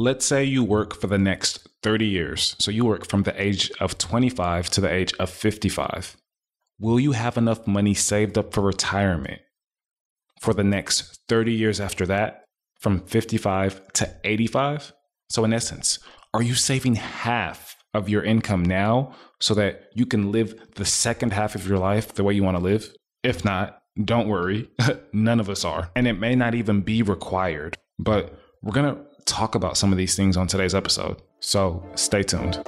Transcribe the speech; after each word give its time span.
Let's 0.00 0.24
say 0.24 0.44
you 0.44 0.64
work 0.64 0.98
for 0.98 1.08
the 1.08 1.18
next 1.18 1.68
30 1.82 2.06
years. 2.06 2.56
So 2.58 2.70
you 2.70 2.86
work 2.86 3.06
from 3.06 3.24
the 3.24 3.38
age 3.38 3.70
of 3.80 3.98
25 3.98 4.70
to 4.70 4.80
the 4.80 4.90
age 4.90 5.12
of 5.18 5.28
55. 5.28 6.16
Will 6.78 6.98
you 6.98 7.12
have 7.12 7.36
enough 7.36 7.66
money 7.66 7.92
saved 7.92 8.38
up 8.38 8.54
for 8.54 8.62
retirement 8.62 9.42
for 10.40 10.54
the 10.54 10.64
next 10.64 11.20
30 11.28 11.52
years 11.52 11.82
after 11.82 12.06
that, 12.06 12.46
from 12.78 13.00
55 13.00 13.92
to 13.92 14.16
85? 14.24 14.94
So, 15.28 15.44
in 15.44 15.52
essence, 15.52 15.98
are 16.32 16.42
you 16.42 16.54
saving 16.54 16.94
half 16.94 17.76
of 17.92 18.08
your 18.08 18.24
income 18.24 18.64
now 18.64 19.14
so 19.38 19.52
that 19.52 19.90
you 19.94 20.06
can 20.06 20.32
live 20.32 20.54
the 20.76 20.86
second 20.86 21.34
half 21.34 21.54
of 21.54 21.68
your 21.68 21.76
life 21.76 22.14
the 22.14 22.24
way 22.24 22.32
you 22.32 22.42
want 22.42 22.56
to 22.56 22.62
live? 22.62 22.90
If 23.22 23.44
not, 23.44 23.82
don't 24.02 24.28
worry, 24.28 24.70
none 25.12 25.40
of 25.40 25.50
us 25.50 25.62
are. 25.62 25.90
And 25.94 26.08
it 26.08 26.18
may 26.18 26.34
not 26.36 26.54
even 26.54 26.80
be 26.80 27.02
required, 27.02 27.76
but 27.98 28.34
we're 28.62 28.72
going 28.72 28.94
to 28.94 29.09
talk 29.24 29.54
about 29.54 29.76
some 29.76 29.92
of 29.92 29.98
these 29.98 30.16
things 30.16 30.36
on 30.36 30.46
today's 30.46 30.74
episode. 30.74 31.20
So 31.40 31.84
stay 31.94 32.22
tuned. 32.22 32.62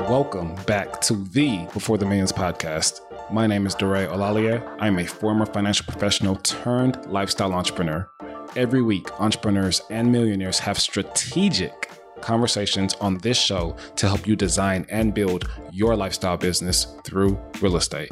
Welcome 0.00 0.56
back 0.66 1.00
to 1.02 1.14
the 1.14 1.66
Before 1.72 1.96
the 1.96 2.04
Millions 2.04 2.32
podcast. 2.32 3.00
My 3.32 3.46
name 3.46 3.64
is 3.64 3.76
Dore 3.76 4.08
Olalie. 4.08 4.60
I'm 4.80 4.98
a 4.98 5.06
former 5.06 5.46
financial 5.46 5.86
professional 5.86 6.36
turned 6.36 7.06
lifestyle 7.06 7.52
entrepreneur. 7.52 8.08
Every 8.56 8.82
week, 8.82 9.20
entrepreneurs 9.20 9.82
and 9.90 10.10
millionaires 10.10 10.58
have 10.58 10.78
strategic 10.80 11.90
conversations 12.20 12.94
on 12.94 13.18
this 13.18 13.38
show 13.38 13.76
to 13.96 14.08
help 14.08 14.26
you 14.26 14.34
design 14.34 14.84
and 14.90 15.14
build 15.14 15.48
your 15.70 15.94
lifestyle 15.94 16.36
business 16.36 16.86
through 17.04 17.38
real 17.60 17.76
estate. 17.76 18.10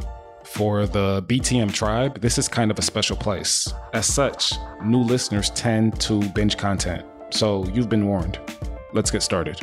For 0.52 0.86
the 0.86 1.22
BTM 1.28 1.72
tribe, 1.72 2.20
this 2.20 2.36
is 2.38 2.48
kind 2.48 2.70
of 2.70 2.78
a 2.78 2.82
special 2.82 3.16
place. 3.16 3.72
As 3.92 4.06
such, 4.06 4.52
new 4.82 5.02
listeners 5.02 5.50
tend 5.50 6.00
to 6.00 6.20
binge 6.30 6.56
content. 6.56 7.04
So 7.30 7.64
you've 7.68 7.88
been 7.88 8.06
warned. 8.06 8.40
Let's 8.92 9.10
get 9.10 9.22
started. 9.22 9.60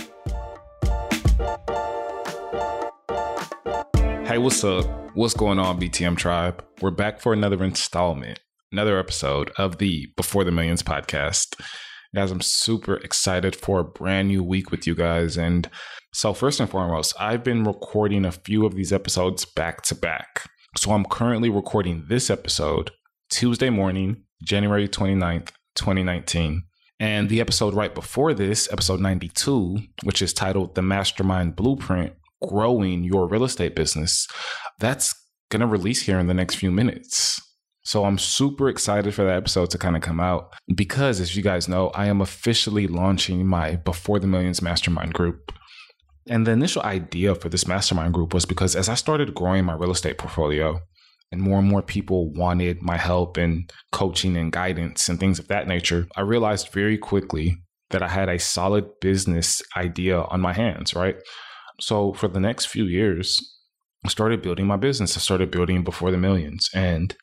Hey, 4.26 4.38
what's 4.38 4.64
up? 4.64 4.86
What's 5.16 5.34
going 5.34 5.60
on, 5.60 5.82
BTM 5.82 6.18
tribe? 6.18 6.64
We're 6.82 6.92
back 6.92 7.20
for 7.20 7.34
another 7.34 7.62
installment, 7.64 8.40
another 8.72 8.98
episode 8.98 9.52
of 9.58 9.80
the 9.80 10.08
Before 10.16 10.44
the 10.44 10.52
Millions 10.52 10.84
podcast. 10.84 11.60
Guys, 12.14 12.32
I'm 12.32 12.42
super 12.42 12.96
excited 12.98 13.56
for 13.56 13.80
a 13.80 13.84
brand 13.84 14.30
new 14.30 14.44
week 14.44 14.72
with 14.72 14.88
you 14.88 14.96
guys. 14.96 15.36
And 15.36 15.70
so, 16.14 16.34
first 16.34 16.62
and 16.62 16.70
foremost, 16.70 17.14
I've 17.20 17.44
been 17.44 17.66
recording 17.66 18.24
a 18.24 18.32
few 18.32 18.66
of 18.66 18.76
these 18.76 18.94
episodes 18.94 19.44
back 19.44 19.82
to 19.84 19.96
back. 19.96 20.44
So 20.78 20.92
I'm 20.92 21.06
currently 21.06 21.50
recording 21.50 22.04
this 22.10 22.30
episode 22.30 22.92
Tuesday 23.30 23.70
morning, 23.70 24.24
January 24.44 24.90
29th, 24.90 25.52
2019. 25.76 26.64
And 27.00 27.30
the 27.30 27.40
episode 27.40 27.74
right 27.74 27.96
before 27.96 28.34
this, 28.34 28.70
episode 28.74 29.00
92, 29.00 29.78
which 30.04 30.22
is 30.22 30.34
titled 30.34 30.76
The 30.76 30.82
Mastermind 30.82 31.56
Blueprint 31.56 32.14
Growing 32.46 33.06
Your 33.06 33.26
Real 33.26 33.46
Estate 33.46 33.74
Business, 33.74 34.28
that's 34.78 35.16
going 35.50 35.62
to 35.62 35.66
release 35.66 36.02
here 36.02 36.20
in 36.20 36.28
the 36.28 36.34
next 36.34 36.56
few 36.56 36.72
minutes. 36.72 37.42
So 37.84 38.04
I'm 38.04 38.18
super 38.18 38.68
excited 38.68 39.14
for 39.14 39.24
that 39.24 39.38
episode 39.38 39.70
to 39.70 39.78
kind 39.78 39.96
of 39.96 40.02
come 40.02 40.20
out 40.20 40.54
because, 40.76 41.22
as 41.22 41.38
you 41.38 41.42
guys 41.42 41.70
know, 41.70 41.88
I 41.90 42.08
am 42.08 42.20
officially 42.20 42.88
launching 42.88 43.48
my 43.48 43.78
Before 43.78 44.20
the 44.20 44.28
Millions 44.28 44.62
Mastermind 44.62 45.14
group. 45.14 45.54
And 46.28 46.48
the 46.48 46.52
initial 46.52 46.82
idea 46.82 47.36
for 47.36 47.50
this 47.50 47.68
mastermind 47.68 48.14
group 48.14 48.34
was 48.34 48.46
because 48.46 48.76
as 48.76 48.90
I 48.90 48.96
started 48.96 49.36
growing 49.36 49.66
my 49.66 49.74
real 49.74 49.92
estate 49.92 50.18
portfolio 50.18 50.80
and 51.32 51.42
more 51.42 51.60
and 51.60 51.68
more 51.68 51.82
people 51.82 52.32
wanted 52.34 52.82
my 52.82 52.98
help 52.98 53.38
and 53.38 53.70
coaching 53.92 54.36
and 54.36 54.52
guidance 54.52 55.08
and 55.08 55.20
things 55.20 55.38
of 55.38 55.48
that 55.50 55.68
nature, 55.68 56.08
I 56.16 56.22
realized 56.22 56.70
very 56.70 56.98
quickly 56.98 57.58
that 57.92 58.02
I 58.02 58.08
had 58.08 58.30
a 58.30 58.40
solid 58.40 58.86
business 59.00 59.62
idea 59.78 60.22
on 60.22 60.42
my 60.42 60.54
hands, 60.54 60.96
right? 60.96 61.18
So 61.80 62.14
for 62.14 62.28
the 62.28 62.40
next 62.40 62.66
few 62.66 62.86
years, 62.86 63.40
I 64.04 64.10
started 64.10 64.42
building 64.42 64.66
my 64.66 64.78
business. 64.78 65.16
I 65.16 65.20
started 65.20 65.52
building 65.52 65.84
before 65.84 66.10
the 66.10 66.18
millions 66.18 66.70
and 66.74 67.16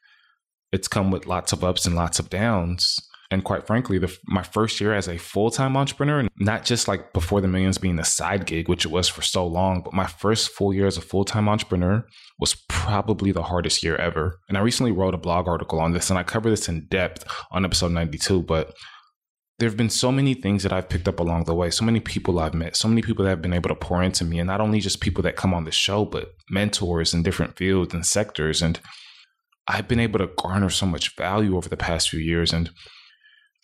it's 0.71 0.89
come 0.89 1.11
with 1.11 1.27
lots 1.27 1.53
of 1.53 1.65
ups 1.65 1.87
and 1.87 1.97
lots 1.97 2.19
of 2.19 2.31
downs 2.31 2.97
and 3.33 3.43
quite 3.45 3.67
frankly, 3.67 3.97
the, 3.97 4.15
my 4.27 4.43
first 4.43 4.79
year 4.79 4.93
as 4.93 5.09
a 5.09 5.17
full 5.17 5.51
time 5.51 5.75
entrepreneur, 5.75 6.29
not 6.39 6.67
just 6.67 6.87
like 6.87 7.15
before 7.15 7.41
the 7.41 7.49
millions 7.49 7.79
being 7.79 7.99
a 7.99 8.05
side 8.05 8.45
gig, 8.45 8.69
which 8.69 8.85
it 8.85 8.91
was 8.91 9.09
for 9.09 9.23
so 9.23 9.47
long, 9.47 9.81
but 9.83 9.95
my 9.95 10.07
first 10.07 10.51
full 10.51 10.75
year 10.75 10.87
as 10.87 10.99
a 10.99 11.01
full 11.01 11.25
time 11.25 11.49
entrepreneur 11.49 12.07
was 12.39 12.55
probably 12.69 13.33
the 13.33 13.45
hardest 13.45 13.83
year 13.83 13.97
ever. 13.97 14.39
And 14.51 14.59
I 14.59 14.61
recently 14.61 14.93
wrote 14.93 15.15
a 15.15 15.19
blog 15.19 15.49
article 15.49 15.81
on 15.81 15.93
this 15.93 16.11
and 16.11 16.19
I 16.19 16.25
cover 16.25 16.51
this 16.51 16.69
in 16.69 16.87
depth 16.91 17.25
on 17.51 17.65
episode 17.65 17.93
92. 17.93 18.43
But 18.43 18.75
there 19.59 19.69
have 19.69 19.79
been 19.79 19.89
so 19.89 20.13
many 20.13 20.35
things 20.35 20.63
that 20.63 20.73
I've 20.75 20.91
picked 20.91 21.09
up 21.09 21.19
along 21.19 21.45
the 21.45 21.55
way, 21.55 21.71
so 21.71 21.87
many 21.87 22.01
people 22.01 22.39
I've 22.39 22.53
met, 22.53 22.77
so 22.77 22.87
many 22.87 23.01
people 23.01 23.25
that 23.25 23.31
have 23.31 23.43
been 23.43 23.55
able 23.55 23.71
to 23.71 23.75
pour 23.75 24.03
into 24.03 24.27
me, 24.27 24.41
and 24.41 24.47
not 24.47 24.61
only 24.61 24.81
just 24.81 25.01
people 25.01 25.23
that 25.23 25.37
come 25.37 25.55
on 25.55 25.65
the 25.65 25.73
show, 25.73 26.05
but 26.05 26.35
mentors 26.51 27.15
in 27.15 27.23
different 27.23 27.57
fields 27.57 27.95
and 27.95 28.05
sectors. 28.05 28.61
And 28.61 28.79
I've 29.69 29.89
been 29.89 30.01
able 30.01 30.19
to 30.19 30.31
garner 30.37 30.69
so 30.69 30.85
much 30.85 31.17
value 31.17 31.57
over 31.57 31.71
the 31.71 31.79
past 31.79 32.11
few 32.11 32.21
years. 32.21 32.53
And 32.53 32.71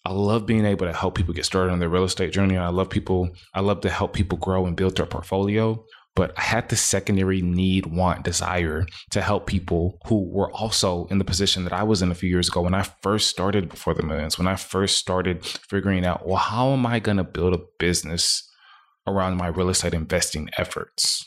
I 0.09 0.13
love 0.13 0.47
being 0.47 0.65
able 0.65 0.87
to 0.87 0.93
help 0.95 1.17
people 1.17 1.35
get 1.35 1.45
started 1.45 1.71
on 1.71 1.81
their 1.81 1.91
real 1.91 2.05
estate 2.05 2.33
journey. 2.33 2.57
I 2.57 2.69
love 2.69 2.89
people, 2.89 3.29
I 3.53 3.61
love 3.61 3.83
to 3.83 3.91
help 3.91 4.15
people 4.15 4.39
grow 4.39 4.65
and 4.65 4.75
build 4.75 4.97
their 4.97 5.05
portfolio. 5.05 5.85
But 6.17 6.33
I 6.39 6.41
had 6.41 6.71
the 6.71 6.77
secondary 6.77 7.43
need, 7.43 7.85
want, 7.85 8.25
desire 8.25 8.87
to 9.11 9.21
help 9.21 9.47
people 9.47 9.99
who 10.07 10.27
were 10.31 10.51
also 10.53 11.05
in 11.11 11.19
the 11.19 11.27
position 11.27 11.63
that 11.65 11.75
I 11.75 11.83
was 11.83 12.01
in 12.01 12.11
a 12.11 12.15
few 12.15 12.31
years 12.31 12.49
ago 12.49 12.63
when 12.63 12.73
I 12.73 12.85
first 13.03 13.29
started 13.29 13.69
before 13.69 13.93
the 13.93 14.03
millions, 14.03 14.39
when 14.39 14.49
I 14.49 14.57
first 14.57 14.97
started 14.97 15.45
figuring 15.45 16.07
out, 16.07 16.27
well, 16.27 16.37
how 16.37 16.71
am 16.71 16.87
I 16.87 17.01
going 17.01 17.19
to 17.19 17.25
build 17.25 17.53
a 17.53 17.61
business 17.79 18.51
around 19.07 19.37
my 19.37 19.49
real 19.49 19.69
estate 19.69 19.93
investing 19.93 20.49
efforts? 20.57 21.23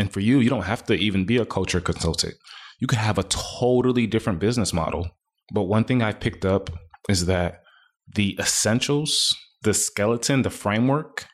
And 0.00 0.12
for 0.12 0.18
you, 0.18 0.40
you 0.40 0.50
don't 0.50 0.64
have 0.64 0.84
to 0.86 0.94
even 0.94 1.26
be 1.26 1.36
a 1.36 1.46
culture 1.46 1.80
consultant. 1.80 2.34
You 2.80 2.88
could 2.88 2.98
have 2.98 3.18
a 3.18 3.24
totally 3.28 4.08
different 4.08 4.40
business 4.40 4.72
model. 4.72 5.08
But 5.52 5.64
one 5.64 5.84
thing 5.84 6.02
I 6.02 6.12
picked 6.12 6.44
up 6.44 6.70
is 7.08 7.26
that 7.26 7.62
the 8.14 8.36
essentials, 8.38 9.34
the 9.62 9.74
skeleton, 9.74 10.42
the 10.42 10.50
framework 10.50 11.26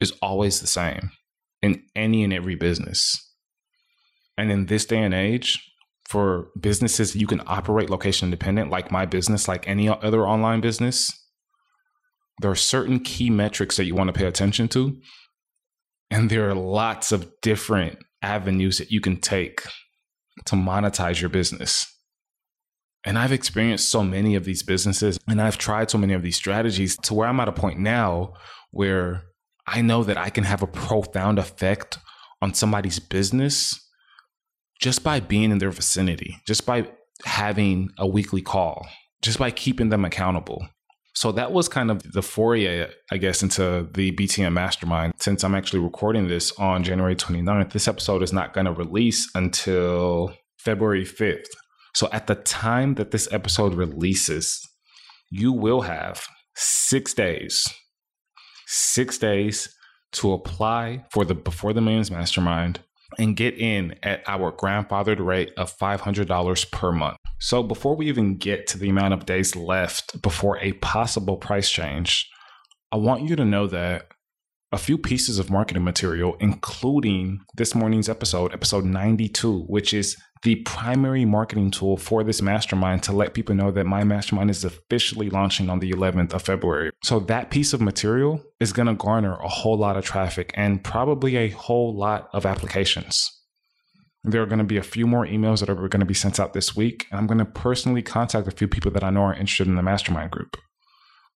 is 0.00 0.12
always 0.22 0.60
the 0.60 0.66
same 0.66 1.10
in 1.62 1.82
any 1.94 2.22
and 2.22 2.32
every 2.32 2.54
business. 2.54 3.14
And 4.38 4.50
in 4.50 4.66
this 4.66 4.84
day 4.84 5.02
and 5.02 5.14
age, 5.14 5.58
for 6.08 6.48
businesses, 6.60 7.16
you 7.16 7.26
can 7.26 7.42
operate 7.46 7.90
location 7.90 8.26
independent, 8.26 8.70
like 8.70 8.92
my 8.92 9.06
business, 9.06 9.48
like 9.48 9.66
any 9.66 9.88
other 9.88 10.26
online 10.26 10.60
business. 10.60 11.10
There 12.40 12.50
are 12.50 12.56
certain 12.56 13.00
key 13.00 13.30
metrics 13.30 13.76
that 13.76 13.86
you 13.86 13.94
want 13.94 14.08
to 14.08 14.12
pay 14.12 14.26
attention 14.26 14.68
to. 14.68 14.96
And 16.10 16.30
there 16.30 16.48
are 16.48 16.54
lots 16.54 17.10
of 17.10 17.32
different 17.42 17.98
avenues 18.22 18.78
that 18.78 18.92
you 18.92 19.00
can 19.00 19.20
take 19.20 19.62
to 20.44 20.54
monetize 20.54 21.20
your 21.20 21.30
business. 21.30 21.86
And 23.06 23.16
I've 23.16 23.30
experienced 23.30 23.88
so 23.88 24.02
many 24.02 24.34
of 24.34 24.44
these 24.44 24.64
businesses 24.64 25.18
and 25.28 25.40
I've 25.40 25.58
tried 25.58 25.90
so 25.90 25.96
many 25.96 26.12
of 26.12 26.22
these 26.22 26.34
strategies 26.34 26.96
to 27.04 27.14
where 27.14 27.28
I'm 27.28 27.38
at 27.38 27.48
a 27.48 27.52
point 27.52 27.78
now 27.78 28.34
where 28.72 29.22
I 29.64 29.80
know 29.80 30.02
that 30.02 30.18
I 30.18 30.28
can 30.28 30.42
have 30.42 30.62
a 30.62 30.66
profound 30.66 31.38
effect 31.38 31.98
on 32.42 32.52
somebody's 32.52 32.98
business 32.98 33.80
just 34.80 35.04
by 35.04 35.20
being 35.20 35.52
in 35.52 35.58
their 35.58 35.70
vicinity, 35.70 36.36
just 36.48 36.66
by 36.66 36.88
having 37.24 37.90
a 37.96 38.08
weekly 38.08 38.42
call, 38.42 38.86
just 39.22 39.38
by 39.38 39.52
keeping 39.52 39.88
them 39.88 40.04
accountable. 40.04 40.66
So 41.14 41.30
that 41.32 41.52
was 41.52 41.68
kind 41.68 41.92
of 41.92 42.02
the 42.12 42.22
foray, 42.22 42.88
I 43.10 43.16
guess, 43.16 43.42
into 43.42 43.88
the 43.94 44.12
BTM 44.12 44.52
mastermind. 44.52 45.14
Since 45.16 45.44
I'm 45.44 45.54
actually 45.54 45.78
recording 45.78 46.26
this 46.26 46.52
on 46.58 46.82
January 46.82 47.16
29th, 47.16 47.72
this 47.72 47.88
episode 47.88 48.22
is 48.22 48.32
not 48.32 48.52
going 48.52 48.66
to 48.66 48.72
release 48.72 49.30
until 49.34 50.34
February 50.58 51.04
5th. 51.04 51.46
So 51.96 52.10
at 52.12 52.26
the 52.26 52.34
time 52.34 52.96
that 52.96 53.10
this 53.10 53.26
episode 53.32 53.72
releases, 53.72 54.60
you 55.30 55.50
will 55.50 55.80
have 55.80 56.26
six 56.54 57.14
days, 57.14 57.66
six 58.66 59.16
days 59.16 59.74
to 60.12 60.34
apply 60.34 61.06
for 61.10 61.24
the 61.24 61.34
Before 61.34 61.72
the 61.72 61.80
Millions 61.80 62.10
Mastermind 62.10 62.80
and 63.18 63.34
get 63.34 63.56
in 63.56 63.94
at 64.02 64.22
our 64.26 64.52
grandfathered 64.52 65.24
rate 65.24 65.52
of 65.56 65.74
$500 65.78 66.70
per 66.70 66.92
month. 66.92 67.16
So 67.40 67.62
before 67.62 67.96
we 67.96 68.08
even 68.08 68.36
get 68.36 68.66
to 68.66 68.78
the 68.78 68.90
amount 68.90 69.14
of 69.14 69.24
days 69.24 69.56
left 69.56 70.20
before 70.20 70.58
a 70.58 70.74
possible 70.74 71.38
price 71.38 71.70
change, 71.70 72.28
I 72.92 72.96
want 72.96 73.22
you 73.22 73.36
to 73.36 73.44
know 73.46 73.66
that 73.68 74.08
a 74.70 74.76
few 74.76 74.98
pieces 74.98 75.38
of 75.38 75.48
marketing 75.48 75.84
material, 75.84 76.36
including 76.40 77.40
this 77.54 77.74
morning's 77.74 78.10
episode, 78.10 78.52
episode 78.52 78.84
92, 78.84 79.60
which 79.60 79.94
is 79.94 80.14
the 80.46 80.54
primary 80.64 81.24
marketing 81.24 81.72
tool 81.72 81.96
for 81.96 82.22
this 82.22 82.40
mastermind 82.40 83.02
to 83.02 83.10
let 83.10 83.34
people 83.34 83.52
know 83.52 83.72
that 83.72 83.84
my 83.84 84.04
mastermind 84.04 84.48
is 84.48 84.64
officially 84.64 85.28
launching 85.28 85.68
on 85.68 85.80
the 85.80 85.90
11th 85.90 86.32
of 86.32 86.40
February. 86.40 86.92
So 87.02 87.18
that 87.18 87.50
piece 87.50 87.72
of 87.72 87.80
material 87.80 88.40
is 88.60 88.72
going 88.72 88.86
to 88.86 88.94
garner 88.94 89.34
a 89.34 89.48
whole 89.48 89.76
lot 89.76 89.96
of 89.96 90.04
traffic 90.04 90.52
and 90.54 90.84
probably 90.84 91.34
a 91.34 91.48
whole 91.48 91.92
lot 91.96 92.28
of 92.32 92.46
applications. 92.46 93.28
There 94.22 94.40
are 94.40 94.46
going 94.46 94.60
to 94.60 94.64
be 94.64 94.76
a 94.76 94.84
few 94.84 95.08
more 95.08 95.26
emails 95.26 95.58
that 95.58 95.68
are 95.68 95.74
going 95.74 95.98
to 95.98 96.06
be 96.06 96.14
sent 96.14 96.38
out 96.38 96.52
this 96.52 96.76
week, 96.76 97.06
and 97.10 97.18
I'm 97.18 97.26
going 97.26 97.38
to 97.38 97.44
personally 97.44 98.02
contact 98.02 98.46
a 98.46 98.52
few 98.52 98.68
people 98.68 98.92
that 98.92 99.02
I 99.02 99.10
know 99.10 99.22
are 99.22 99.34
interested 99.34 99.66
in 99.66 99.74
the 99.74 99.82
mastermind 99.82 100.30
group. 100.30 100.56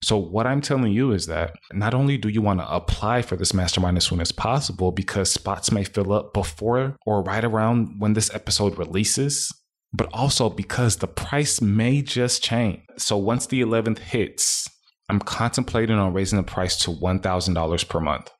So, 0.02 0.16
what 0.16 0.46
I'm 0.46 0.62
telling 0.62 0.92
you 0.92 1.12
is 1.12 1.26
that 1.26 1.54
not 1.72 1.92
only 1.92 2.16
do 2.16 2.30
you 2.30 2.40
want 2.40 2.60
to 2.60 2.74
apply 2.74 3.20
for 3.20 3.36
this 3.36 3.52
mastermind 3.52 3.98
as 3.98 4.04
soon 4.04 4.20
as 4.20 4.32
possible 4.32 4.92
because 4.92 5.30
spots 5.30 5.70
may 5.70 5.84
fill 5.84 6.12
up 6.12 6.32
before 6.32 6.96
or 7.04 7.22
right 7.22 7.44
around 7.44 7.96
when 7.98 8.14
this 8.14 8.32
episode 8.32 8.78
releases, 8.78 9.52
but 9.92 10.08
also 10.12 10.48
because 10.48 10.96
the 10.96 11.06
price 11.06 11.60
may 11.60 12.00
just 12.00 12.42
change. 12.42 12.80
So, 12.96 13.18
once 13.18 13.46
the 13.46 13.60
11th 13.60 13.98
hits, 13.98 14.66
I'm 15.10 15.20
contemplating 15.20 15.98
on 15.98 16.14
raising 16.14 16.38
the 16.38 16.44
price 16.44 16.78
to 16.84 16.90
$1,000 16.90 17.88
per 17.88 18.00
month 18.00 18.30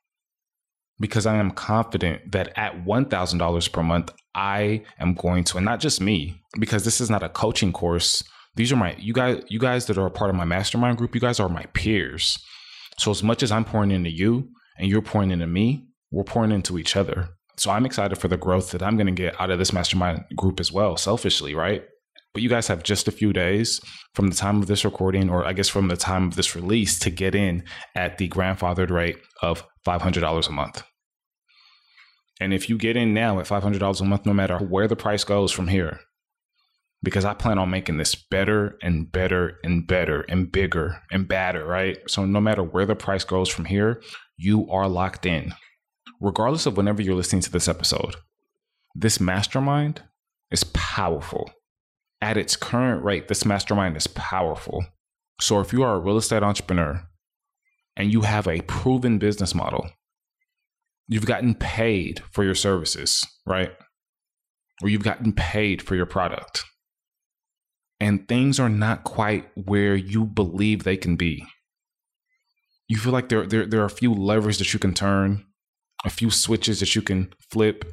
because 0.99 1.25
I 1.25 1.35
am 1.35 1.51
confident 1.51 2.31
that 2.31 2.57
at 2.57 2.85
$1,000 2.85 3.71
per 3.71 3.83
month, 3.83 4.11
I 4.33 4.83
am 4.99 5.13
going 5.13 5.43
to, 5.45 5.57
and 5.57 5.65
not 5.65 5.79
just 5.79 5.99
me, 5.99 6.41
because 6.59 6.85
this 6.85 7.01
is 7.01 7.09
not 7.09 7.23
a 7.23 7.29
coaching 7.29 7.73
course 7.73 8.23
these 8.55 8.71
are 8.71 8.75
my 8.75 8.95
you 8.99 9.13
guys 9.13 9.43
you 9.47 9.59
guys 9.59 9.85
that 9.85 9.97
are 9.97 10.05
a 10.05 10.11
part 10.11 10.29
of 10.29 10.35
my 10.35 10.45
mastermind 10.45 10.97
group 10.97 11.15
you 11.15 11.21
guys 11.21 11.39
are 11.39 11.49
my 11.49 11.65
peers. 11.73 12.37
So 12.99 13.11
as 13.11 13.23
much 13.23 13.43
as 13.43 13.51
i'm 13.51 13.65
pouring 13.65 13.91
into 13.91 14.09
you 14.09 14.49
and 14.77 14.89
you're 14.89 15.01
pouring 15.01 15.31
into 15.31 15.47
me 15.47 15.87
we're 16.11 16.23
pouring 16.23 16.51
into 16.51 16.77
each 16.77 16.95
other. 16.95 17.29
So 17.57 17.71
i'm 17.71 17.85
excited 17.85 18.17
for 18.17 18.27
the 18.27 18.37
growth 18.37 18.71
that 18.71 18.83
i'm 18.83 18.97
going 18.97 19.07
to 19.07 19.13
get 19.13 19.39
out 19.39 19.51
of 19.51 19.59
this 19.59 19.73
mastermind 19.73 20.23
group 20.35 20.59
as 20.59 20.71
well 20.71 20.97
selfishly 20.97 21.55
right? 21.55 21.83
But 22.33 22.43
you 22.43 22.49
guys 22.49 22.67
have 22.67 22.83
just 22.83 23.09
a 23.09 23.11
few 23.11 23.33
days 23.33 23.81
from 24.15 24.27
the 24.27 24.35
time 24.35 24.61
of 24.61 24.67
this 24.67 24.85
recording 24.85 25.29
or 25.29 25.45
i 25.45 25.53
guess 25.53 25.69
from 25.69 25.87
the 25.87 25.97
time 25.97 26.27
of 26.27 26.35
this 26.35 26.55
release 26.55 26.99
to 26.99 27.09
get 27.09 27.35
in 27.35 27.63
at 27.95 28.17
the 28.17 28.29
grandfathered 28.29 28.89
rate 28.89 29.17
of 29.41 29.65
$500 29.85 30.47
a 30.47 30.51
month. 30.51 30.83
And 32.39 32.53
if 32.53 32.69
you 32.69 32.77
get 32.77 32.95
in 32.95 33.13
now 33.13 33.39
at 33.39 33.47
$500 33.47 34.01
a 34.01 34.05
month 34.05 34.25
no 34.25 34.33
matter 34.33 34.57
where 34.57 34.87
the 34.87 34.95
price 34.95 35.23
goes 35.23 35.51
from 35.51 35.67
here 35.67 35.99
because 37.03 37.25
I 37.25 37.33
plan 37.33 37.57
on 37.57 37.69
making 37.69 37.97
this 37.97 38.15
better 38.15 38.77
and 38.81 39.11
better 39.11 39.57
and 39.63 39.87
better 39.87 40.21
and 40.21 40.51
bigger 40.51 41.01
and 41.11 41.27
badder, 41.27 41.65
right? 41.65 41.97
So 42.07 42.25
no 42.25 42.39
matter 42.39 42.63
where 42.63 42.85
the 42.85 42.95
price 42.95 43.23
goes 43.23 43.49
from 43.49 43.65
here, 43.65 44.01
you 44.37 44.69
are 44.69 44.87
locked 44.87 45.25
in. 45.25 45.53
Regardless 46.19 46.67
of 46.67 46.77
whenever 46.77 47.01
you're 47.01 47.15
listening 47.15 47.41
to 47.41 47.51
this 47.51 47.67
episode, 47.67 48.15
this 48.93 49.19
mastermind 49.19 50.03
is 50.51 50.63
powerful. 50.63 51.49
At 52.21 52.37
its 52.37 52.55
current 52.55 53.03
rate, 53.03 53.27
this 53.27 53.45
mastermind 53.45 53.97
is 53.97 54.05
powerful. 54.05 54.85
So 55.39 55.59
if 55.59 55.73
you 55.73 55.81
are 55.81 55.95
a 55.95 55.99
real 55.99 56.17
estate 56.17 56.43
entrepreneur 56.43 57.01
and 57.97 58.13
you 58.13 58.21
have 58.21 58.47
a 58.47 58.61
proven 58.61 59.17
business 59.17 59.55
model, 59.55 59.89
you've 61.07 61.25
gotten 61.25 61.55
paid 61.55 62.21
for 62.31 62.43
your 62.43 62.53
services, 62.53 63.25
right? 63.47 63.71
Or 64.83 64.89
you've 64.89 65.03
gotten 65.03 65.33
paid 65.33 65.81
for 65.81 65.95
your 65.95 66.05
product 66.05 66.63
and 68.01 68.27
things 68.27 68.59
are 68.59 68.67
not 68.67 69.03
quite 69.03 69.47
where 69.53 69.95
you 69.95 70.25
believe 70.25 70.83
they 70.83 70.97
can 70.97 71.15
be. 71.15 71.45
You 72.87 72.97
feel 72.97 73.13
like 73.13 73.29
there, 73.29 73.45
there, 73.45 73.67
there 73.67 73.81
are 73.81 73.85
a 73.85 73.91
few 73.91 74.11
levers 74.11 74.57
that 74.57 74.73
you 74.73 74.79
can 74.79 74.95
turn, 74.95 75.45
a 76.03 76.09
few 76.09 76.31
switches 76.31 76.79
that 76.79 76.95
you 76.95 77.03
can 77.03 77.31
flip, 77.51 77.85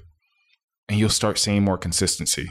and 0.89 0.99
you'll 0.99 1.11
start 1.11 1.39
seeing 1.39 1.63
more 1.63 1.77
consistency. 1.77 2.49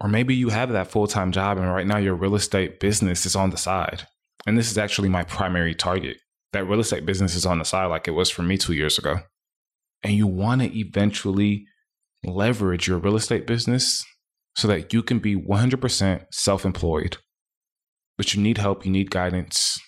Or 0.00 0.08
maybe 0.08 0.34
you 0.34 0.48
have 0.48 0.70
that 0.70 0.90
full 0.90 1.06
time 1.06 1.30
job, 1.30 1.58
and 1.58 1.70
right 1.70 1.86
now 1.86 1.98
your 1.98 2.14
real 2.14 2.34
estate 2.34 2.80
business 2.80 3.26
is 3.26 3.36
on 3.36 3.50
the 3.50 3.58
side. 3.58 4.04
And 4.46 4.56
this 4.56 4.70
is 4.70 4.78
actually 4.78 5.10
my 5.10 5.24
primary 5.24 5.74
target. 5.74 6.16
That 6.54 6.64
real 6.64 6.80
estate 6.80 7.04
business 7.04 7.34
is 7.34 7.44
on 7.44 7.58
the 7.58 7.66
side, 7.66 7.86
like 7.86 8.08
it 8.08 8.12
was 8.12 8.30
for 8.30 8.42
me 8.42 8.56
two 8.56 8.72
years 8.72 8.98
ago. 8.98 9.18
And 10.02 10.14
you 10.14 10.26
want 10.26 10.62
to 10.62 10.78
eventually 10.78 11.66
leverage 12.24 12.88
your 12.88 12.98
real 12.98 13.16
estate 13.16 13.46
business 13.46 14.02
so 14.58 14.66
that 14.66 14.92
you 14.92 15.04
can 15.04 15.20
be 15.20 15.36
100% 15.36 16.24
self 16.32 16.64
employed. 16.64 17.18
But 18.16 18.34
you 18.34 18.42
need 18.42 18.58
help, 18.58 18.84
you 18.84 18.90
need 18.90 19.12
guidance, 19.12 19.78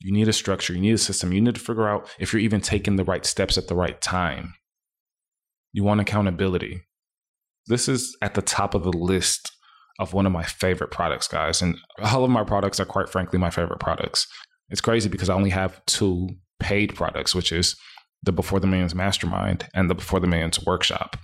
you 0.00 0.10
need 0.10 0.28
a 0.28 0.32
structure, 0.32 0.72
you 0.72 0.80
need 0.80 0.94
a 0.94 0.98
system, 0.98 1.30
you 1.30 1.42
need 1.42 1.56
to 1.56 1.60
figure 1.60 1.86
out 1.86 2.08
if 2.18 2.32
you're 2.32 2.40
even 2.40 2.62
taking 2.62 2.96
the 2.96 3.04
right 3.04 3.26
steps 3.26 3.58
at 3.58 3.68
the 3.68 3.74
right 3.74 4.00
time. 4.00 4.54
You 5.74 5.84
want 5.84 6.00
accountability. 6.00 6.80
This 7.66 7.86
is 7.86 8.16
at 8.22 8.32
the 8.32 8.40
top 8.40 8.74
of 8.74 8.82
the 8.82 8.96
list 8.96 9.52
of 9.98 10.14
one 10.14 10.24
of 10.24 10.32
my 10.32 10.42
favorite 10.42 10.90
products, 10.90 11.28
guys. 11.28 11.60
And 11.60 11.76
all 12.02 12.24
of 12.24 12.30
my 12.30 12.44
products 12.44 12.80
are, 12.80 12.86
quite 12.86 13.10
frankly, 13.10 13.38
my 13.38 13.50
favorite 13.50 13.80
products. 13.80 14.26
It's 14.70 14.80
crazy 14.80 15.10
because 15.10 15.28
I 15.28 15.34
only 15.34 15.50
have 15.50 15.84
two 15.84 16.30
paid 16.60 16.94
products, 16.94 17.34
which 17.34 17.52
is 17.52 17.76
the 18.22 18.32
Before 18.32 18.58
the 18.58 18.66
Millions 18.66 18.94
Mastermind 18.94 19.68
and 19.74 19.90
the 19.90 19.94
Before 19.94 20.18
the 20.18 20.26
Millions 20.26 20.64
Workshop. 20.64 21.18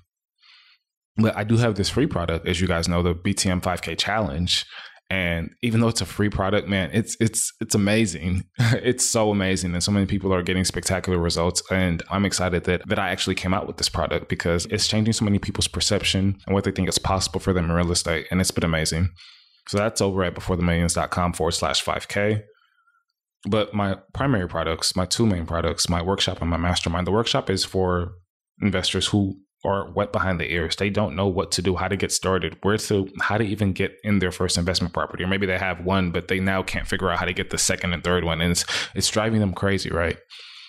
But 1.17 1.37
I 1.37 1.45
do 1.45 1.57
have 1.57 1.77
this 1.77 1.91
free 1.91 2.07
product, 2.07 2.47
as 2.47 2.61
you 2.61 2.67
guys 2.67 2.89
know, 2.89 3.03
the 3.03 3.15
BTM 3.15 3.63
5K 3.63 3.97
Challenge. 3.97 4.65
And 5.11 5.51
even 5.63 5.81
though 5.81 5.89
it's 5.89 6.01
a 6.01 6.07
free 6.07 6.31
product, 6.31 6.67
man, 6.67 6.91
it's 6.93 7.17
it's 7.21 7.53
it's 7.61 7.75
amazing. 7.75 8.45
it's 8.59 9.05
so 9.05 9.31
amazing, 9.31 9.75
and 9.75 9.83
so 9.83 9.93
many 9.93 10.07
people 10.07 10.33
are 10.33 10.43
getting 10.43 10.65
spectacular 10.65 11.19
results. 11.19 11.63
And 11.71 12.03
I'm 12.11 12.25
excited 12.25 12.65
that 12.65 12.89
that 12.89 12.99
I 12.99 13.11
actually 13.11 13.35
came 13.35 13.53
out 13.53 13.67
with 13.67 13.77
this 13.77 13.91
product 13.91 14.29
because 14.29 14.67
it's 14.67 14.89
changing 14.89 15.13
so 15.13 15.25
many 15.25 15.39
people's 15.39 15.69
perception 15.69 16.39
and 16.47 16.55
what 16.55 16.65
they 16.65 16.71
think 16.71 16.89
is 16.89 16.99
possible 16.99 17.39
for 17.39 17.53
them 17.53 17.67
in 17.67 17.73
real 17.73 17.93
estate, 17.93 18.27
and 18.31 18.41
it's 18.41 18.51
been 18.51 18.65
amazing. 18.65 19.11
So 19.69 19.79
that's 19.79 20.01
over 20.01 20.25
at 20.25 20.35
beforethemillions.com 20.35 21.35
forward 21.35 21.53
slash 21.53 21.85
5K. 21.85 22.43
But 23.49 23.75
my 23.75 23.99
primary 24.13 24.49
products, 24.49 24.97
my 24.97 25.05
two 25.05 25.27
main 25.27 25.47
products, 25.47 25.89
my 25.89 26.03
workshop 26.03 26.41
and 26.41 26.51
my 26.51 26.57
mastermind. 26.57 27.07
The 27.07 27.13
workshop 27.13 27.51
is 27.51 27.65
for 27.65 28.13
investors 28.61 29.09
who 29.09 29.39
are 29.65 29.91
wet 29.93 30.13
behind 30.13 30.39
the 30.39 30.51
ears. 30.53 30.77
They 30.77 30.91
don't 30.91 31.17
know 31.17 31.27
what 31.27 31.51
to 31.53 31.63
do, 31.63 31.77
how 31.77 31.89
to 31.89 31.97
get 31.97 32.13
started, 32.13 32.57
where 32.63 32.77
to, 32.77 33.09
how 33.21 33.39
to 33.39 33.45
even 33.45 33.73
get 33.73 33.97
in 34.05 34.19
their 34.19 34.31
first 34.31 34.59
investment 34.59 34.93
property. 34.93 35.25
Or 35.25 35.27
maybe 35.27 35.47
they 35.47 35.59
have 35.59 35.85
one, 35.85 36.11
but 36.11 36.29
they 36.29 36.41
now 36.41 36.63
can't 36.63 36.87
figure 36.87 37.11
out 37.11 37.19
how 37.19 37.25
to 37.25 37.33
get 37.33 37.51
the 37.51 37.59
second 37.59 37.93
and 37.93 38.05
third 38.05 38.25
one. 38.25 38.41
And 38.41 38.53
it's, 38.53 38.65
it's 38.95 39.09
driving 39.09 39.41
them 39.41 39.55
crazy, 39.55 39.91
right? 39.91 40.19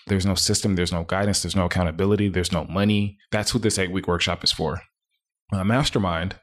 There's 0.08 0.26
no 0.26 0.36
system, 0.36 0.76
there's 0.76 0.92
no 0.92 1.04
guidance, 1.04 1.42
there's 1.42 1.56
no 1.56 1.66
accountability, 1.66 2.30
there's 2.30 2.52
no 2.52 2.66
money. 2.66 3.18
That's 3.32 3.54
what 3.54 3.64
this 3.64 3.80
eight 3.80 3.92
week 3.92 4.08
workshop 4.08 4.44
is 4.44 4.52
for. 4.52 4.82
A 5.52 5.66
mastermind, 5.66 6.36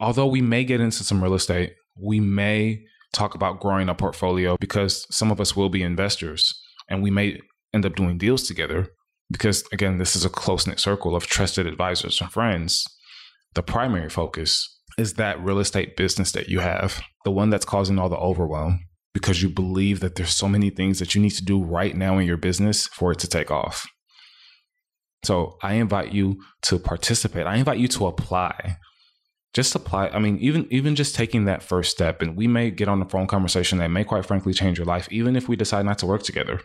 although 0.00 0.26
we 0.26 0.40
may 0.40 0.64
get 0.64 0.80
into 0.80 1.04
some 1.04 1.22
real 1.22 1.34
estate, 1.34 1.74
we 1.96 2.20
may 2.20 2.82
talk 3.12 3.34
about 3.34 3.60
growing 3.60 3.88
a 3.88 3.94
portfolio 3.94 4.56
because 4.58 5.06
some 5.14 5.30
of 5.30 5.40
us 5.40 5.54
will 5.54 5.68
be 5.68 5.82
investors 5.82 6.52
and 6.88 7.02
we 7.02 7.10
may 7.10 7.40
end 7.74 7.86
up 7.86 7.94
doing 7.94 8.18
deals 8.18 8.44
together 8.44 8.88
because 9.32 9.64
again, 9.72 9.98
this 9.98 10.14
is 10.14 10.24
a 10.24 10.30
close 10.30 10.66
knit 10.66 10.78
circle 10.78 11.16
of 11.16 11.26
trusted 11.26 11.66
advisors 11.66 12.20
and 12.20 12.30
friends. 12.30 12.86
The 13.54 13.62
primary 13.62 14.08
focus 14.08 14.68
is 14.98 15.14
that 15.14 15.42
real 15.42 15.58
estate 15.58 15.96
business 15.96 16.32
that 16.32 16.48
you 16.48 16.60
have, 16.60 17.00
the 17.24 17.30
one 17.30 17.50
that's 17.50 17.64
causing 17.64 17.98
all 17.98 18.08
the 18.08 18.16
overwhelm 18.16 18.80
because 19.14 19.42
you 19.42 19.48
believe 19.48 20.00
that 20.00 20.14
there's 20.14 20.34
so 20.34 20.48
many 20.48 20.70
things 20.70 20.98
that 20.98 21.14
you 21.14 21.20
need 21.20 21.30
to 21.30 21.44
do 21.44 21.62
right 21.62 21.96
now 21.96 22.18
in 22.18 22.26
your 22.26 22.36
business 22.36 22.86
for 22.88 23.12
it 23.12 23.18
to 23.18 23.28
take 23.28 23.50
off. 23.50 23.86
So 25.24 25.56
I 25.62 25.74
invite 25.74 26.12
you 26.12 26.42
to 26.62 26.78
participate. 26.78 27.46
I 27.46 27.56
invite 27.56 27.78
you 27.78 27.88
to 27.88 28.06
apply. 28.06 28.78
Just 29.54 29.74
apply. 29.74 30.08
I 30.08 30.18
mean, 30.18 30.38
even 30.38 30.66
even 30.70 30.94
just 30.94 31.14
taking 31.14 31.44
that 31.44 31.62
first 31.62 31.90
step, 31.90 32.22
and 32.22 32.36
we 32.36 32.48
may 32.48 32.70
get 32.70 32.88
on 32.88 33.02
a 33.02 33.08
phone 33.08 33.26
conversation 33.26 33.78
that 33.78 33.88
may 33.88 34.02
quite 34.02 34.24
frankly 34.24 34.54
change 34.54 34.78
your 34.78 34.86
life, 34.86 35.06
even 35.10 35.36
if 35.36 35.46
we 35.46 35.56
decide 35.56 35.84
not 35.84 35.98
to 35.98 36.06
work 36.06 36.22
together. 36.22 36.62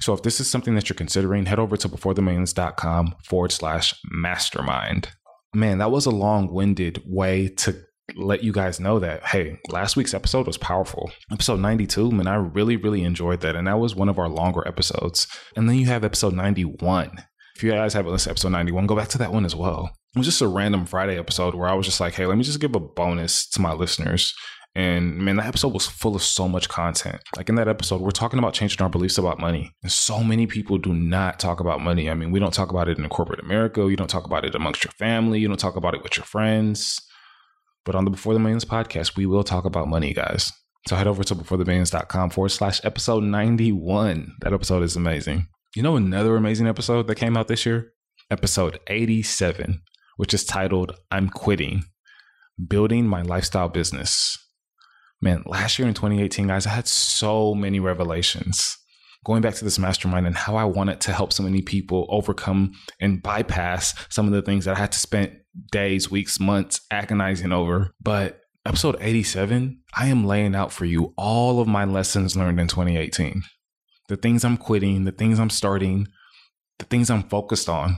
So 0.00 0.12
if 0.12 0.22
this 0.22 0.40
is 0.40 0.50
something 0.50 0.74
that 0.74 0.88
you're 0.88 0.96
considering, 0.96 1.46
head 1.46 1.58
over 1.58 1.76
to 1.76 1.88
beforethemillions.com 1.88 3.14
forward 3.24 3.52
slash 3.52 3.94
mastermind. 4.10 5.08
Man, 5.54 5.78
that 5.78 5.90
was 5.90 6.06
a 6.06 6.10
long 6.10 6.52
winded 6.52 7.02
way 7.06 7.48
to 7.48 7.76
let 8.16 8.44
you 8.44 8.52
guys 8.52 8.80
know 8.80 8.98
that, 8.98 9.24
hey, 9.24 9.58
last 9.70 9.96
week's 9.96 10.14
episode 10.14 10.46
was 10.46 10.58
powerful. 10.58 11.10
Episode 11.30 11.60
92, 11.60 12.10
man, 12.10 12.26
I 12.26 12.34
really, 12.34 12.76
really 12.76 13.02
enjoyed 13.02 13.40
that. 13.40 13.56
And 13.56 13.66
that 13.66 13.78
was 13.78 13.94
one 13.94 14.08
of 14.08 14.18
our 14.18 14.28
longer 14.28 14.66
episodes. 14.66 15.26
And 15.56 15.68
then 15.68 15.76
you 15.76 15.86
have 15.86 16.04
episode 16.04 16.34
91. 16.34 17.24
If 17.56 17.62
you 17.62 17.70
guys 17.70 17.94
haven't 17.94 18.10
listened 18.10 18.30
to 18.30 18.32
episode 18.32 18.52
91, 18.52 18.86
go 18.86 18.96
back 18.96 19.08
to 19.08 19.18
that 19.18 19.32
one 19.32 19.44
as 19.44 19.54
well. 19.54 19.90
It 20.14 20.18
was 20.18 20.26
just 20.26 20.42
a 20.42 20.48
random 20.48 20.86
Friday 20.86 21.18
episode 21.18 21.54
where 21.54 21.68
I 21.68 21.74
was 21.74 21.86
just 21.86 22.00
like, 22.00 22.14
hey, 22.14 22.26
let 22.26 22.36
me 22.36 22.44
just 22.44 22.60
give 22.60 22.74
a 22.74 22.80
bonus 22.80 23.48
to 23.50 23.60
my 23.60 23.72
listeners 23.72 24.34
and 24.76 25.18
man, 25.18 25.36
that 25.36 25.46
episode 25.46 25.72
was 25.72 25.86
full 25.86 26.16
of 26.16 26.22
so 26.22 26.48
much 26.48 26.68
content. 26.68 27.20
Like 27.36 27.48
in 27.48 27.54
that 27.54 27.68
episode, 27.68 28.00
we're 28.00 28.10
talking 28.10 28.40
about 28.40 28.54
changing 28.54 28.82
our 28.82 28.88
beliefs 28.88 29.18
about 29.18 29.38
money. 29.38 29.72
And 29.84 29.92
so 29.92 30.24
many 30.24 30.46
people 30.48 30.78
do 30.78 30.92
not 30.92 31.38
talk 31.38 31.60
about 31.60 31.80
money. 31.80 32.10
I 32.10 32.14
mean, 32.14 32.32
we 32.32 32.40
don't 32.40 32.52
talk 32.52 32.70
about 32.70 32.88
it 32.88 32.98
in 32.98 33.08
corporate 33.08 33.38
America. 33.38 33.88
You 33.88 33.94
don't 33.94 34.10
talk 34.10 34.24
about 34.24 34.44
it 34.44 34.54
amongst 34.54 34.82
your 34.82 34.90
family. 34.92 35.38
You 35.38 35.46
don't 35.46 35.60
talk 35.60 35.76
about 35.76 35.94
it 35.94 36.02
with 36.02 36.16
your 36.16 36.24
friends. 36.24 37.00
But 37.84 37.94
on 37.94 38.04
the 38.04 38.10
Before 38.10 38.34
the 38.34 38.40
Millions 38.40 38.64
podcast, 38.64 39.16
we 39.16 39.26
will 39.26 39.44
talk 39.44 39.64
about 39.64 39.88
money, 39.88 40.12
guys. 40.12 40.50
So 40.88 40.96
head 40.96 41.06
over 41.06 41.22
to 41.22 41.36
beforethemillions.com 41.36 42.30
forward 42.30 42.48
slash 42.48 42.84
episode 42.84 43.22
91. 43.22 44.32
That 44.40 44.52
episode 44.52 44.82
is 44.82 44.96
amazing. 44.96 45.46
You 45.76 45.82
know, 45.82 45.96
another 45.96 46.36
amazing 46.36 46.66
episode 46.66 47.06
that 47.06 47.14
came 47.14 47.36
out 47.36 47.46
this 47.46 47.64
year? 47.64 47.92
Episode 48.30 48.80
87, 48.88 49.82
which 50.16 50.34
is 50.34 50.44
titled 50.44 50.96
I'm 51.10 51.28
Quitting 51.28 51.84
Building 52.68 53.06
My 53.06 53.22
Lifestyle 53.22 53.68
Business 53.68 54.43
man, 55.24 55.42
last 55.46 55.78
year 55.78 55.88
in 55.88 55.94
2018, 55.94 56.46
guys, 56.46 56.66
I 56.66 56.70
had 56.70 56.86
so 56.86 57.54
many 57.54 57.80
revelations 57.80 58.76
going 59.24 59.40
back 59.40 59.54
to 59.54 59.64
this 59.64 59.78
mastermind 59.78 60.26
and 60.26 60.36
how 60.36 60.54
I 60.54 60.66
wanted 60.66 61.00
to 61.00 61.12
help 61.12 61.32
so 61.32 61.42
many 61.42 61.62
people 61.62 62.06
overcome 62.10 62.72
and 63.00 63.22
bypass 63.22 63.94
some 64.10 64.26
of 64.26 64.32
the 64.32 64.42
things 64.42 64.66
that 64.66 64.76
I 64.76 64.78
had 64.78 64.92
to 64.92 64.98
spend 64.98 65.34
days, 65.72 66.10
weeks, 66.10 66.38
months 66.38 66.82
agonizing 66.90 67.50
over. 67.50 67.90
But 68.02 68.42
episode 68.66 68.96
87, 69.00 69.80
I 69.94 70.08
am 70.08 70.26
laying 70.26 70.54
out 70.54 70.72
for 70.72 70.84
you 70.84 71.14
all 71.16 71.58
of 71.58 71.66
my 71.66 71.86
lessons 71.86 72.36
learned 72.36 72.60
in 72.60 72.68
2018. 72.68 73.42
The 74.08 74.16
things 74.16 74.44
I'm 74.44 74.58
quitting, 74.58 75.04
the 75.04 75.12
things 75.12 75.40
I'm 75.40 75.48
starting, 75.48 76.06
the 76.78 76.84
things 76.84 77.08
I'm 77.08 77.22
focused 77.22 77.70
on. 77.70 77.96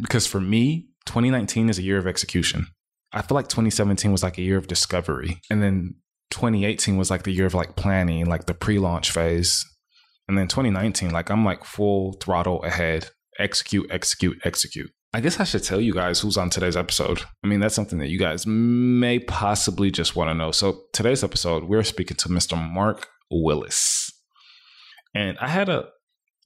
Because 0.00 0.28
for 0.28 0.40
me, 0.40 0.90
2019 1.06 1.70
is 1.70 1.78
a 1.78 1.82
year 1.82 1.98
of 1.98 2.06
execution. 2.06 2.68
I 3.12 3.22
feel 3.22 3.34
like 3.34 3.48
2017 3.48 4.12
was 4.12 4.22
like 4.22 4.38
a 4.38 4.42
year 4.42 4.58
of 4.58 4.68
discovery. 4.68 5.40
And 5.50 5.60
then 5.60 5.96
2018 6.30 6.96
was 6.96 7.10
like 7.10 7.22
the 7.22 7.32
year 7.32 7.46
of 7.46 7.54
like 7.54 7.76
planning, 7.76 8.26
like 8.26 8.46
the 8.46 8.54
pre 8.54 8.78
launch 8.78 9.10
phase. 9.10 9.64
And 10.28 10.36
then 10.36 10.48
2019, 10.48 11.10
like 11.10 11.30
I'm 11.30 11.44
like 11.44 11.64
full 11.64 12.14
throttle 12.14 12.62
ahead, 12.64 13.10
execute, 13.38 13.86
execute, 13.90 14.38
execute. 14.44 14.90
I 15.14 15.20
guess 15.20 15.40
I 15.40 15.44
should 15.44 15.62
tell 15.62 15.80
you 15.80 15.94
guys 15.94 16.20
who's 16.20 16.36
on 16.36 16.50
today's 16.50 16.76
episode. 16.76 17.22
I 17.42 17.46
mean, 17.46 17.60
that's 17.60 17.74
something 17.74 18.00
that 18.00 18.08
you 18.08 18.18
guys 18.18 18.46
may 18.46 19.18
possibly 19.18 19.90
just 19.90 20.16
want 20.16 20.28
to 20.28 20.34
know. 20.34 20.50
So, 20.50 20.82
today's 20.92 21.24
episode, 21.24 21.64
we're 21.64 21.84
speaking 21.84 22.16
to 22.18 22.28
Mr. 22.28 22.60
Mark 22.60 23.08
Willis. 23.30 24.10
And 25.14 25.38
I 25.38 25.48
had 25.48 25.68
a 25.68 25.88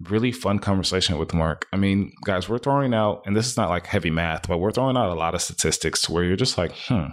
really 0.09 0.31
fun 0.31 0.59
conversation 0.61 1.19
with 1.19 1.35
Mark. 1.35 1.67
I 1.73 1.77
mean, 1.77 2.13
guys, 2.25 2.49
we're 2.49 2.59
throwing 2.59 2.95
out, 2.95 3.23
and 3.27 3.37
this 3.37 3.47
is 3.47 3.57
not 3.57 3.71
like 3.71 3.87
heavy 3.87 4.11
math, 4.11 4.47
but 4.47 4.59
we're 4.59 4.71
throwing 4.71 4.97
out 4.97 5.11
a 5.11 5.19
lot 5.19 5.35
of 5.35 5.43
statistics 5.43 6.03
to 6.03 6.13
where 6.13 6.25
you're 6.25 6.37
just 6.37 6.57
like, 6.57 6.73
hmm, 6.87 7.07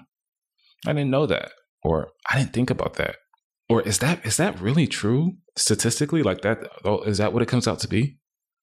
I 0.86 0.94
didn't 0.94 1.10
know 1.10 1.26
that. 1.26 1.52
Or 1.84 2.10
I 2.30 2.38
didn't 2.38 2.54
think 2.54 2.70
about 2.70 2.96
that. 2.96 3.16
Or 3.70 3.82
is 3.82 4.00
that 4.00 4.26
is 4.26 4.38
that 4.38 4.60
really 4.60 4.88
true 4.88 5.34
statistically? 5.58 6.24
Like 6.24 6.42
that 6.42 6.60
oh, 6.84 7.02
is 7.02 7.18
that 7.18 7.34
what 7.34 7.42
it 7.42 7.48
comes 7.48 7.68
out 7.68 7.80
to 7.80 7.88
be? 7.88 8.18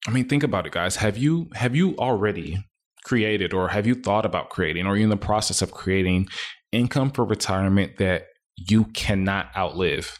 I 0.07 0.11
mean, 0.11 0.27
think 0.27 0.43
about 0.43 0.65
it, 0.65 0.73
guys. 0.73 0.97
Have 0.97 1.17
you 1.17 1.49
have 1.53 1.75
you 1.75 1.95
already 1.97 2.57
created 3.03 3.53
or 3.53 3.69
have 3.69 3.85
you 3.85 3.95
thought 3.95 4.25
about 4.25 4.49
creating 4.49 4.85
or 4.85 4.93
are 4.93 4.97
you 4.97 5.03
in 5.03 5.09
the 5.09 5.17
process 5.17 5.61
of 5.61 5.71
creating 5.71 6.27
income 6.71 7.11
for 7.11 7.23
retirement 7.23 7.97
that 7.97 8.25
you 8.55 8.85
cannot 8.85 9.49
outlive? 9.55 10.19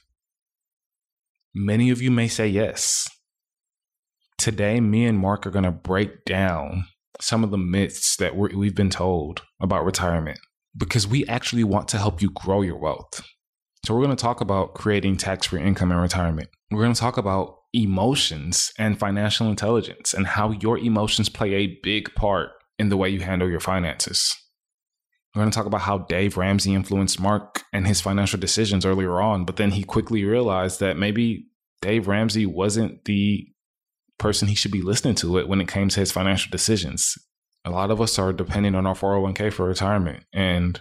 Many 1.53 1.89
of 1.89 2.01
you 2.01 2.11
may 2.11 2.27
say 2.27 2.47
yes. 2.47 3.07
Today, 4.37 4.79
me 4.81 5.05
and 5.05 5.17
Mark 5.17 5.47
are 5.47 5.51
going 5.51 5.63
to 5.63 5.71
break 5.71 6.25
down 6.25 6.83
some 7.21 7.43
of 7.43 7.51
the 7.51 7.57
myths 7.57 8.17
that 8.17 8.35
we 8.35 8.67
have 8.67 8.75
been 8.75 8.89
told 8.89 9.41
about 9.61 9.85
retirement 9.85 10.37
because 10.77 11.07
we 11.07 11.25
actually 11.27 11.63
want 11.63 11.87
to 11.89 11.97
help 11.97 12.21
you 12.21 12.29
grow 12.31 12.61
your 12.61 12.77
wealth. 12.77 13.21
So, 13.85 13.93
we're 13.93 14.03
going 14.03 14.15
to 14.15 14.21
talk 14.21 14.41
about 14.41 14.73
creating 14.73 15.17
tax 15.17 15.47
free 15.47 15.61
income 15.61 15.91
in 15.91 15.97
retirement. 15.97 16.49
We're 16.71 16.81
going 16.81 16.93
to 16.93 16.99
talk 16.99 17.17
about 17.17 17.57
emotions 17.73 18.71
and 18.79 18.97
financial 18.97 19.47
intelligence 19.47 20.13
and 20.13 20.25
how 20.25 20.51
your 20.51 20.77
emotions 20.79 21.29
play 21.29 21.53
a 21.53 21.77
big 21.83 22.13
part 22.15 22.51
in 22.79 22.89
the 22.89 22.97
way 22.97 23.09
you 23.09 23.19
handle 23.19 23.49
your 23.49 23.59
finances. 23.59 24.33
We're 25.35 25.41
going 25.41 25.51
to 25.51 25.55
talk 25.55 25.65
about 25.65 25.81
how 25.81 25.99
Dave 25.99 26.37
Ramsey 26.37 26.73
influenced 26.73 27.19
Mark 27.19 27.63
and 27.73 27.85
his 27.85 27.99
financial 27.99 28.39
decisions 28.39 28.85
earlier 28.85 29.19
on, 29.19 29.43
but 29.43 29.57
then 29.57 29.71
he 29.71 29.83
quickly 29.83 30.23
realized 30.23 30.79
that 30.79 30.97
maybe 30.97 31.47
Dave 31.81 32.07
Ramsey 32.07 32.45
wasn't 32.45 33.03
the 33.03 33.45
person 34.17 34.47
he 34.47 34.55
should 34.55 34.71
be 34.71 34.81
listening 34.81 35.15
to 35.15 35.37
it 35.37 35.49
when 35.49 35.59
it 35.59 35.67
came 35.67 35.89
to 35.89 35.99
his 35.99 36.11
financial 36.11 36.49
decisions. 36.49 37.17
A 37.65 37.71
lot 37.71 37.91
of 37.91 37.99
us 37.99 38.19
are 38.19 38.31
depending 38.31 38.75
on 38.75 38.85
our 38.85 38.93
401k 38.93 39.51
for 39.51 39.65
retirement. 39.65 40.23
And 40.31 40.79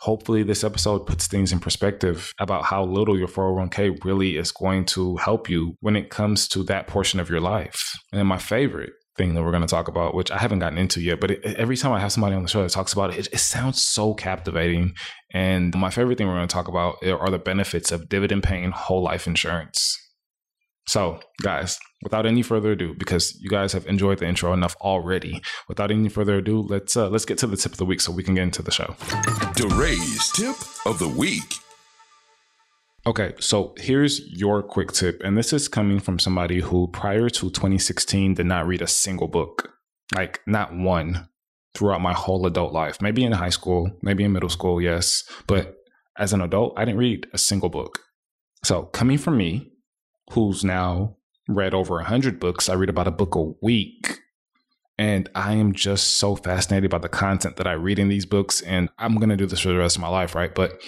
hopefully, 0.00 0.42
this 0.42 0.64
episode 0.64 1.06
puts 1.06 1.28
things 1.28 1.52
in 1.52 1.60
perspective 1.60 2.32
about 2.40 2.64
how 2.64 2.84
little 2.84 3.16
your 3.16 3.28
401k 3.28 4.04
really 4.04 4.36
is 4.36 4.50
going 4.50 4.84
to 4.86 5.16
help 5.16 5.48
you 5.48 5.76
when 5.80 5.96
it 5.96 6.10
comes 6.10 6.48
to 6.48 6.64
that 6.64 6.88
portion 6.88 7.20
of 7.20 7.30
your 7.30 7.40
life. 7.40 7.92
And 8.12 8.26
my 8.26 8.38
favorite 8.38 8.92
thing 9.16 9.34
that 9.34 9.42
we're 9.42 9.50
going 9.50 9.62
to 9.62 9.68
talk 9.68 9.88
about, 9.88 10.14
which 10.14 10.30
I 10.30 10.38
haven't 10.38 10.60
gotten 10.60 10.78
into 10.78 11.00
yet, 11.00 11.20
but 11.20 11.32
it, 11.32 11.44
every 11.56 11.76
time 11.76 11.92
I 11.92 12.00
have 12.00 12.12
somebody 12.12 12.34
on 12.34 12.42
the 12.42 12.48
show 12.48 12.62
that 12.62 12.70
talks 12.70 12.92
about 12.92 13.10
it, 13.10 13.18
it, 13.18 13.28
it 13.34 13.38
sounds 13.38 13.82
so 13.82 14.14
captivating. 14.14 14.94
And 15.32 15.74
my 15.76 15.90
favorite 15.90 16.18
thing 16.18 16.26
we're 16.26 16.34
going 16.34 16.48
to 16.48 16.52
talk 16.52 16.68
about 16.68 16.96
eh, 17.02 17.12
are 17.12 17.30
the 17.30 17.38
benefits 17.38 17.92
of 17.92 18.08
dividend 18.08 18.42
paying 18.42 18.70
whole 18.70 19.02
life 19.02 19.26
insurance. 19.26 19.96
So, 20.86 21.20
guys, 21.42 21.78
without 22.02 22.26
any 22.26 22.42
further 22.42 22.72
ado, 22.72 22.94
because 22.94 23.36
you 23.40 23.50
guys 23.50 23.72
have 23.72 23.86
enjoyed 23.86 24.18
the 24.18 24.26
intro 24.26 24.52
enough 24.52 24.76
already, 24.80 25.42
without 25.68 25.90
any 25.90 26.08
further 26.08 26.36
ado, 26.36 26.62
let's 26.62 26.96
uh, 26.96 27.08
let's 27.08 27.24
get 27.24 27.38
to 27.38 27.46
the 27.46 27.56
tip 27.56 27.72
of 27.72 27.78
the 27.78 27.84
week 27.84 28.00
so 28.00 28.12
we 28.12 28.22
can 28.22 28.34
get 28.34 28.42
into 28.42 28.62
the 28.62 28.70
show. 28.70 28.94
DeRay's 29.56 30.30
tip 30.32 30.56
of 30.86 30.98
the 30.98 31.08
week. 31.08 31.54
Okay, 33.06 33.32
so 33.40 33.74
here's 33.78 34.20
your 34.30 34.62
quick 34.62 34.92
tip. 34.92 35.22
And 35.24 35.38
this 35.38 35.52
is 35.52 35.66
coming 35.68 35.98
from 35.98 36.18
somebody 36.18 36.60
who 36.60 36.88
prior 36.88 37.30
to 37.30 37.50
2016 37.50 38.34
did 38.34 38.46
not 38.46 38.66
read 38.66 38.82
a 38.82 38.86
single 38.86 39.28
book, 39.28 39.72
like 40.14 40.40
not 40.46 40.74
one 40.74 41.28
throughout 41.74 42.02
my 42.02 42.12
whole 42.12 42.44
adult 42.44 42.72
life. 42.72 43.00
Maybe 43.00 43.24
in 43.24 43.32
high 43.32 43.48
school, 43.48 43.90
maybe 44.02 44.24
in 44.24 44.32
middle 44.32 44.48
school, 44.48 44.80
yes. 44.80 45.22
But 45.46 45.76
as 46.18 46.32
an 46.32 46.42
adult, 46.42 46.74
I 46.76 46.84
didn't 46.84 46.98
read 46.98 47.26
a 47.32 47.38
single 47.38 47.70
book. 47.70 48.00
So 48.64 48.82
coming 48.82 49.16
from 49.16 49.38
me, 49.38 49.70
who's 50.32 50.64
now 50.64 51.16
read 51.48 51.74
over 51.74 51.96
100 51.96 52.38
books, 52.38 52.68
I 52.68 52.74
read 52.74 52.90
about 52.90 53.08
a 53.08 53.12
book 53.12 53.34
a 53.34 53.52
week. 53.62 54.20
And 55.00 55.28
I 55.34 55.54
am 55.54 55.72
just 55.72 56.18
so 56.18 56.34
fascinated 56.34 56.90
by 56.90 56.98
the 56.98 57.08
content 57.08 57.56
that 57.56 57.68
I 57.68 57.72
read 57.72 57.98
in 57.98 58.08
these 58.08 58.26
books. 58.26 58.60
And 58.62 58.88
I'm 58.98 59.16
going 59.16 59.28
to 59.28 59.36
do 59.36 59.46
this 59.46 59.60
for 59.60 59.68
the 59.68 59.78
rest 59.78 59.96
of 59.96 60.02
my 60.02 60.08
life, 60.08 60.34
right? 60.34 60.52
But 60.52 60.80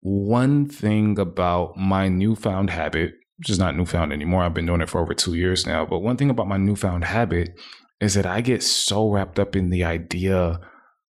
one 0.00 0.68
thing 0.68 1.18
about 1.18 1.76
my 1.76 2.08
newfound 2.08 2.68
habit, 2.68 3.14
which 3.38 3.48
is 3.48 3.58
not 3.58 3.76
newfound 3.76 4.12
anymore, 4.12 4.42
I've 4.42 4.52
been 4.52 4.66
doing 4.66 4.82
it 4.82 4.90
for 4.90 5.00
over 5.00 5.14
two 5.14 5.34
years 5.34 5.66
now, 5.66 5.86
but 5.86 6.00
one 6.00 6.18
thing 6.18 6.28
about 6.28 6.48
my 6.48 6.58
newfound 6.58 7.04
habit 7.04 7.58
is 8.00 8.12
that 8.14 8.26
I 8.26 8.42
get 8.42 8.62
so 8.62 9.10
wrapped 9.10 9.38
up 9.38 9.56
in 9.56 9.70
the 9.70 9.84
idea 9.84 10.60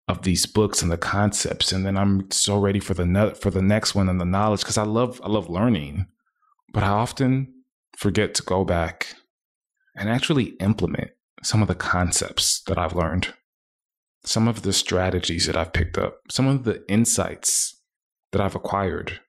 of 0.09 0.23
these 0.23 0.47
books 0.47 0.83
and 0.83 0.91
the 0.91 0.97
concepts 0.97 1.73
and 1.73 1.85
then 1.85 1.97
I'm 1.97 2.31
so 2.31 2.57
ready 2.59 2.79
for 2.79 2.95
the 2.95 3.05
ne- 3.05 3.35
for 3.35 3.51
the 3.51 3.63
next 3.63 3.95
one 3.97 4.09
and 4.09 4.21
the 4.21 4.25
knowledge 4.25 4.65
cuz 4.65 4.79
I 4.79 4.85
love 4.85 5.21
I 5.25 5.29
love 5.29 5.51
learning 5.51 6.07
but 6.73 6.85
I 6.85 6.91
often 6.91 7.53
forget 7.97 8.35
to 8.35 8.43
go 8.43 8.65
back 8.65 9.15
and 9.95 10.09
actually 10.09 10.57
implement 10.61 11.11
some 11.43 11.63
of 11.63 11.69
the 11.69 11.75
concepts 11.75 12.63
that 12.67 12.79
I've 12.79 12.95
learned 12.95 13.33
some 14.27 14.49
of 14.49 14.63
the 14.63 14.73
strategies 14.73 15.47
that 15.47 15.57
I've 15.57 15.73
picked 15.73 15.97
up 15.97 16.19
some 16.29 16.47
of 16.47 16.65
the 16.65 16.85
insights 16.89 17.81
that 18.33 18.41
I've 18.41 18.57
acquired. 18.57 19.21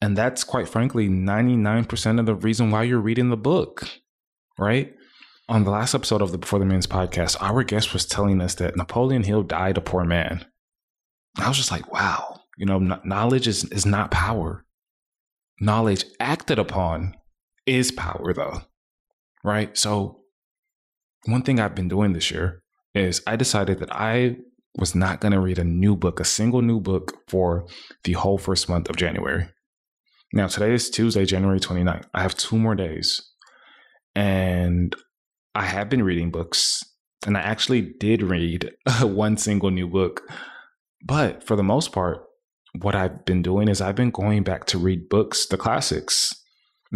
And 0.00 0.16
that's 0.16 0.44
quite 0.44 0.68
frankly 0.68 1.08
99% 1.08 2.18
of 2.18 2.26
the 2.26 2.34
reason 2.34 2.70
why 2.70 2.82
you're 2.82 2.98
reading 2.98 3.28
the 3.28 3.36
book, 3.36 3.88
right? 4.58 4.94
On 5.48 5.64
the 5.64 5.70
last 5.70 5.94
episode 5.94 6.22
of 6.22 6.32
the 6.32 6.38
Before 6.38 6.58
the 6.58 6.64
Millions 6.64 6.86
podcast, 6.86 7.36
our 7.40 7.62
guest 7.62 7.92
was 7.92 8.04
telling 8.04 8.40
us 8.40 8.54
that 8.56 8.76
Napoleon 8.76 9.22
Hill 9.22 9.42
died 9.42 9.76
a 9.76 9.80
poor 9.80 10.04
man. 10.04 10.44
I 11.38 11.48
was 11.48 11.56
just 11.56 11.70
like, 11.70 11.92
wow, 11.92 12.40
you 12.56 12.66
know, 12.66 12.78
knowledge 12.78 13.46
is, 13.46 13.64
is 13.64 13.86
not 13.86 14.10
power. 14.10 14.64
Knowledge 15.60 16.04
acted 16.18 16.58
upon 16.58 17.14
is 17.66 17.90
power, 17.90 18.32
though, 18.32 18.62
right? 19.44 19.76
So, 19.76 20.20
one 21.26 21.42
thing 21.42 21.58
I've 21.58 21.74
been 21.74 21.88
doing 21.88 22.12
this 22.12 22.30
year 22.30 22.62
is 22.94 23.22
I 23.26 23.36
decided 23.36 23.78
that 23.80 23.92
I 23.92 24.36
was 24.78 24.94
not 24.94 25.20
going 25.20 25.32
to 25.32 25.40
read 25.40 25.58
a 25.58 25.64
new 25.64 25.96
book, 25.96 26.20
a 26.20 26.24
single 26.24 26.62
new 26.62 26.80
book 26.80 27.18
for 27.28 27.66
the 28.04 28.12
whole 28.12 28.38
first 28.38 28.68
month 28.68 28.88
of 28.88 28.96
January. 28.96 29.48
Now, 30.32 30.48
today 30.48 30.72
is 30.72 30.90
Tuesday, 30.90 31.24
January 31.24 31.60
29th. 31.60 32.04
I 32.14 32.22
have 32.22 32.36
two 32.36 32.58
more 32.58 32.74
days. 32.74 33.22
And 34.14 34.94
I 35.54 35.62
have 35.62 35.88
been 35.88 36.02
reading 36.02 36.30
books, 36.30 36.82
and 37.26 37.36
I 37.36 37.40
actually 37.40 37.80
did 37.80 38.22
read 38.22 38.72
one 39.00 39.36
single 39.36 39.70
new 39.70 39.88
book. 39.88 40.22
But 41.04 41.42
for 41.42 41.56
the 41.56 41.62
most 41.62 41.92
part, 41.92 42.22
what 42.80 42.94
I've 42.94 43.24
been 43.24 43.42
doing 43.42 43.68
is 43.68 43.80
I've 43.80 43.94
been 43.94 44.10
going 44.10 44.42
back 44.42 44.66
to 44.66 44.78
read 44.78 45.08
books, 45.08 45.46
the 45.46 45.56
classics. 45.56 46.34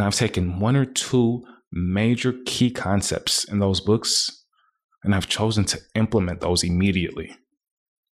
And 0.00 0.06
I've 0.06 0.14
taken 0.14 0.60
one 0.60 0.76
or 0.76 0.86
two 0.86 1.44
major 1.70 2.32
key 2.46 2.70
concepts 2.70 3.44
in 3.44 3.58
those 3.58 3.82
books, 3.82 4.46
and 5.04 5.14
I've 5.14 5.28
chosen 5.28 5.66
to 5.66 5.78
implement 5.94 6.40
those 6.40 6.64
immediately. 6.64 7.36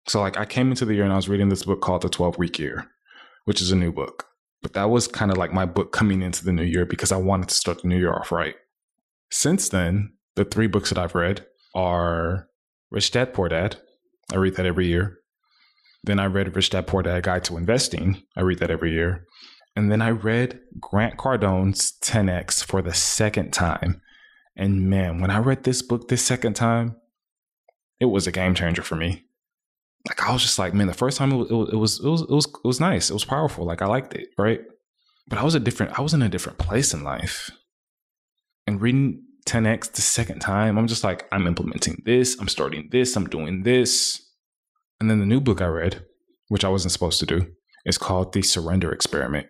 So 0.07 0.21
like 0.21 0.38
I 0.38 0.45
came 0.45 0.69
into 0.69 0.85
the 0.85 0.93
year 0.93 1.05
and 1.05 1.11
I 1.11 1.15
was 1.15 1.27
reading 1.27 1.50
this 1.50 1.63
book 1.63 1.81
called 1.81 2.03
The 2.03 2.09
12 2.09 2.38
Week 2.38 2.59
Year, 2.59 2.85
which 3.45 3.63
is 3.63 3.71
a 3.71 3.75
new 3.75 3.91
book. 3.91 4.27
But 4.61 4.73
that 4.73 4.91
was 4.91 5.07
kind 5.07 5.31
of 5.31 5.39
like 5.39 5.53
my 5.53 5.65
book 5.65 5.91
coming 5.91 6.21
into 6.21 6.45
the 6.45 6.53
new 6.53 6.61
year 6.61 6.85
because 6.85 7.11
I 7.11 7.17
wanted 7.17 7.50
to 7.50 7.55
start 7.55 7.81
the 7.81 7.88
new 7.88 7.97
year 7.97 8.13
off 8.13 8.31
right. 8.31 8.53
Since 9.31 9.69
then, 9.69 10.13
the 10.35 10.45
three 10.45 10.67
books 10.67 10.89
that 10.89 11.00
I've 11.00 11.15
read 11.15 11.47
are 11.73 12.47
Rich 12.91 13.09
Dad 13.09 13.33
Poor 13.33 13.50
Dad. 13.50 13.77
I 14.31 14.35
read 14.35 14.55
that 14.57 14.67
every 14.67 14.85
year. 14.85 15.17
Then 16.03 16.19
I 16.19 16.27
read 16.27 16.55
Rich 16.55 16.69
Dad 16.69 16.85
Poor 16.85 17.01
Dad 17.01 17.23
Guide 17.23 17.43
to 17.45 17.57
Investing. 17.57 18.21
I 18.38 18.41
read 18.41 18.59
that 18.59 18.69
every 18.69 18.91
year. 18.91 19.25
And 19.81 19.91
then 19.91 20.01
I 20.01 20.11
read 20.11 20.59
Grant 20.79 21.17
Cardone's 21.17 21.93
10X 22.03 22.63
for 22.63 22.81
the 22.81 22.93
second 22.93 23.51
time. 23.51 24.01
And 24.55 24.89
man, 24.89 25.19
when 25.21 25.31
I 25.31 25.39
read 25.39 25.63
this 25.63 25.81
book 25.81 26.07
this 26.07 26.23
second 26.23 26.53
time, 26.53 26.97
it 28.00 28.05
was 28.05 28.27
a 28.27 28.31
game 28.31 28.53
changer 28.53 28.83
for 28.83 28.95
me 28.95 29.25
like 30.07 30.27
I 30.27 30.33
was 30.33 30.41
just 30.41 30.59
like, 30.59 30.73
man, 30.73 30.88
the 30.88 30.93
first 30.93 31.17
time 31.17 31.31
it 31.31 31.38
was, 31.38 31.50
it 31.50 31.75
was 31.75 32.00
it 32.00 32.07
was 32.07 32.21
it 32.21 32.29
was 32.29 32.45
it 32.45 32.67
was 32.67 32.79
nice. 32.79 33.09
It 33.09 33.13
was 33.13 33.25
powerful. 33.25 33.65
Like 33.65 33.81
I 33.81 33.85
liked 33.85 34.13
it, 34.13 34.29
right? 34.38 34.61
But 35.27 35.39
I 35.39 35.43
was 35.43 35.55
a 35.55 35.59
different 35.59 35.97
I 35.97 36.01
was 36.01 36.13
in 36.13 36.21
a 36.21 36.29
different 36.29 36.57
place 36.57 36.93
in 36.93 37.03
life. 37.03 37.51
And 38.67 38.81
reading 38.81 39.23
10x 39.47 39.93
the 39.93 40.01
second 40.01 40.39
time, 40.39 40.77
I'm 40.77 40.88
just 40.88 41.03
like, 41.03 41.27
I'm 41.31 41.47
implementing 41.47 42.03
this, 42.05 42.39
I'm 42.39 42.47
starting 42.47 42.89
this, 42.91 43.15
I'm 43.15 43.27
doing 43.27 43.63
this. 43.63 44.21
And 45.00 45.09
then 45.09 45.19
the 45.19 45.25
new 45.25 45.41
book 45.41 45.61
I 45.61 45.65
read, 45.65 46.05
which 46.47 46.63
I 46.63 46.69
wasn't 46.69 46.91
supposed 46.91 47.19
to 47.21 47.25
do, 47.25 47.47
is 47.85 47.97
called 47.97 48.33
The 48.33 48.43
Surrender 48.43 48.91
Experiment. 48.91 49.47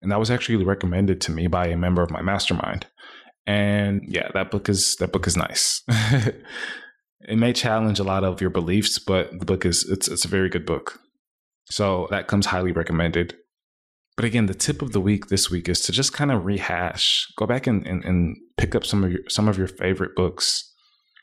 And 0.00 0.12
that 0.12 0.20
was 0.20 0.30
actually 0.30 0.64
recommended 0.64 1.20
to 1.22 1.32
me 1.32 1.46
by 1.46 1.66
a 1.68 1.76
member 1.76 2.02
of 2.02 2.10
my 2.10 2.22
mastermind. 2.22 2.86
And 3.46 4.02
yeah, 4.06 4.28
that 4.34 4.50
book 4.50 4.68
is 4.68 4.96
that 4.96 5.12
book 5.12 5.26
is 5.26 5.36
nice. 5.36 5.82
it 5.88 7.36
may 7.36 7.52
challenge 7.52 7.98
a 7.98 8.04
lot 8.04 8.22
of 8.24 8.40
your 8.40 8.50
beliefs, 8.50 8.98
but 8.98 9.30
the 9.38 9.46
book 9.46 9.64
is 9.64 9.88
it's 9.88 10.06
it's 10.08 10.24
a 10.24 10.28
very 10.28 10.48
good 10.48 10.66
book. 10.66 11.00
So 11.64 12.08
that 12.10 12.28
comes 12.28 12.46
highly 12.46 12.72
recommended. 12.72 13.36
But 14.16 14.24
again, 14.24 14.46
the 14.46 14.54
tip 14.54 14.82
of 14.82 14.92
the 14.92 15.00
week 15.00 15.28
this 15.28 15.50
week 15.50 15.68
is 15.68 15.80
to 15.82 15.92
just 15.92 16.12
kind 16.12 16.32
of 16.32 16.44
rehash, 16.44 17.24
go 17.36 17.46
back 17.46 17.68
and, 17.68 17.86
and, 17.86 18.04
and 18.04 18.36
pick 18.56 18.74
up 18.74 18.84
some 18.84 19.04
of 19.04 19.12
your 19.12 19.20
some 19.28 19.48
of 19.48 19.56
your 19.56 19.68
favorite 19.68 20.14
books. 20.16 20.64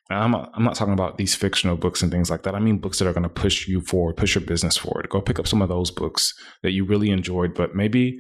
I'm 0.10 0.34
I'm 0.34 0.64
not 0.64 0.76
talking 0.76 0.94
about 0.94 1.18
these 1.18 1.36
fictional 1.36 1.78
books 1.78 2.02
and 2.02 2.12
things 2.12 2.30
like 2.30 2.44
that. 2.44 2.56
I 2.56 2.60
mean 2.60 2.78
books 2.78 3.00
that 3.00 3.08
are 3.08 3.14
going 3.14 3.24
to 3.24 3.30
push 3.30 3.68
you 3.68 3.82
forward, 3.82 4.18
push 4.18 4.36
your 4.36 4.46
business 4.46 4.78
forward. 4.78 5.10
Go 5.10 5.22
pick 5.22 5.40
up 5.40 5.48
some 5.48 5.62
of 5.62 5.70
those 5.70 5.92
books 5.92 6.34
that 6.64 6.72
you 6.72 6.86
really 6.86 7.10
enjoyed, 7.10 7.54
but 7.54 7.76
maybe 7.76 8.18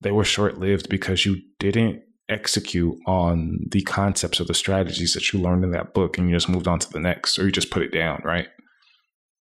they 0.00 0.10
were 0.10 0.24
short 0.24 0.58
lived 0.58 0.88
because 0.88 1.24
you 1.24 1.40
didn't 1.58 2.02
execute 2.28 2.96
on 3.06 3.58
the 3.70 3.82
concepts 3.82 4.40
or 4.40 4.44
the 4.44 4.54
strategies 4.54 5.12
that 5.14 5.32
you 5.32 5.40
learned 5.40 5.64
in 5.64 5.70
that 5.70 5.94
book 5.94 6.18
and 6.18 6.28
you 6.28 6.34
just 6.34 6.48
moved 6.48 6.66
on 6.66 6.78
to 6.78 6.90
the 6.90 7.00
next 7.00 7.38
or 7.38 7.44
you 7.44 7.52
just 7.52 7.70
put 7.70 7.82
it 7.82 7.92
down, 7.92 8.20
right? 8.24 8.48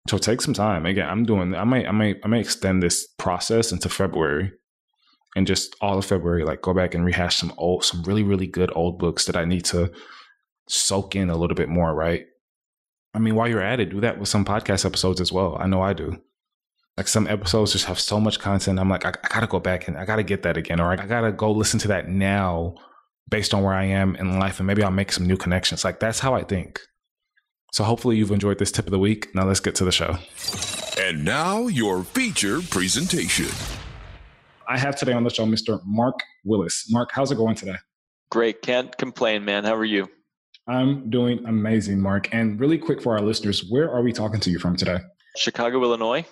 So 0.08 0.16
take 0.16 0.40
some 0.40 0.54
time. 0.54 0.86
Again, 0.86 1.08
I'm 1.08 1.24
doing 1.24 1.54
I 1.54 1.64
might 1.64 1.86
I 1.86 1.90
might 1.90 2.16
I 2.24 2.28
might 2.28 2.40
extend 2.40 2.82
this 2.82 3.06
process 3.18 3.72
into 3.72 3.88
February 3.88 4.52
and 5.36 5.46
just 5.46 5.76
all 5.80 5.98
of 5.98 6.06
February, 6.06 6.44
like 6.44 6.62
go 6.62 6.72
back 6.72 6.94
and 6.94 7.04
rehash 7.04 7.36
some 7.36 7.52
old 7.58 7.84
some 7.84 8.02
really, 8.02 8.22
really 8.22 8.46
good 8.46 8.70
old 8.74 8.98
books 8.98 9.26
that 9.26 9.36
I 9.36 9.44
need 9.44 9.64
to 9.66 9.90
soak 10.68 11.14
in 11.16 11.30
a 11.30 11.36
little 11.36 11.56
bit 11.56 11.68
more, 11.68 11.94
right? 11.94 12.24
I 13.14 13.18
mean, 13.18 13.34
while 13.34 13.48
you're 13.48 13.62
at 13.62 13.80
it, 13.80 13.90
do 13.90 14.00
that 14.00 14.18
with 14.18 14.28
some 14.28 14.44
podcast 14.44 14.84
episodes 14.84 15.20
as 15.20 15.32
well. 15.32 15.56
I 15.58 15.66
know 15.66 15.82
I 15.82 15.92
do. 15.92 16.20
Like 16.98 17.06
some 17.06 17.28
episodes 17.28 17.70
just 17.70 17.84
have 17.84 18.00
so 18.00 18.18
much 18.18 18.40
content. 18.40 18.80
I'm 18.80 18.90
like, 18.90 19.06
I, 19.06 19.10
I 19.10 19.28
gotta 19.28 19.46
go 19.46 19.60
back 19.60 19.86
and 19.86 19.96
I 19.96 20.04
gotta 20.04 20.24
get 20.24 20.42
that 20.42 20.56
again, 20.56 20.80
or 20.80 20.90
I 20.90 20.96
gotta 20.96 21.30
go 21.30 21.52
listen 21.52 21.78
to 21.78 21.88
that 21.88 22.08
now 22.08 22.74
based 23.30 23.54
on 23.54 23.62
where 23.62 23.72
I 23.72 23.84
am 23.84 24.16
in 24.16 24.40
life, 24.40 24.58
and 24.58 24.66
maybe 24.66 24.82
I'll 24.82 24.90
make 24.90 25.12
some 25.12 25.24
new 25.24 25.36
connections. 25.36 25.84
Like 25.84 26.00
that's 26.00 26.18
how 26.18 26.34
I 26.34 26.42
think. 26.42 26.80
So 27.72 27.84
hopefully 27.84 28.16
you've 28.16 28.32
enjoyed 28.32 28.58
this 28.58 28.72
tip 28.72 28.86
of 28.86 28.90
the 28.90 28.98
week. 28.98 29.32
Now 29.32 29.46
let's 29.46 29.60
get 29.60 29.76
to 29.76 29.84
the 29.84 29.92
show. 29.92 30.18
And 30.98 31.24
now 31.24 31.68
your 31.68 32.02
feature 32.02 32.60
presentation. 32.62 33.46
I 34.66 34.76
have 34.76 34.96
today 34.96 35.12
on 35.12 35.22
the 35.22 35.30
show 35.30 35.46
Mr. 35.46 35.80
Mark 35.84 36.18
Willis. 36.44 36.86
Mark, 36.90 37.10
how's 37.12 37.30
it 37.30 37.36
going 37.36 37.54
today? 37.54 37.76
Great. 38.32 38.60
Can't 38.60 38.98
complain, 38.98 39.44
man. 39.44 39.62
How 39.62 39.76
are 39.76 39.84
you? 39.84 40.08
I'm 40.66 41.10
doing 41.10 41.46
amazing, 41.46 42.00
Mark. 42.00 42.34
And 42.34 42.58
really 42.58 42.76
quick 42.76 43.00
for 43.00 43.16
our 43.16 43.22
listeners, 43.22 43.64
where 43.70 43.88
are 43.88 44.02
we 44.02 44.12
talking 44.12 44.40
to 44.40 44.50
you 44.50 44.58
from 44.58 44.74
today? 44.74 44.98
Chicago, 45.36 45.80
Illinois. 45.84 46.26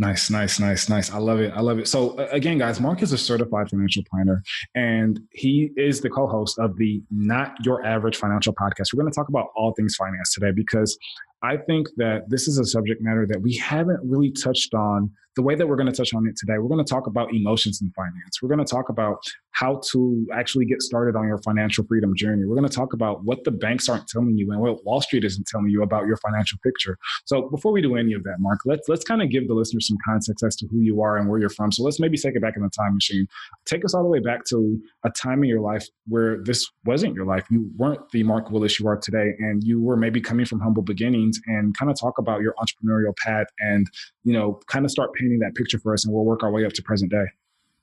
Nice, 0.00 0.30
nice, 0.30 0.60
nice, 0.60 0.88
nice. 0.88 1.12
I 1.12 1.18
love 1.18 1.40
it. 1.40 1.52
I 1.56 1.60
love 1.60 1.80
it. 1.80 1.88
So 1.88 2.16
again, 2.30 2.56
guys, 2.56 2.80
Mark 2.80 3.02
is 3.02 3.12
a 3.12 3.18
certified 3.18 3.68
financial 3.68 4.04
planner 4.08 4.44
and 4.76 5.18
he 5.32 5.70
is 5.76 6.00
the 6.00 6.08
co-host 6.08 6.56
of 6.60 6.76
the 6.76 7.02
Not 7.10 7.56
Your 7.64 7.84
Average 7.84 8.16
Financial 8.16 8.54
Podcast. 8.54 8.94
We're 8.94 9.02
going 9.02 9.10
to 9.10 9.16
talk 9.16 9.28
about 9.28 9.48
all 9.56 9.74
things 9.74 9.96
finance 9.96 10.32
today 10.32 10.52
because 10.52 10.96
I 11.42 11.56
think 11.56 11.88
that 11.96 12.28
this 12.28 12.46
is 12.46 12.58
a 12.58 12.64
subject 12.64 13.02
matter 13.02 13.26
that 13.26 13.42
we 13.42 13.56
haven't 13.56 13.98
really 14.04 14.30
touched 14.30 14.72
on 14.72 15.10
the 15.38 15.42
way 15.42 15.54
that 15.54 15.68
we're 15.68 15.76
going 15.76 15.90
to 15.90 15.96
touch 15.96 16.12
on 16.14 16.26
it 16.26 16.36
today. 16.36 16.58
We're 16.58 16.68
going 16.68 16.84
to 16.84 16.92
talk 16.92 17.06
about 17.06 17.32
emotions 17.32 17.80
in 17.80 17.92
finance. 17.92 18.42
We're 18.42 18.48
going 18.48 18.58
to 18.58 18.64
talk 18.64 18.88
about 18.88 19.22
how 19.52 19.80
to 19.92 20.26
actually 20.34 20.66
get 20.66 20.82
started 20.82 21.14
on 21.14 21.28
your 21.28 21.38
financial 21.38 21.84
freedom 21.86 22.12
journey. 22.16 22.44
We're 22.44 22.56
going 22.56 22.68
to 22.68 22.74
talk 22.74 22.92
about 22.92 23.22
what 23.22 23.44
the 23.44 23.52
banks 23.52 23.88
aren't 23.88 24.08
telling 24.08 24.36
you 24.36 24.50
and 24.50 24.60
what 24.60 24.84
Wall 24.84 25.00
Street 25.00 25.24
isn't 25.24 25.46
telling 25.46 25.68
you 25.68 25.84
about 25.84 26.06
your 26.08 26.16
financial 26.16 26.58
picture. 26.64 26.98
So 27.24 27.48
before 27.50 27.70
we 27.70 27.80
do 27.80 27.94
any 27.94 28.14
of 28.14 28.24
that, 28.24 28.36
Mark, 28.40 28.58
let's 28.66 28.88
let's 28.88 29.04
kind 29.04 29.22
of 29.22 29.30
give 29.30 29.46
the 29.46 29.54
listeners 29.54 29.86
some 29.86 29.96
context 30.04 30.42
as 30.44 30.56
to 30.56 30.66
who 30.66 30.80
you 30.80 31.02
are 31.02 31.16
and 31.16 31.28
where 31.28 31.38
you're 31.38 31.50
from. 31.50 31.70
So 31.70 31.84
let's 31.84 32.00
maybe 32.00 32.16
take 32.16 32.34
it 32.34 32.42
back 32.42 32.56
in 32.56 32.62
the 32.64 32.70
time 32.70 32.94
machine. 32.94 33.28
Take 33.64 33.84
us 33.84 33.94
all 33.94 34.02
the 34.02 34.08
way 34.08 34.18
back 34.18 34.44
to 34.46 34.80
a 35.04 35.10
time 35.10 35.44
in 35.44 35.48
your 35.48 35.60
life 35.60 35.86
where 36.08 36.42
this 36.42 36.68
wasn't 36.84 37.14
your 37.14 37.26
life. 37.26 37.44
You 37.48 37.70
weren't 37.76 38.10
the 38.10 38.24
Mark 38.24 38.50
Willis 38.50 38.80
you 38.80 38.88
are 38.88 38.96
today, 38.96 39.34
and 39.38 39.62
you 39.62 39.80
were 39.80 39.96
maybe 39.96 40.20
coming 40.20 40.46
from 40.46 40.58
humble 40.58 40.82
beginnings. 40.82 41.40
And 41.46 41.76
kind 41.78 41.92
of 41.92 41.98
talk 41.98 42.18
about 42.18 42.42
your 42.42 42.54
entrepreneurial 42.58 43.16
path, 43.16 43.46
and 43.60 43.86
you 44.24 44.32
know, 44.32 44.60
kind 44.66 44.84
of 44.84 44.90
start 44.90 45.12
painting 45.28 45.40
that 45.40 45.54
picture 45.54 45.78
for 45.78 45.92
us, 45.92 46.04
and 46.04 46.14
we'll 46.14 46.24
work 46.24 46.42
our 46.42 46.50
way 46.50 46.64
up 46.64 46.72
to 46.72 46.82
present 46.82 47.10
day. 47.10 47.26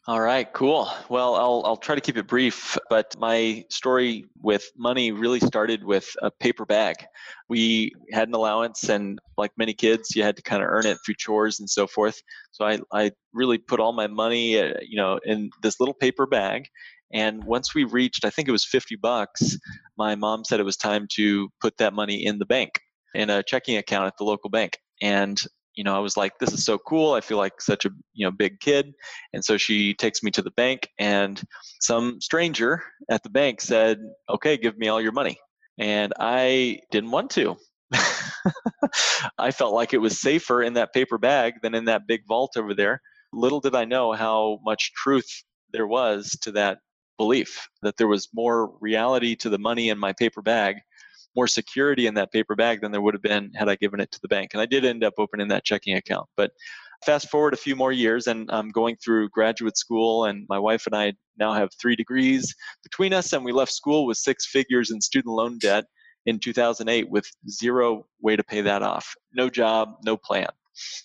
All 0.07 0.21
right, 0.21 0.51
cool. 0.53 0.87
Well, 1.09 1.35
I'll 1.35 1.63
I'll 1.65 1.77
try 1.77 1.95
to 1.95 2.01
keep 2.01 2.17
it 2.17 2.27
brief, 2.27 2.77
but 2.91 3.15
my 3.17 3.65
story 3.69 4.25
with 4.41 4.69
money 4.77 5.11
really 5.11 5.39
started 5.39 5.83
with 5.83 6.07
a 6.21 6.29
paper 6.29 6.63
bag. 6.65 6.95
We 7.49 7.91
had 8.11 8.27
an 8.27 8.35
allowance, 8.35 8.87
and 8.89 9.19
like 9.37 9.51
many 9.57 9.73
kids, 9.73 10.15
you 10.15 10.21
had 10.21 10.35
to 10.35 10.43
kind 10.43 10.61
of 10.61 10.69
earn 10.69 10.85
it 10.85 10.99
through 11.03 11.15
chores 11.17 11.59
and 11.59 11.69
so 11.69 11.87
forth. 11.87 12.21
So 12.51 12.65
I 12.65 12.79
I 12.93 13.11
really 13.33 13.57
put 13.57 13.79
all 13.79 13.93
my 13.93 14.07
money, 14.07 14.59
uh, 14.59 14.73
you 14.87 14.97
know, 14.97 15.19
in 15.23 15.49
this 15.63 15.79
little 15.79 15.95
paper 15.95 16.27
bag. 16.27 16.67
And 17.11 17.43
once 17.43 17.73
we 17.73 17.83
reached, 17.83 18.25
I 18.25 18.29
think 18.29 18.47
it 18.47 18.51
was 18.51 18.65
50 18.65 18.97
bucks, 18.97 19.57
my 19.97 20.15
mom 20.15 20.43
said 20.43 20.59
it 20.59 20.63
was 20.63 20.75
time 20.75 21.07
to 21.13 21.49
put 21.61 21.77
that 21.77 21.93
money 21.93 22.25
in 22.25 22.39
the 22.39 22.45
bank, 22.45 22.71
in 23.13 23.29
a 23.29 23.43
checking 23.43 23.77
account 23.77 24.07
at 24.07 24.17
the 24.17 24.25
local 24.25 24.49
bank. 24.49 24.79
And 25.01 25.39
you 25.75 25.83
know, 25.83 25.95
I 25.95 25.99
was 25.99 26.17
like, 26.17 26.39
this 26.39 26.53
is 26.53 26.65
so 26.65 26.77
cool. 26.77 27.13
I 27.13 27.21
feel 27.21 27.37
like 27.37 27.61
such 27.61 27.85
a, 27.85 27.89
you 28.13 28.25
know, 28.25 28.31
big 28.31 28.59
kid. 28.59 28.93
And 29.33 29.43
so 29.43 29.57
she 29.57 29.93
takes 29.93 30.23
me 30.23 30.31
to 30.31 30.41
the 30.41 30.51
bank 30.51 30.89
and 30.99 31.41
some 31.81 32.19
stranger 32.21 32.83
at 33.09 33.23
the 33.23 33.29
bank 33.29 33.61
said, 33.61 33.99
okay, 34.29 34.57
give 34.57 34.77
me 34.77 34.87
all 34.87 35.01
your 35.01 35.11
money. 35.11 35.37
And 35.77 36.13
I 36.19 36.79
didn't 36.91 37.11
want 37.11 37.31
to. 37.31 37.57
I 39.37 39.51
felt 39.51 39.73
like 39.73 39.93
it 39.93 39.99
was 39.99 40.19
safer 40.19 40.63
in 40.63 40.73
that 40.73 40.93
paper 40.93 41.17
bag 41.17 41.55
than 41.61 41.75
in 41.75 41.85
that 41.85 42.07
big 42.07 42.21
vault 42.27 42.53
over 42.57 42.73
there. 42.73 43.01
Little 43.33 43.59
did 43.59 43.75
I 43.75 43.85
know 43.85 44.13
how 44.13 44.59
much 44.63 44.93
truth 44.93 45.29
there 45.71 45.87
was 45.87 46.29
to 46.43 46.51
that 46.53 46.79
belief 47.17 47.67
that 47.81 47.97
there 47.97 48.07
was 48.07 48.29
more 48.33 48.71
reality 48.79 49.35
to 49.37 49.49
the 49.49 49.57
money 49.57 49.89
in 49.89 49.97
my 49.97 50.13
paper 50.13 50.41
bag 50.41 50.77
more 51.35 51.47
security 51.47 52.07
in 52.07 52.13
that 52.15 52.31
paper 52.31 52.55
bag 52.55 52.81
than 52.81 52.91
there 52.91 53.01
would 53.01 53.13
have 53.13 53.21
been 53.21 53.51
had 53.53 53.69
I 53.69 53.75
given 53.75 53.99
it 53.99 54.11
to 54.11 54.21
the 54.21 54.27
bank. 54.27 54.51
And 54.53 54.61
I 54.61 54.65
did 54.65 54.85
end 54.85 55.03
up 55.03 55.13
opening 55.17 55.49
that 55.49 55.65
checking 55.65 55.95
account. 55.95 56.27
But 56.37 56.51
fast 57.05 57.29
forward 57.29 57.53
a 57.53 57.57
few 57.57 57.75
more 57.75 57.91
years, 57.91 58.27
and 58.27 58.49
I'm 58.51 58.69
going 58.69 58.95
through 58.95 59.29
graduate 59.29 59.77
school, 59.77 60.25
and 60.25 60.45
my 60.49 60.59
wife 60.59 60.85
and 60.85 60.95
I 60.95 61.13
now 61.37 61.53
have 61.53 61.69
three 61.79 61.95
degrees 61.95 62.55
between 62.83 63.13
us, 63.13 63.33
and 63.33 63.43
we 63.43 63.51
left 63.51 63.71
school 63.71 64.05
with 64.05 64.17
six 64.17 64.45
figures 64.45 64.91
in 64.91 65.01
student 65.01 65.33
loan 65.35 65.57
debt 65.59 65.85
in 66.25 66.39
2008 66.39 67.09
with 67.09 67.29
zero 67.49 68.05
way 68.21 68.35
to 68.35 68.43
pay 68.43 68.61
that 68.61 68.81
off. 68.81 69.13
No 69.33 69.49
job, 69.49 69.97
no 70.03 70.17
plan. 70.17 70.49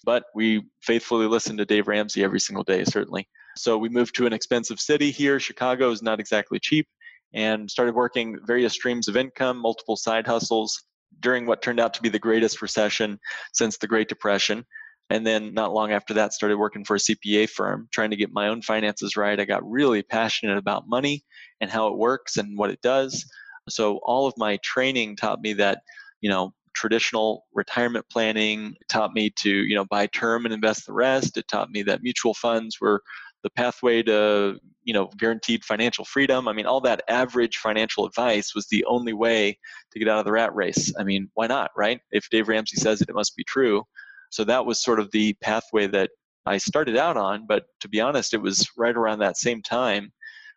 But 0.05 0.25
we 0.35 0.63
faithfully 0.83 1.27
listen 1.27 1.57
to 1.59 1.65
Dave 1.65 1.89
Ramsey 1.89 2.25
every 2.25 2.41
single 2.41 2.65
day, 2.65 2.85
certainly. 2.85 3.29
So 3.57 3.77
we 3.77 3.89
moved 3.89 4.15
to 4.17 4.27
an 4.27 4.33
expensive 4.33 4.81
city 4.81 5.11
here. 5.11 5.39
Chicago 5.39 5.91
is 5.91 6.03
not 6.03 6.21
exactly 6.21 6.59
cheap 6.59 6.89
and 7.33 7.71
started 7.71 7.95
working 7.95 8.39
various 8.45 8.73
streams 8.73 9.09
of 9.09 9.17
income, 9.17 9.59
multiple 9.59 9.97
side 9.97 10.27
hustles 10.27 10.85
during 11.21 11.47
what 11.47 11.63
turned 11.63 11.81
out 11.81 11.95
to 11.95 12.03
be 12.03 12.09
the 12.09 12.19
greatest 12.19 12.63
recession 12.63 13.19
since 13.53 13.79
the 13.79 13.87
Great 13.87 14.09
Depression. 14.09 14.65
And 15.11 15.27
then 15.27 15.55
not 15.55 15.73
long 15.73 15.91
after 15.93 16.15
that, 16.15 16.33
started 16.33 16.57
working 16.57 16.85
for 16.85 16.95
a 16.95 17.01
CPA 17.01 17.51
firm, 17.51 17.89
trying 17.93 18.11
to 18.11 18.17
get 18.17 18.33
my 18.33 18.49
own 18.49 18.63
finances 18.63 19.17
right. 19.17 19.39
I 19.39 19.45
got 19.45 19.69
really 19.69 20.03
passionate 20.03 20.57
about 20.57 20.89
money 20.89 21.25
and 21.61 21.71
how 21.71 21.89
it 21.89 21.99
works 21.99 22.37
and 22.37 22.57
what 22.57 22.71
it 22.71 22.81
does. 22.81 23.25
So 23.69 23.99
all 24.05 24.27
of 24.27 24.35
my 24.37 24.59
training 24.63 25.17
taught 25.17 25.41
me 25.41 25.53
that, 25.55 25.83
you 26.21 26.31
know, 26.31 26.55
traditional 26.75 27.45
retirement 27.53 28.07
planning 28.11 28.75
taught 28.89 29.13
me 29.13 29.31
to, 29.41 29.51
you 29.51 29.75
know, 29.75 29.85
buy 29.85 30.07
term 30.07 30.45
and 30.45 30.55
invest 30.55 30.87
the 30.87 30.93
rest. 30.93 31.37
It 31.37 31.49
taught 31.49 31.71
me 31.71 31.83
that 31.83 32.03
mutual 32.03 32.35
funds 32.35 32.81
were 32.81 33.03
the 33.43 33.51
pathway 33.51 34.03
to 34.03 34.59
you 34.85 34.95
know 34.95 35.11
guaranteed 35.19 35.65
financial 35.65 36.05
freedom. 36.05 36.49
I 36.49 36.53
mean 36.53 36.67
all 36.67 36.81
that 36.83 37.03
average 37.09 37.59
financial 37.59 38.07
advice 38.07 38.55
was 38.55 38.67
the 38.69 38.85
only 38.87 39.13
way 39.13 39.59
to 39.93 39.99
get 39.99 40.09
out 40.09 40.19
of 40.19 40.25
the 40.25 40.33
rat 40.33 40.55
race. 40.55 40.93
I 40.99 41.05
mean 41.05 41.31
why 41.35 41.47
not 41.47 41.71
right? 41.77 42.01
If 42.13 42.29
dave 42.31 42.49
ramsey 42.49 42.77
says 42.77 43.01
it 43.01 43.09
it 43.09 43.15
must 43.15 43.37
be 43.37 43.45
true. 43.45 43.85
So 44.31 44.45
that 44.45 44.65
was 44.65 44.83
sort 44.83 45.01
of 45.01 45.11
the 45.13 45.35
pathway 45.43 45.87
that 45.89 46.11
i 46.47 46.57
started 46.57 46.97
out 46.97 47.19
on 47.19 47.47
but 47.47 47.65
to 47.81 47.89
be 47.89 48.01
honest 48.01 48.33
it 48.33 48.41
was 48.41 48.67
right 48.79 48.97
around 48.97 49.19
that 49.19 49.37
same 49.37 49.61
time 49.61 50.11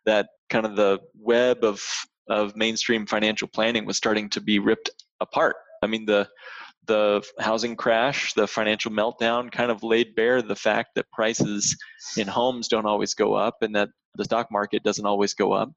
that 0.05 0.27
kind 0.49 0.65
of 0.65 0.77
the 0.77 0.99
web 1.19 1.63
of 1.63 1.83
of 2.29 2.55
mainstream 2.55 3.05
financial 3.05 3.47
planning 3.47 3.85
was 3.85 3.97
starting 3.97 4.29
to 4.29 4.41
be 4.41 4.59
ripped 4.59 4.89
apart. 5.19 5.55
I 5.81 5.87
mean 5.87 6.05
the 6.05 6.27
the 6.85 7.23
housing 7.39 7.75
crash, 7.75 8.33
the 8.33 8.47
financial 8.47 8.91
meltdown 8.91 9.51
kind 9.51 9.71
of 9.71 9.83
laid 9.83 10.15
bare 10.15 10.41
the 10.41 10.55
fact 10.55 10.89
that 10.95 11.09
prices 11.11 11.77
in 12.17 12.27
homes 12.27 12.67
don't 12.67 12.85
always 12.85 13.13
go 13.13 13.33
up 13.33 13.55
and 13.61 13.75
that 13.75 13.89
the 14.15 14.25
stock 14.25 14.47
market 14.51 14.83
doesn't 14.83 15.05
always 15.05 15.33
go 15.33 15.53
up. 15.53 15.71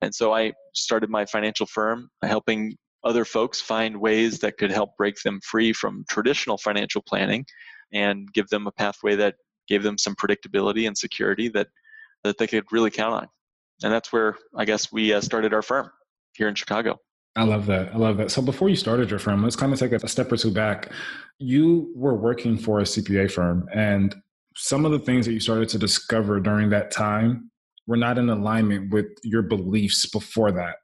And 0.00 0.14
so 0.14 0.32
I 0.32 0.52
started 0.74 1.10
my 1.10 1.26
financial 1.26 1.66
firm 1.66 2.08
helping 2.22 2.76
other 3.04 3.24
folks 3.24 3.60
find 3.60 4.00
ways 4.00 4.38
that 4.40 4.58
could 4.58 4.70
help 4.70 4.96
break 4.96 5.16
them 5.22 5.40
free 5.44 5.72
from 5.72 6.04
traditional 6.08 6.58
financial 6.58 7.02
planning 7.02 7.44
and 7.92 8.32
give 8.32 8.48
them 8.48 8.66
a 8.66 8.72
pathway 8.72 9.16
that 9.16 9.34
gave 9.68 9.82
them 9.82 9.98
some 9.98 10.14
predictability 10.14 10.86
and 10.86 10.96
security 10.96 11.48
that, 11.48 11.68
that 12.24 12.38
they 12.38 12.46
could 12.46 12.64
really 12.72 12.90
count 12.90 13.14
on. 13.14 13.28
And 13.82 13.92
that's 13.92 14.12
where 14.12 14.36
I 14.56 14.64
guess 14.64 14.90
we 14.90 15.12
uh, 15.12 15.20
started 15.20 15.54
our 15.54 15.62
firm 15.62 15.90
here 16.34 16.48
in 16.48 16.54
Chicago. 16.54 16.98
I 17.38 17.44
love 17.44 17.66
that. 17.66 17.94
I 17.94 17.98
love 17.98 18.16
that. 18.16 18.32
So 18.32 18.42
before 18.42 18.68
you 18.68 18.74
started 18.74 19.10
your 19.10 19.20
firm, 19.20 19.44
let's 19.44 19.54
kind 19.54 19.72
of 19.72 19.78
take 19.78 19.92
a 19.92 20.08
step 20.08 20.32
or 20.32 20.36
two 20.36 20.50
back. 20.50 20.90
You 21.38 21.92
were 21.94 22.16
working 22.16 22.58
for 22.58 22.80
a 22.80 22.82
CPA 22.82 23.30
firm 23.30 23.68
and 23.72 24.12
some 24.56 24.84
of 24.84 24.90
the 24.90 24.98
things 24.98 25.24
that 25.24 25.32
you 25.32 25.38
started 25.38 25.68
to 25.68 25.78
discover 25.78 26.40
during 26.40 26.68
that 26.70 26.90
time 26.90 27.48
were 27.86 27.96
not 27.96 28.18
in 28.18 28.28
alignment 28.28 28.92
with 28.92 29.06
your 29.22 29.42
beliefs 29.42 30.04
before 30.06 30.50
that 30.50 30.78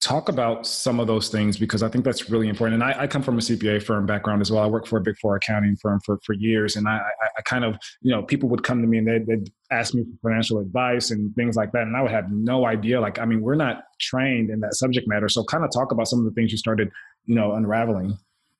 talk 0.00 0.28
about 0.28 0.64
some 0.64 1.00
of 1.00 1.08
those 1.08 1.28
things 1.28 1.56
because 1.56 1.82
I 1.82 1.88
think 1.88 2.04
that's 2.04 2.30
really 2.30 2.48
important. 2.48 2.80
And 2.80 2.84
I, 2.84 3.02
I, 3.02 3.06
come 3.08 3.20
from 3.20 3.36
a 3.36 3.40
CPA 3.40 3.82
firm 3.82 4.06
background 4.06 4.40
as 4.40 4.50
well. 4.50 4.62
I 4.62 4.66
worked 4.66 4.86
for 4.86 4.96
a 4.96 5.00
big 5.00 5.18
four 5.18 5.34
accounting 5.34 5.74
firm 5.76 6.00
for, 6.06 6.20
for 6.24 6.34
years. 6.34 6.76
And 6.76 6.86
I, 6.86 6.98
I, 6.98 7.26
I 7.38 7.42
kind 7.42 7.64
of, 7.64 7.76
you 8.00 8.12
know, 8.12 8.22
people 8.22 8.48
would 8.50 8.62
come 8.62 8.80
to 8.80 8.86
me 8.86 8.98
and 8.98 9.08
they'd, 9.08 9.26
they'd, 9.26 9.50
ask 9.70 9.92
me 9.92 10.02
for 10.02 10.30
financial 10.30 10.60
advice 10.60 11.10
and 11.10 11.34
things 11.34 11.54
like 11.54 11.72
that. 11.72 11.82
And 11.82 11.94
I 11.94 12.00
would 12.00 12.10
have 12.10 12.30
no 12.30 12.64
idea. 12.64 12.98
Like, 12.98 13.18
I 13.18 13.26
mean, 13.26 13.42
we're 13.42 13.54
not 13.54 13.82
trained 14.00 14.48
in 14.48 14.60
that 14.60 14.74
subject 14.74 15.06
matter. 15.06 15.28
So 15.28 15.44
kind 15.44 15.62
of 15.62 15.70
talk 15.70 15.92
about 15.92 16.08
some 16.08 16.20
of 16.20 16.24
the 16.24 16.30
things 16.30 16.52
you 16.52 16.56
started, 16.56 16.90
you 17.26 17.34
know, 17.34 17.52
unraveling. 17.52 18.16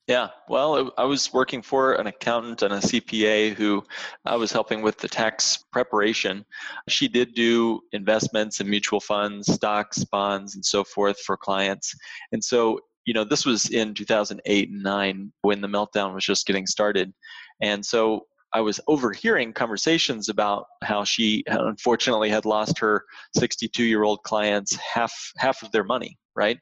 Yeah, 0.09 0.29
well, 0.47 0.91
I 0.97 1.03
was 1.03 1.31
working 1.31 1.61
for 1.61 1.93
an 1.93 2.07
accountant 2.07 2.63
and 2.63 2.73
a 2.73 2.77
CPA 2.77 3.53
who 3.53 3.85
I 4.25 4.37
was 4.37 4.51
helping 4.51 4.81
with 4.81 4.97
the 4.97 5.07
tax 5.07 5.65
preparation. 5.71 6.43
She 6.87 7.07
did 7.07 7.35
do 7.35 7.81
investments 7.91 8.59
in 8.59 8.67
mutual 8.67 9.01
funds, 9.01 9.53
stocks, 9.53 10.03
bonds, 10.05 10.55
and 10.55 10.65
so 10.65 10.83
forth 10.83 11.19
for 11.19 11.37
clients. 11.37 11.93
And 12.31 12.43
so, 12.43 12.79
you 13.05 13.13
know, 13.13 13.23
this 13.23 13.45
was 13.45 13.69
in 13.69 13.93
2008 13.93 14.69
and 14.71 14.81
9 14.81 15.31
when 15.43 15.61
the 15.61 15.67
meltdown 15.67 16.15
was 16.15 16.25
just 16.25 16.47
getting 16.47 16.65
started. 16.65 17.13
And 17.61 17.85
so 17.85 18.25
I 18.51 18.61
was 18.61 18.79
overhearing 18.87 19.53
conversations 19.53 20.27
about 20.27 20.65
how 20.83 21.03
she 21.03 21.43
unfortunately 21.45 22.31
had 22.31 22.45
lost 22.45 22.79
her 22.79 23.05
62 23.37 23.83
year 23.83 24.01
old 24.01 24.23
clients 24.23 24.75
half 24.75 25.13
half 25.37 25.61
of 25.61 25.71
their 25.71 25.83
money, 25.83 26.17
right? 26.35 26.57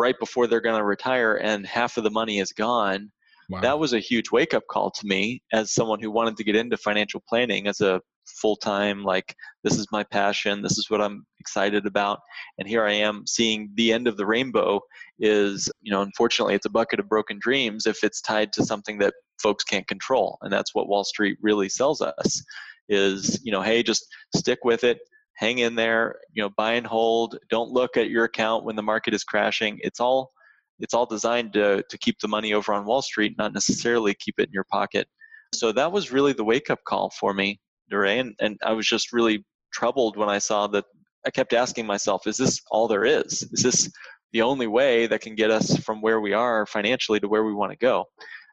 Right 0.00 0.18
before 0.18 0.46
they're 0.46 0.60
going 0.60 0.78
to 0.78 0.84
retire 0.84 1.36
and 1.36 1.66
half 1.66 1.96
of 1.96 2.04
the 2.04 2.10
money 2.10 2.38
is 2.38 2.52
gone. 2.52 3.12
Wow. 3.50 3.60
That 3.60 3.78
was 3.78 3.92
a 3.92 4.00
huge 4.00 4.30
wake 4.30 4.54
up 4.54 4.62
call 4.70 4.90
to 4.92 5.06
me 5.06 5.42
as 5.52 5.74
someone 5.74 6.00
who 6.00 6.10
wanted 6.10 6.36
to 6.36 6.44
get 6.44 6.56
into 6.56 6.76
financial 6.76 7.22
planning 7.28 7.66
as 7.66 7.80
a 7.80 8.00
full 8.40 8.56
time, 8.56 9.02
like, 9.02 9.34
this 9.64 9.76
is 9.76 9.86
my 9.90 10.04
passion, 10.04 10.62
this 10.62 10.78
is 10.78 10.88
what 10.88 11.00
I'm 11.00 11.26
excited 11.40 11.84
about. 11.84 12.20
And 12.58 12.68
here 12.68 12.84
I 12.84 12.92
am 12.92 13.26
seeing 13.26 13.70
the 13.74 13.92
end 13.92 14.06
of 14.06 14.16
the 14.16 14.26
rainbow 14.26 14.80
is, 15.18 15.68
you 15.82 15.90
know, 15.90 16.02
unfortunately, 16.02 16.54
it's 16.54 16.66
a 16.66 16.70
bucket 16.70 17.00
of 17.00 17.08
broken 17.08 17.38
dreams 17.40 17.86
if 17.86 18.04
it's 18.04 18.20
tied 18.20 18.52
to 18.54 18.64
something 18.64 18.98
that 18.98 19.14
folks 19.42 19.64
can't 19.64 19.88
control. 19.88 20.38
And 20.42 20.52
that's 20.52 20.74
what 20.74 20.88
Wall 20.88 21.04
Street 21.04 21.36
really 21.42 21.68
sells 21.68 22.00
us 22.00 22.42
is, 22.88 23.40
you 23.44 23.52
know, 23.52 23.62
hey, 23.62 23.82
just 23.82 24.06
stick 24.34 24.60
with 24.64 24.84
it, 24.84 24.98
hang 25.40 25.58
in 25.58 25.74
there, 25.74 26.16
you 26.32 26.42
know, 26.42 26.50
buy 26.50 26.74
and 26.74 26.86
hold. 26.86 27.38
Don't 27.48 27.70
look 27.70 27.96
at 27.96 28.10
your 28.10 28.24
account 28.24 28.64
when 28.64 28.76
the 28.76 28.82
market 28.82 29.14
is 29.14 29.24
crashing. 29.24 29.78
It's 29.82 29.98
all 29.98 30.32
it's 30.78 30.94
all 30.94 31.06
designed 31.06 31.54
to 31.54 31.82
to 31.88 31.98
keep 31.98 32.20
the 32.20 32.28
money 32.28 32.52
over 32.52 32.72
on 32.74 32.84
Wall 32.84 33.02
Street, 33.02 33.36
not 33.38 33.54
necessarily 33.54 34.14
keep 34.14 34.38
it 34.38 34.48
in 34.48 34.52
your 34.52 34.66
pocket. 34.70 35.08
So 35.54 35.72
that 35.72 35.90
was 35.90 36.12
really 36.12 36.34
the 36.34 36.44
wake 36.44 36.70
up 36.70 36.80
call 36.86 37.10
for 37.10 37.34
me, 37.34 37.58
DeRay, 37.90 38.20
and, 38.20 38.34
and 38.38 38.58
I 38.62 38.72
was 38.72 38.86
just 38.86 39.12
really 39.12 39.44
troubled 39.72 40.16
when 40.16 40.28
I 40.28 40.38
saw 40.38 40.66
that. 40.68 40.84
I 41.26 41.30
kept 41.30 41.52
asking 41.52 41.86
myself, 41.86 42.26
is 42.26 42.38
this 42.38 42.60
all 42.70 42.88
there 42.88 43.04
is? 43.04 43.42
Is 43.52 43.62
this 43.62 43.90
the 44.32 44.40
only 44.40 44.66
way 44.66 45.06
that 45.06 45.20
can 45.20 45.34
get 45.34 45.50
us 45.50 45.76
from 45.78 46.00
where 46.00 46.20
we 46.20 46.32
are 46.32 46.64
financially 46.64 47.20
to 47.20 47.28
where 47.28 47.44
we 47.44 47.52
want 47.52 47.72
to 47.72 47.78
go? 47.78 48.06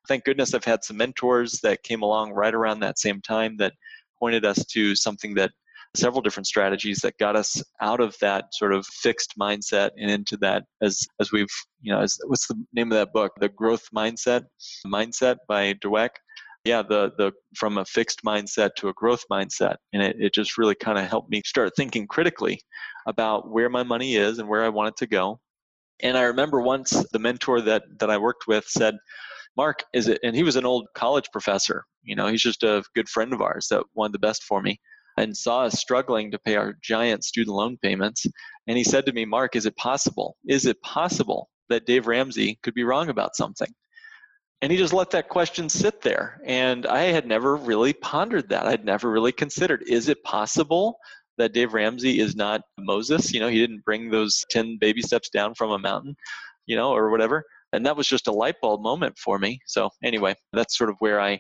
Thank 0.09 0.25
goodness 0.25 0.53
I've 0.53 0.65
had 0.65 0.83
some 0.83 0.97
mentors 0.97 1.61
that 1.61 1.83
came 1.83 2.01
along 2.01 2.31
right 2.31 2.53
around 2.53 2.79
that 2.79 2.99
same 2.99 3.21
time 3.21 3.55
that 3.57 3.73
pointed 4.19 4.43
us 4.43 4.65
to 4.65 4.95
something 4.95 5.33
that 5.35 5.51
several 5.95 6.21
different 6.21 6.47
strategies 6.47 6.99
that 6.99 7.17
got 7.17 7.35
us 7.35 7.61
out 7.81 7.99
of 7.99 8.15
that 8.21 8.53
sort 8.53 8.73
of 8.73 8.85
fixed 8.85 9.33
mindset 9.39 9.91
and 9.97 10.09
into 10.09 10.37
that 10.37 10.63
as 10.81 11.05
as 11.19 11.31
we've 11.31 11.47
you 11.81 11.91
know 11.91 12.01
as 12.01 12.17
what's 12.25 12.47
the 12.47 12.55
name 12.73 12.91
of 12.91 12.97
that 12.97 13.13
book? 13.13 13.33
The 13.39 13.49
growth 13.49 13.87
mindset 13.95 14.43
mindset 14.85 15.37
by 15.47 15.73
dweck. 15.75 16.09
Yeah 16.63 16.81
the 16.81 17.11
the 17.17 17.31
from 17.55 17.77
a 17.77 17.85
fixed 17.85 18.23
mindset 18.23 18.75
to 18.77 18.89
a 18.89 18.93
growth 18.93 19.23
mindset. 19.31 19.75
And 19.93 20.01
it, 20.03 20.17
it 20.19 20.33
just 20.33 20.57
really 20.57 20.75
kind 20.75 20.97
of 20.97 21.07
helped 21.07 21.31
me 21.31 21.41
start 21.45 21.73
thinking 21.75 22.07
critically 22.07 22.59
about 23.05 23.49
where 23.49 23.69
my 23.69 23.83
money 23.83 24.15
is 24.15 24.39
and 24.39 24.49
where 24.49 24.63
i 24.63 24.69
want 24.69 24.89
it 24.89 24.97
to 24.97 25.07
go. 25.07 25.39
And 26.01 26.17
i 26.17 26.23
remember 26.23 26.61
once 26.61 27.05
the 27.11 27.19
mentor 27.19 27.61
that 27.61 27.83
that 27.99 28.09
i 28.09 28.17
worked 28.17 28.47
with 28.47 28.65
said 28.67 28.97
mark 29.55 29.83
is 29.93 30.07
it 30.07 30.19
and 30.23 30.35
he 30.35 30.43
was 30.43 30.55
an 30.55 30.65
old 30.65 30.87
college 30.93 31.27
professor 31.33 31.83
you 32.03 32.15
know 32.15 32.27
he's 32.27 32.43
just 32.43 32.63
a 32.63 32.83
good 32.95 33.09
friend 33.09 33.33
of 33.33 33.41
ours 33.41 33.67
that 33.69 33.83
wanted 33.95 34.13
the 34.13 34.19
best 34.19 34.43
for 34.43 34.61
me 34.61 34.79
and 35.17 35.35
saw 35.35 35.63
us 35.63 35.79
struggling 35.79 36.31
to 36.31 36.39
pay 36.39 36.55
our 36.55 36.77
giant 36.81 37.23
student 37.23 37.55
loan 37.55 37.77
payments. 37.81 38.25
And 38.67 38.77
he 38.77 38.83
said 38.83 39.05
to 39.05 39.13
me, 39.13 39.25
Mark, 39.25 39.55
is 39.55 39.65
it 39.65 39.75
possible? 39.75 40.37
Is 40.47 40.65
it 40.65 40.81
possible 40.81 41.49
that 41.69 41.85
Dave 41.85 42.07
Ramsey 42.07 42.59
could 42.63 42.73
be 42.73 42.83
wrong 42.83 43.09
about 43.09 43.35
something? 43.35 43.73
And 44.61 44.71
he 44.71 44.77
just 44.77 44.93
let 44.93 45.11
that 45.11 45.29
question 45.29 45.69
sit 45.69 46.01
there. 46.01 46.41
And 46.45 46.85
I 46.87 47.03
had 47.03 47.27
never 47.27 47.55
really 47.55 47.93
pondered 47.93 48.49
that. 48.49 48.65
I'd 48.65 48.85
never 48.85 49.11
really 49.11 49.31
considered 49.31 49.83
is 49.87 50.09
it 50.09 50.23
possible 50.23 50.97
that 51.37 51.53
Dave 51.53 51.73
Ramsey 51.73 52.19
is 52.19 52.35
not 52.35 52.61
Moses? 52.79 53.33
You 53.33 53.39
know, 53.39 53.49
he 53.49 53.59
didn't 53.59 53.85
bring 53.85 54.09
those 54.09 54.43
10 54.49 54.77
baby 54.79 55.01
steps 55.01 55.29
down 55.29 55.53
from 55.53 55.71
a 55.71 55.79
mountain, 55.79 56.15
you 56.65 56.75
know, 56.75 56.91
or 56.91 57.11
whatever. 57.11 57.43
And 57.73 57.85
that 57.85 57.97
was 57.97 58.07
just 58.07 58.27
a 58.27 58.31
light 58.31 58.55
bulb 58.61 58.81
moment 58.81 59.17
for 59.19 59.37
me. 59.37 59.59
So, 59.67 59.89
anyway, 60.03 60.35
that's 60.53 60.77
sort 60.77 60.89
of 60.89 60.95
where 60.99 61.19
I 61.19 61.39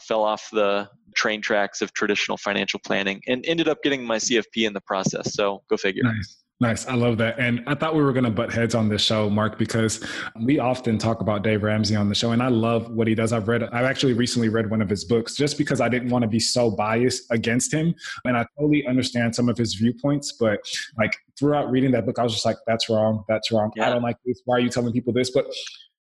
fell 0.00 0.22
off 0.22 0.48
the 0.52 0.88
train 1.14 1.40
tracks 1.40 1.82
of 1.82 1.92
traditional 1.92 2.36
financial 2.36 2.80
planning 2.84 3.20
and 3.26 3.44
ended 3.46 3.68
up 3.68 3.82
getting 3.82 4.04
my 4.04 4.16
CFP 4.16 4.66
in 4.66 4.72
the 4.72 4.80
process. 4.80 5.34
So 5.34 5.62
go 5.68 5.76
figure. 5.76 6.04
Nice. 6.04 6.44
Nice. 6.60 6.88
I 6.88 6.94
love 6.94 7.18
that. 7.18 7.38
And 7.38 7.62
I 7.68 7.76
thought 7.76 7.94
we 7.94 8.02
were 8.02 8.12
going 8.12 8.24
to 8.24 8.30
butt 8.30 8.52
heads 8.52 8.74
on 8.74 8.88
this 8.88 9.00
show, 9.00 9.30
Mark, 9.30 9.58
because 9.58 10.04
we 10.40 10.58
often 10.58 10.98
talk 10.98 11.20
about 11.20 11.44
Dave 11.44 11.62
Ramsey 11.62 11.94
on 11.94 12.08
the 12.08 12.16
show 12.16 12.32
and 12.32 12.42
I 12.42 12.48
love 12.48 12.90
what 12.90 13.06
he 13.06 13.14
does. 13.14 13.32
I've 13.32 13.46
read, 13.46 13.62
I've 13.62 13.84
actually 13.84 14.12
recently 14.12 14.48
read 14.48 14.68
one 14.68 14.82
of 14.82 14.90
his 14.90 15.04
books 15.04 15.36
just 15.36 15.56
because 15.56 15.80
I 15.80 15.88
didn't 15.88 16.08
want 16.08 16.22
to 16.22 16.28
be 16.28 16.40
so 16.40 16.68
biased 16.68 17.30
against 17.30 17.72
him. 17.72 17.94
And 18.24 18.36
I 18.36 18.44
totally 18.58 18.84
understand 18.88 19.36
some 19.36 19.48
of 19.48 19.56
his 19.56 19.74
viewpoints, 19.74 20.32
but 20.32 20.58
like 20.98 21.16
throughout 21.38 21.70
reading 21.70 21.92
that 21.92 22.06
book, 22.06 22.18
I 22.18 22.24
was 22.24 22.32
just 22.32 22.44
like, 22.44 22.56
that's 22.66 22.88
wrong. 22.88 23.22
That's 23.28 23.52
wrong. 23.52 23.70
Yeah. 23.76 23.86
I 23.86 23.90
don't 23.90 24.02
like 24.02 24.16
this. 24.26 24.40
Why 24.44 24.56
are 24.56 24.60
you 24.60 24.68
telling 24.68 24.92
people 24.92 25.12
this? 25.12 25.30
But 25.30 25.46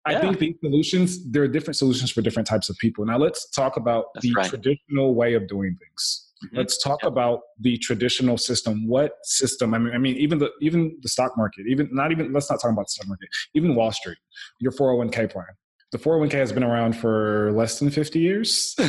I 0.05 0.11
yeah. 0.11 0.21
think 0.21 0.39
these 0.39 0.55
solutions, 0.61 1.31
there 1.31 1.41
are 1.43 1.47
different 1.47 1.77
solutions 1.77 2.11
for 2.11 2.21
different 2.21 2.47
types 2.47 2.69
of 2.69 2.77
people. 2.77 3.05
Now 3.05 3.17
let's 3.17 3.49
talk 3.49 3.75
about 3.75 4.05
That's 4.13 4.25
the 4.25 4.33
right. 4.33 4.49
traditional 4.49 5.15
way 5.15 5.33
of 5.33 5.47
doing 5.47 5.75
things. 5.79 6.31
Mm-hmm. 6.43 6.57
Let's 6.57 6.81
talk 6.81 7.03
about 7.03 7.39
the 7.59 7.77
traditional 7.77 8.37
system. 8.37 8.87
What 8.87 9.13
system? 9.23 9.73
I 9.73 9.79
mean, 9.79 9.93
I 9.95 9.97
mean, 9.97 10.15
even 10.17 10.37
the 10.37 10.51
even 10.61 10.95
the 11.01 11.09
stock 11.09 11.31
market, 11.37 11.65
even 11.67 11.89
not 11.91 12.11
even 12.11 12.33
let's 12.33 12.49
not 12.51 12.59
talk 12.61 12.71
about 12.71 12.85
the 12.85 12.91
stock 12.91 13.07
market, 13.07 13.29
even 13.55 13.73
Wall 13.73 13.91
Street, 13.91 14.17
your 14.59 14.73
401k 14.73 15.31
plan. 15.31 15.47
The 15.91 15.97
401k 15.97 16.33
has 16.33 16.51
been 16.51 16.63
around 16.63 16.95
for 16.97 17.51
less 17.53 17.79
than 17.79 17.89
50 17.89 18.19
years. 18.19 18.75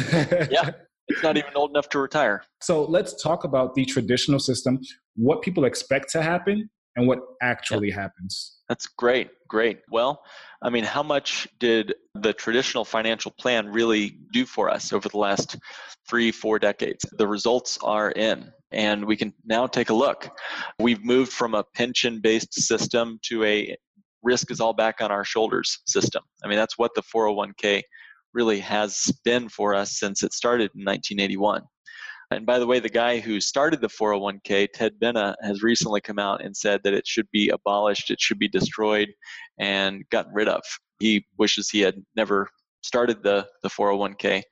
yeah. 0.50 0.70
It's 1.08 1.22
not 1.22 1.36
even 1.36 1.50
old 1.54 1.70
enough 1.70 1.88
to 1.90 2.00
retire. 2.00 2.42
So 2.60 2.84
let's 2.84 3.22
talk 3.22 3.44
about 3.44 3.74
the 3.74 3.84
traditional 3.84 4.40
system, 4.40 4.80
what 5.14 5.40
people 5.40 5.64
expect 5.64 6.10
to 6.12 6.22
happen, 6.22 6.68
and 6.96 7.06
what 7.06 7.20
actually 7.42 7.90
happens. 7.90 8.58
That's 8.68 8.86
great. 8.86 9.30
Great. 9.48 9.80
Well, 9.90 10.22
I 10.62 10.70
mean, 10.70 10.84
how 10.84 11.02
much 11.02 11.46
did 11.60 11.94
the 12.14 12.32
traditional 12.32 12.84
financial 12.84 13.30
plan 13.30 13.68
really 13.68 14.18
do 14.32 14.44
for 14.44 14.70
us 14.70 14.92
over 14.92 15.08
the 15.08 15.18
last 15.18 15.56
three, 16.08 16.32
four 16.32 16.58
decades? 16.58 17.04
The 17.18 17.28
results 17.28 17.78
are 17.82 18.10
in, 18.10 18.50
and 18.72 19.04
we 19.04 19.16
can 19.16 19.32
now 19.44 19.66
take 19.66 19.90
a 19.90 19.94
look. 19.94 20.28
We've 20.80 21.04
moved 21.04 21.32
from 21.32 21.54
a 21.54 21.64
pension 21.74 22.20
based 22.20 22.54
system 22.54 23.20
to 23.24 23.44
a 23.44 23.76
risk 24.22 24.50
is 24.50 24.60
all 24.60 24.72
back 24.72 25.00
on 25.00 25.12
our 25.12 25.24
shoulders 25.24 25.78
system. 25.86 26.22
I 26.42 26.48
mean, 26.48 26.56
that's 26.56 26.76
what 26.76 26.92
the 26.94 27.02
401k 27.02 27.82
really 28.34 28.58
has 28.60 29.12
been 29.24 29.48
for 29.48 29.74
us 29.74 29.98
since 29.98 30.22
it 30.22 30.32
started 30.32 30.70
in 30.74 30.84
1981. 30.84 31.62
And 32.30 32.44
by 32.44 32.58
the 32.58 32.66
way, 32.66 32.80
the 32.80 32.88
guy 32.88 33.20
who 33.20 33.40
started 33.40 33.80
the 33.80 33.88
401k, 33.88 34.68
Ted 34.72 34.94
Benna, 35.00 35.34
has 35.42 35.62
recently 35.62 36.00
come 36.00 36.18
out 36.18 36.44
and 36.44 36.56
said 36.56 36.80
that 36.82 36.94
it 36.94 37.06
should 37.06 37.30
be 37.30 37.50
abolished, 37.50 38.10
it 38.10 38.20
should 38.20 38.38
be 38.38 38.48
destroyed, 38.48 39.08
and 39.58 40.04
gotten 40.10 40.32
rid 40.34 40.48
of. 40.48 40.62
He 40.98 41.24
wishes 41.38 41.68
he 41.68 41.80
had 41.80 42.02
never 42.16 42.48
started 42.82 43.22
the, 43.22 43.46
the 43.62 43.68
401k. 43.68 44.42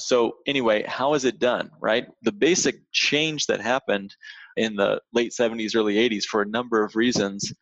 So, 0.00 0.36
anyway, 0.46 0.84
how 0.86 1.14
is 1.14 1.24
it 1.24 1.38
done, 1.38 1.70
right? 1.80 2.06
The 2.22 2.32
basic 2.32 2.76
change 2.92 3.46
that 3.46 3.60
happened 3.60 4.14
in 4.56 4.76
the 4.76 5.00
late 5.12 5.32
70s, 5.32 5.76
early 5.76 5.94
80s 5.96 6.24
for 6.24 6.42
a 6.42 6.48
number 6.48 6.84
of 6.84 6.96
reasons 6.96 7.52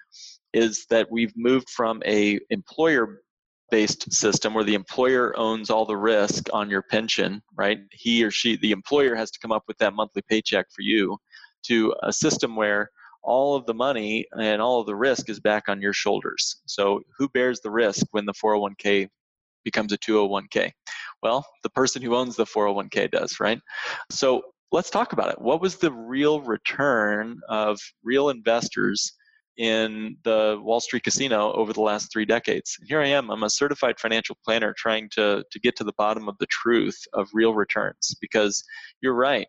is 0.53 0.87
that 0.91 1.11
we've 1.11 1.33
moved 1.37 1.71
from 1.71 2.03
a 2.07 2.39
employer 2.51 3.23
based 3.71 4.13
system 4.13 4.55
where 4.55 4.65
the 4.65 4.75
employer 4.75 5.37
owns 5.39 5.71
all 5.71 5.85
the 5.85 5.97
risk 5.97 6.49
on 6.53 6.71
your 6.71 6.83
pension, 6.83 7.43
right? 7.57 7.79
He 7.93 8.25
or 8.25 8.31
she, 8.31 8.57
the 8.57 8.73
employer 8.73 9.15
has 9.15 9.31
to 9.31 9.39
come 9.41 9.53
up 9.53 9.65
with 9.69 9.79
that 9.79 9.95
monthly 9.95 10.23
paycheck 10.29 10.67
for 10.71 10.83
you, 10.83 11.19
to 11.65 11.95
a 12.03 12.13
system 12.13 12.57
where 12.57 12.91
all 13.23 13.55
of 13.55 13.67
the 13.67 13.75
money 13.75 14.27
and 14.39 14.63
all 14.63 14.81
of 14.81 14.87
the 14.87 14.97
risk 14.97 15.29
is 15.29 15.41
back 15.41 15.69
on 15.69 15.81
your 15.81 15.93
shoulders. 15.93 16.63
So, 16.67 17.03
who 17.19 17.29
bears 17.29 17.61
the 17.61 17.71
risk 17.71 18.07
when 18.13 18.25
the 18.27 18.33
401k 18.33 19.09
becomes 19.65 19.93
a 19.93 19.99
201k? 19.99 20.71
Well, 21.23 21.47
the 21.63 21.71
person 21.71 22.01
who 22.01 22.17
owns 22.17 22.37
the 22.37 22.47
401k 22.47 23.11
does, 23.11 23.39
right? 23.41 23.61
So, 24.11 24.43
let's 24.73 24.91
talk 24.91 25.13
about 25.13 25.31
it. 25.31 25.41
What 25.41 25.61
was 25.61 25.77
the 25.77 25.93
real 25.93 26.41
return 26.41 27.41
of 27.49 27.79
real 28.03 28.31
investors 28.31 29.13
in 29.61 30.17
the 30.25 30.59
Wall 30.63 30.81
Street 30.81 31.03
casino 31.03 31.53
over 31.53 31.75
the 31.75 31.83
last 31.83 32.11
three 32.11 32.25
decades. 32.25 32.79
Here 32.87 32.99
I 32.99 33.09
am, 33.09 33.31
I'm 33.31 33.43
a 33.43 33.51
certified 33.51 34.01
financial 34.01 34.39
planner 34.43 34.75
trying 34.75 35.11
to, 35.11 35.45
to 35.51 35.61
get 35.61 35.77
to 35.77 35.85
the 35.85 35.93
bottom 35.99 36.31
of 36.31 36.39
the 36.39 36.47
truth 36.47 36.99
of 37.13 37.29
real 37.35 37.53
returns 37.53 38.17
because 38.23 38.65
you're 39.03 39.15
right. 39.15 39.47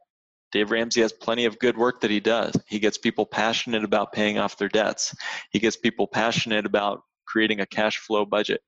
Dave 0.52 0.69
Ramsey 0.69 1.00
has 1.00 1.13
plenty 1.13 1.45
of 1.45 1.58
good 1.60 1.78
work 1.78 2.02
that 2.02 2.12
he 2.12 2.19
does. 2.19 2.54
He 2.67 2.78
gets 2.78 2.97
people 2.97 3.26
passionate 3.26 3.86
about 3.86 4.12
paying 4.12 4.38
off 4.38 4.58
their 4.58 4.67
debts. 4.67 5.15
He 5.52 5.60
gets 5.60 5.78
people 5.78 6.08
passionate 6.08 6.65
about 6.65 7.04
creating 7.26 7.62
a 7.62 7.65
cash 7.65 7.97
flow 7.97 8.26
budget, 8.26 8.60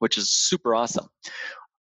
which 0.00 0.18
is 0.18 0.28
super 0.28 0.74
awesome. 0.74 1.08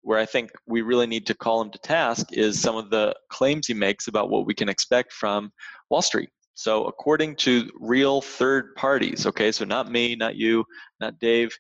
Where 0.03 0.21
I 0.21 0.25
think 0.25 0.53
we 0.69 0.83
really 0.83 1.09
need 1.09 1.27
to 1.27 1.35
call 1.35 1.61
him 1.61 1.73
to 1.73 1.79
task 1.81 2.29
is 2.31 2.63
some 2.63 2.77
of 2.77 2.91
the 2.91 3.17
claims 3.29 3.67
he 3.67 3.75
makes 3.75 4.07
about 4.07 4.31
what 4.31 4.47
we 4.47 4.55
can 4.55 4.69
expect 4.69 5.13
from 5.13 5.51
Wall 5.91 6.01
Street. 6.01 6.31
So, 6.61 6.85
according 6.85 7.37
to 7.37 7.71
real 7.81 8.21
third 8.21 8.75
parties, 8.75 9.25
okay, 9.27 9.51
so 9.51 9.65
not 9.65 9.91
me, 9.91 10.15
not 10.15 10.37
you, 10.37 10.67
not 11.01 11.19
Dave, 11.19 11.57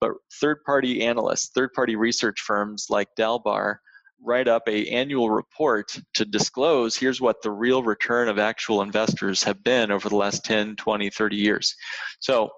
but 0.00 0.12
third 0.40 0.58
party 0.64 1.02
analysts, 1.02 1.50
third 1.52 1.72
party 1.72 1.96
research 1.96 2.40
firms 2.40 2.86
like 2.88 3.08
Dalbar 3.18 3.78
write 4.22 4.46
up 4.46 4.62
a 4.68 4.86
annual 4.90 5.28
report 5.28 5.98
to 6.14 6.24
disclose 6.24 6.94
here's 6.94 7.20
what 7.20 7.42
the 7.42 7.50
real 7.50 7.82
return 7.82 8.28
of 8.28 8.38
actual 8.38 8.80
investors 8.80 9.42
have 9.42 9.64
been 9.64 9.90
over 9.90 10.08
the 10.08 10.14
last 10.14 10.44
10 10.44 10.76
20 10.76 11.10
30 11.10 11.34
years. 11.36 11.74
So 12.20 12.48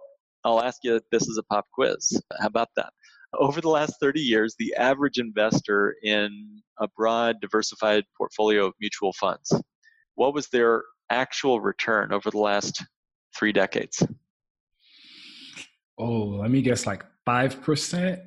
i'll 0.45 0.61
ask 0.61 0.81
you 0.85 1.01
this 1.11 1.27
is 1.27 1.39
a 1.39 1.43
pop 1.45 1.65
quiz. 1.73 2.21
How 2.39 2.49
about 2.49 2.69
that? 2.77 2.93
Over 3.33 3.63
the 3.63 3.71
last 3.71 3.95
30 4.01 4.21
years 4.21 4.55
the 4.59 4.75
average 4.75 5.17
investor 5.17 5.97
in 6.03 6.61
a 6.79 6.89
broad 6.95 7.37
diversified 7.41 8.05
portfolio 8.19 8.67
of 8.67 8.75
mutual 8.81 9.15
funds 9.15 9.51
what 10.17 10.35
was 10.35 10.49
their 10.49 10.83
actual 11.11 11.61
return 11.61 12.13
over 12.13 12.31
the 12.31 12.39
last 12.39 12.85
three 13.37 13.53
decades? 13.53 14.03
Oh, 15.99 16.25
let 16.41 16.51
me 16.51 16.63
guess 16.63 16.87
like 16.87 17.05
5%. 17.27 18.21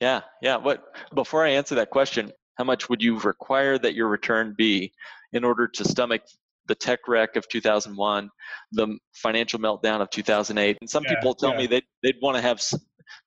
Yeah, 0.00 0.20
yeah. 0.42 0.56
What 0.56 0.84
before 1.14 1.46
I 1.46 1.50
answer 1.50 1.76
that 1.76 1.90
question, 1.90 2.32
how 2.56 2.64
much 2.64 2.88
would 2.88 3.02
you 3.02 3.20
require 3.20 3.78
that 3.78 3.94
your 3.94 4.08
return 4.08 4.54
be 4.58 4.92
in 5.32 5.44
order 5.44 5.68
to 5.68 5.84
stomach 5.84 6.22
the 6.66 6.74
tech 6.74 7.00
wreck 7.06 7.36
of 7.36 7.48
2001, 7.48 8.28
the 8.72 8.98
financial 9.14 9.60
meltdown 9.60 10.00
of 10.00 10.10
2008? 10.10 10.76
And 10.80 10.90
some 10.90 11.04
yeah, 11.04 11.14
people 11.14 11.34
tell 11.34 11.52
yeah. 11.52 11.58
me 11.58 11.66
they 11.68 11.82
they'd 12.02 12.16
want 12.20 12.36
to 12.36 12.42
have 12.42 12.60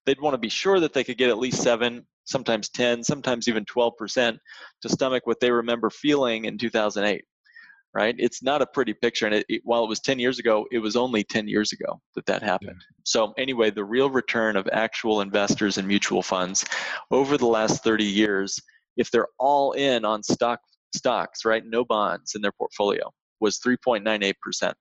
they'd 0.05 0.19
want 0.19 0.33
to 0.33 0.37
be 0.37 0.49
sure 0.49 0.81
that 0.81 0.93
they 0.93 1.03
could 1.03 1.17
get 1.17 1.29
at 1.29 1.37
least 1.37 1.63
7, 1.63 2.05
sometimes 2.25 2.67
10, 2.69 3.03
sometimes 3.03 3.47
even 3.47 3.63
12% 3.65 4.37
to 4.81 4.89
stomach 4.89 5.25
what 5.25 5.39
they 5.39 5.51
remember 5.51 5.89
feeling 5.89 6.43
in 6.43 6.57
2008 6.57 7.23
right? 7.95 8.13
It's 8.19 8.43
not 8.43 8.61
a 8.61 8.67
pretty 8.67 8.93
picture. 8.93 9.25
And 9.25 9.33
it, 9.33 9.45
it, 9.47 9.61
while 9.63 9.83
it 9.83 9.87
was 9.87 10.01
10 10.01 10.19
years 10.19 10.37
ago, 10.37 10.67
it 10.71 10.79
was 10.79 10.97
only 10.97 11.23
10 11.23 11.47
years 11.47 11.71
ago 11.71 12.01
that 12.15 12.25
that 12.25 12.43
happened. 12.43 12.81
Yeah. 12.81 12.95
So, 13.05 13.33
anyway, 13.37 13.71
the 13.71 13.85
real 13.85 14.09
return 14.09 14.57
of 14.57 14.67
actual 14.73 15.21
investors 15.21 15.77
in 15.77 15.87
mutual 15.87 16.21
funds 16.21 16.65
over 17.09 17.37
the 17.37 17.47
last 17.47 17.83
30 17.83 18.03
years, 18.03 18.59
if 18.97 19.09
they're 19.09 19.29
all 19.39 19.71
in 19.71 20.03
on 20.03 20.21
stock 20.21 20.59
stocks, 20.93 21.45
right, 21.45 21.63
no 21.65 21.85
bonds 21.85 22.35
in 22.35 22.41
their 22.41 22.51
portfolio, 22.51 23.09
was 23.39 23.59
3.98%. 23.59 24.33
Wow. 24.63 24.73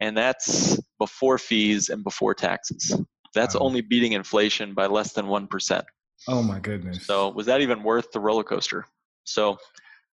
And 0.00 0.16
that's 0.16 0.80
before 0.98 1.38
fees 1.38 1.88
and 1.88 2.04
before 2.04 2.34
taxes. 2.34 2.96
That's 3.34 3.56
wow. 3.56 3.62
only 3.62 3.80
beating 3.80 4.12
inflation 4.12 4.74
by 4.74 4.86
less 4.86 5.12
than 5.12 5.26
1%. 5.26 5.82
Oh 6.28 6.42
my 6.42 6.60
goodness. 6.60 7.04
So, 7.04 7.30
was 7.30 7.46
that 7.46 7.60
even 7.60 7.82
worth 7.82 8.12
the 8.12 8.20
roller 8.20 8.44
coaster? 8.44 8.86
So, 9.24 9.58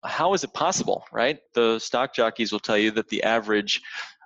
how 0.03 0.33
is 0.33 0.43
it 0.43 0.53
possible, 0.53 1.03
right? 1.11 1.39
The 1.53 1.79
stock 1.79 2.13
jockeys 2.13 2.51
will 2.51 2.59
tell 2.59 2.77
you 2.77 2.91
that 2.91 3.09
the 3.09 3.23
average 3.23 3.81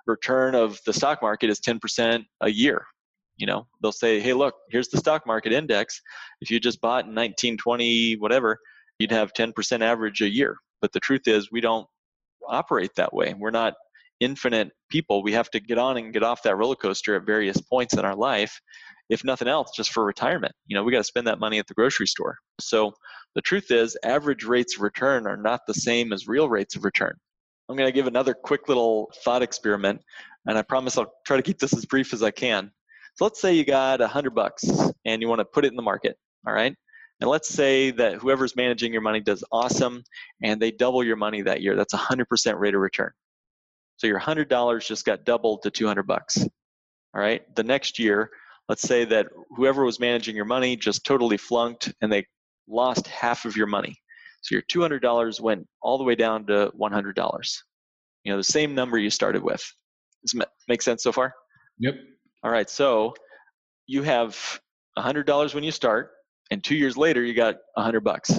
return 0.06 0.54
of 0.54 0.80
the 0.86 0.92
stock 0.92 1.22
market 1.22 1.50
is 1.50 1.60
10% 1.60 2.24
a 2.40 2.48
year. 2.48 2.84
You 3.36 3.46
know, 3.46 3.66
they'll 3.80 3.92
say, 3.92 4.20
hey, 4.20 4.34
look, 4.34 4.54
here's 4.70 4.88
the 4.88 4.98
stock 4.98 5.26
market 5.26 5.52
index. 5.52 6.00
If 6.40 6.50
you 6.50 6.60
just 6.60 6.80
bought 6.80 7.04
in 7.04 7.14
1920, 7.14 8.16
whatever, 8.16 8.58
you'd 8.98 9.10
have 9.10 9.32
10% 9.32 9.80
average 9.80 10.20
a 10.20 10.28
year. 10.28 10.56
But 10.80 10.92
the 10.92 11.00
truth 11.00 11.26
is, 11.26 11.50
we 11.50 11.60
don't 11.60 11.86
operate 12.48 12.90
that 12.96 13.12
way. 13.12 13.34
We're 13.38 13.50
not 13.50 13.74
infinite 14.20 14.70
people. 14.90 15.22
We 15.22 15.32
have 15.32 15.50
to 15.50 15.60
get 15.60 15.78
on 15.78 15.96
and 15.96 16.12
get 16.12 16.22
off 16.22 16.42
that 16.42 16.56
roller 16.56 16.76
coaster 16.76 17.16
at 17.16 17.26
various 17.26 17.60
points 17.60 17.94
in 17.94 18.00
our 18.00 18.14
life 18.14 18.60
if 19.12 19.24
nothing 19.24 19.46
else, 19.46 19.72
just 19.76 19.92
for 19.92 20.04
retirement. 20.04 20.54
You 20.66 20.74
know, 20.74 20.82
we 20.82 20.90
got 20.90 20.98
to 20.98 21.04
spend 21.04 21.26
that 21.26 21.38
money 21.38 21.58
at 21.58 21.66
the 21.66 21.74
grocery 21.74 22.06
store. 22.06 22.38
So 22.58 22.94
the 23.34 23.42
truth 23.42 23.70
is, 23.70 23.94
average 24.02 24.44
rates 24.44 24.76
of 24.76 24.82
return 24.82 25.26
are 25.26 25.36
not 25.36 25.66
the 25.66 25.74
same 25.74 26.14
as 26.14 26.26
real 26.26 26.48
rates 26.48 26.76
of 26.76 26.84
return. 26.84 27.14
I'm 27.68 27.76
going 27.76 27.88
to 27.88 27.92
give 27.92 28.06
another 28.06 28.32
quick 28.32 28.68
little 28.68 29.12
thought 29.22 29.42
experiment, 29.42 30.00
and 30.46 30.56
I 30.56 30.62
promise 30.62 30.96
I'll 30.96 31.12
try 31.26 31.36
to 31.36 31.42
keep 31.42 31.58
this 31.58 31.74
as 31.74 31.84
brief 31.84 32.14
as 32.14 32.22
I 32.22 32.30
can. 32.30 32.72
So 33.16 33.26
let's 33.26 33.38
say 33.38 33.52
you 33.52 33.66
got 33.66 34.00
a 34.00 34.08
hundred 34.08 34.34
bucks 34.34 34.64
and 35.04 35.20
you 35.20 35.28
want 35.28 35.40
to 35.40 35.44
put 35.44 35.66
it 35.66 35.68
in 35.68 35.76
the 35.76 35.82
market. 35.82 36.16
All 36.46 36.54
right. 36.54 36.74
And 37.20 37.28
let's 37.28 37.50
say 37.50 37.90
that 37.90 38.14
whoever's 38.14 38.56
managing 38.56 38.94
your 38.94 39.02
money 39.02 39.20
does 39.20 39.44
awesome 39.52 40.02
and 40.42 40.60
they 40.60 40.70
double 40.70 41.04
your 41.04 41.16
money 41.16 41.42
that 41.42 41.60
year. 41.60 41.76
That's 41.76 41.92
a 41.92 41.98
100% 41.98 42.58
rate 42.58 42.74
of 42.74 42.80
return. 42.80 43.10
So 43.98 44.06
your 44.06 44.18
$100 44.18 44.86
just 44.86 45.04
got 45.04 45.24
doubled 45.24 45.62
to 45.62 45.70
200 45.70 46.04
bucks. 46.04 46.38
All 47.14 47.20
right. 47.20 47.42
The 47.54 47.62
next 47.62 47.98
year, 47.98 48.30
let's 48.68 48.82
say 48.82 49.04
that 49.04 49.26
whoever 49.56 49.84
was 49.84 50.00
managing 50.00 50.36
your 50.36 50.44
money 50.44 50.76
just 50.76 51.04
totally 51.04 51.36
flunked 51.36 51.92
and 52.00 52.12
they 52.12 52.26
lost 52.68 53.06
half 53.06 53.44
of 53.44 53.56
your 53.56 53.66
money. 53.66 53.96
So 54.42 54.54
your 54.54 54.62
$200 54.62 55.40
went 55.40 55.66
all 55.82 55.98
the 55.98 56.04
way 56.04 56.14
down 56.14 56.46
to 56.46 56.72
$100. 56.78 57.58
You 58.24 58.32
know, 58.32 58.36
the 58.36 58.44
same 58.44 58.74
number 58.74 58.98
you 58.98 59.10
started 59.10 59.42
with. 59.42 59.62
Does 60.24 60.38
that 60.38 60.50
make 60.68 60.82
sense 60.82 61.02
so 61.02 61.12
far? 61.12 61.34
Yep. 61.78 61.94
All 62.42 62.50
right. 62.50 62.68
So 62.68 63.14
you 63.86 64.02
have 64.02 64.60
$100 64.98 65.54
when 65.54 65.64
you 65.64 65.72
start, 65.72 66.12
and 66.50 66.62
two 66.62 66.74
years 66.74 66.96
later, 66.96 67.22
you 67.22 67.34
got 67.34 67.56
100 67.74 68.00
bucks. 68.00 68.32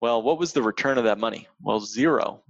Well, 0.00 0.22
what 0.22 0.38
was 0.38 0.52
the 0.52 0.62
return 0.62 0.98
of 0.98 1.04
that 1.04 1.18
money? 1.18 1.48
Well, 1.60 1.80
zero, 1.80 2.42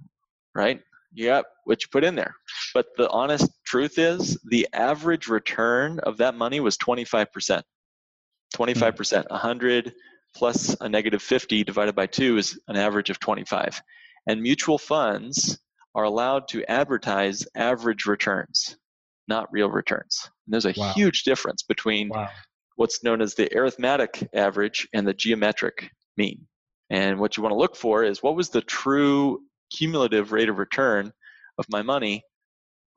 right? 0.55 0.81
You 1.13 1.25
got 1.25 1.45
what 1.65 1.81
you 1.83 1.89
put 1.91 2.03
in 2.03 2.15
there. 2.15 2.33
But 2.73 2.87
the 2.97 3.09
honest 3.09 3.49
truth 3.71 3.97
is, 3.97 4.37
the 4.43 4.67
average 4.73 5.29
return 5.29 5.97
of 5.99 6.17
that 6.17 6.35
money 6.35 6.59
was 6.59 6.77
25%. 6.77 7.63
25%. 8.53 9.29
100 9.29 9.93
plus 10.35 10.75
a 10.81 10.89
negative 10.89 11.21
50 11.21 11.63
divided 11.63 11.95
by 11.95 12.05
2 12.05 12.37
is 12.37 12.59
an 12.67 12.75
average 12.75 13.09
of 13.09 13.17
25. 13.21 13.81
And 14.27 14.41
mutual 14.41 14.77
funds 14.77 15.57
are 15.95 16.03
allowed 16.03 16.49
to 16.49 16.69
advertise 16.69 17.47
average 17.55 18.05
returns, 18.05 18.75
not 19.29 19.47
real 19.53 19.69
returns. 19.69 20.29
And 20.45 20.53
there's 20.53 20.65
a 20.65 20.77
wow. 20.77 20.91
huge 20.91 21.23
difference 21.23 21.63
between 21.63 22.09
wow. 22.09 22.27
what's 22.75 23.05
known 23.05 23.21
as 23.21 23.35
the 23.35 23.57
arithmetic 23.57 24.27
average 24.33 24.85
and 24.93 25.07
the 25.07 25.13
geometric 25.13 25.89
mean. 26.17 26.45
And 26.89 27.21
what 27.21 27.37
you 27.37 27.43
want 27.43 27.53
to 27.53 27.57
look 27.57 27.77
for 27.77 28.03
is 28.03 28.21
what 28.21 28.35
was 28.35 28.49
the 28.49 28.61
true 28.61 29.39
cumulative 29.73 30.33
rate 30.33 30.49
of 30.49 30.57
return 30.57 31.13
of 31.57 31.65
my 31.69 31.81
money 31.81 32.25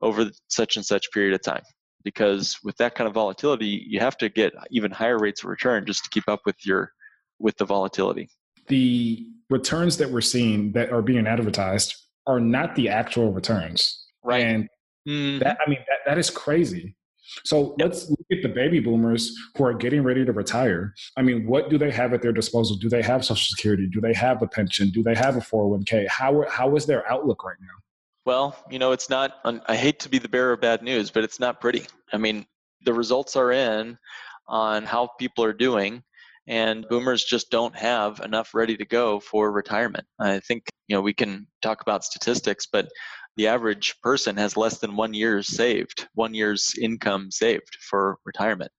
over 0.01 0.29
such 0.47 0.75
and 0.75 0.85
such 0.85 1.11
period 1.11 1.33
of 1.33 1.41
time 1.41 1.63
because 2.03 2.57
with 2.63 2.77
that 2.77 2.95
kind 2.95 3.07
of 3.07 3.13
volatility 3.13 3.83
you 3.87 3.99
have 3.99 4.17
to 4.17 4.29
get 4.29 4.53
even 4.71 4.91
higher 4.91 5.17
rates 5.17 5.43
of 5.43 5.49
return 5.49 5.85
just 5.85 6.03
to 6.03 6.09
keep 6.09 6.27
up 6.27 6.41
with 6.45 6.55
your 6.65 6.91
with 7.39 7.55
the 7.57 7.65
volatility 7.65 8.29
the 8.67 9.25
returns 9.49 9.97
that 9.97 10.09
we're 10.09 10.21
seeing 10.21 10.71
that 10.71 10.91
are 10.91 11.01
being 11.01 11.27
advertised 11.27 11.95
are 12.27 12.39
not 12.39 12.75
the 12.75 12.89
actual 12.89 13.31
returns 13.31 14.07
right 14.23 14.45
and 14.45 14.69
mm-hmm. 15.07 15.39
that 15.39 15.57
i 15.65 15.69
mean 15.69 15.79
that, 15.87 15.99
that 16.05 16.17
is 16.17 16.29
crazy 16.29 16.95
so 17.43 17.75
yep. 17.79 17.89
let's 17.89 18.09
look 18.09 18.25
at 18.31 18.41
the 18.41 18.49
baby 18.49 18.79
boomers 18.79 19.35
who 19.57 19.65
are 19.65 19.73
getting 19.73 20.03
ready 20.03 20.23
to 20.25 20.31
retire. 20.31 20.93
I 21.17 21.21
mean, 21.21 21.47
what 21.47 21.69
do 21.69 21.77
they 21.77 21.91
have 21.91 22.13
at 22.13 22.21
their 22.21 22.31
disposal? 22.31 22.77
Do 22.77 22.87
they 22.87 23.01
have 23.01 23.25
Social 23.25 23.47
Security? 23.55 23.87
Do 23.91 23.99
they 23.99 24.13
have 24.13 24.41
a 24.41 24.47
pension? 24.47 24.89
Do 24.91 25.01
they 25.01 25.15
have 25.15 25.35
a 25.35 25.39
401k? 25.39 26.07
How, 26.07 26.45
how 26.49 26.75
is 26.75 26.85
their 26.85 27.09
outlook 27.11 27.43
right 27.43 27.57
now? 27.59 27.67
Well, 28.25 28.57
you 28.71 28.79
know, 28.79 28.91
it's 28.91 29.09
not, 29.09 29.33
I 29.67 29.75
hate 29.75 29.99
to 29.99 30.09
be 30.09 30.17
the 30.17 30.27
bearer 30.27 30.53
of 30.53 30.61
bad 30.61 30.81
news, 30.81 31.11
but 31.11 31.23
it's 31.23 31.39
not 31.39 31.61
pretty. 31.61 31.85
I 32.11 32.17
mean, 32.17 32.45
the 32.83 32.93
results 32.93 33.35
are 33.35 33.51
in 33.51 33.97
on 34.47 34.83
how 34.83 35.11
people 35.19 35.43
are 35.43 35.53
doing, 35.53 36.01
and 36.47 36.87
boomers 36.89 37.23
just 37.23 37.51
don't 37.51 37.75
have 37.75 38.19
enough 38.21 38.55
ready 38.55 38.75
to 38.77 38.85
go 38.85 39.19
for 39.19 39.51
retirement. 39.51 40.05
I 40.19 40.39
think, 40.39 40.65
you 40.87 40.95
know, 40.95 41.01
we 41.01 41.13
can 41.13 41.45
talk 41.61 41.81
about 41.81 42.03
statistics, 42.03 42.67
but 42.71 42.89
the 43.37 43.47
average 43.47 43.93
person 44.01 44.37
has 44.37 44.57
less 44.57 44.79
than 44.79 44.95
one 44.95 45.13
year's 45.13 45.47
saved, 45.47 46.07
one 46.15 46.33
year's 46.33 46.73
income 46.81 47.29
saved 47.29 47.77
for 47.79 48.17
retirement. 48.25 48.71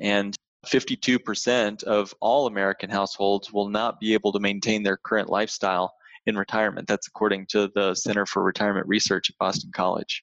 And 0.00 0.36
52% 0.66 1.82
of 1.84 2.14
all 2.20 2.46
American 2.46 2.88
households 2.88 3.52
will 3.52 3.68
not 3.68 3.98
be 3.98 4.14
able 4.14 4.30
to 4.32 4.38
maintain 4.38 4.84
their 4.84 4.96
current 4.96 5.28
lifestyle 5.28 5.92
in 6.26 6.36
retirement. 6.36 6.86
That's 6.86 7.08
according 7.08 7.46
to 7.50 7.70
the 7.74 7.94
Center 7.94 8.26
for 8.26 8.42
Retirement 8.42 8.86
Research 8.86 9.30
at 9.30 9.36
Boston 9.38 9.70
College. 9.74 10.22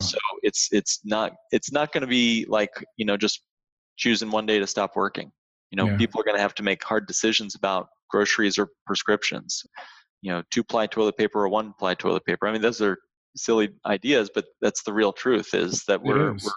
So 0.00 0.18
it's 0.42 0.68
it's 0.72 1.00
not 1.04 1.32
it's 1.52 1.72
not 1.72 1.92
going 1.92 2.02
to 2.02 2.08
be 2.08 2.44
like 2.48 2.70
you 2.96 3.04
know 3.04 3.16
just 3.16 3.42
choosing 3.96 4.30
one 4.30 4.46
day 4.46 4.58
to 4.58 4.66
stop 4.66 4.96
working. 4.96 5.30
You 5.70 5.76
know, 5.76 5.86
yeah. 5.86 5.96
people 5.96 6.20
are 6.20 6.24
going 6.24 6.36
to 6.36 6.42
have 6.42 6.54
to 6.56 6.62
make 6.62 6.82
hard 6.84 7.06
decisions 7.06 7.54
about 7.54 7.88
groceries 8.10 8.58
or 8.58 8.68
prescriptions. 8.86 9.64
You 10.20 10.32
know, 10.32 10.42
two 10.50 10.62
ply 10.62 10.86
toilet 10.86 11.16
paper 11.16 11.40
or 11.40 11.48
one 11.48 11.72
ply 11.78 11.94
toilet 11.94 12.24
paper. 12.24 12.46
I 12.46 12.52
mean, 12.52 12.62
those 12.62 12.80
are 12.80 12.98
silly 13.36 13.70
ideas, 13.86 14.30
but 14.34 14.44
that's 14.60 14.82
the 14.82 14.92
real 14.92 15.12
truth. 15.12 15.54
Is 15.54 15.84
that 15.88 16.02
we're 16.02 16.32
we're 16.32 16.52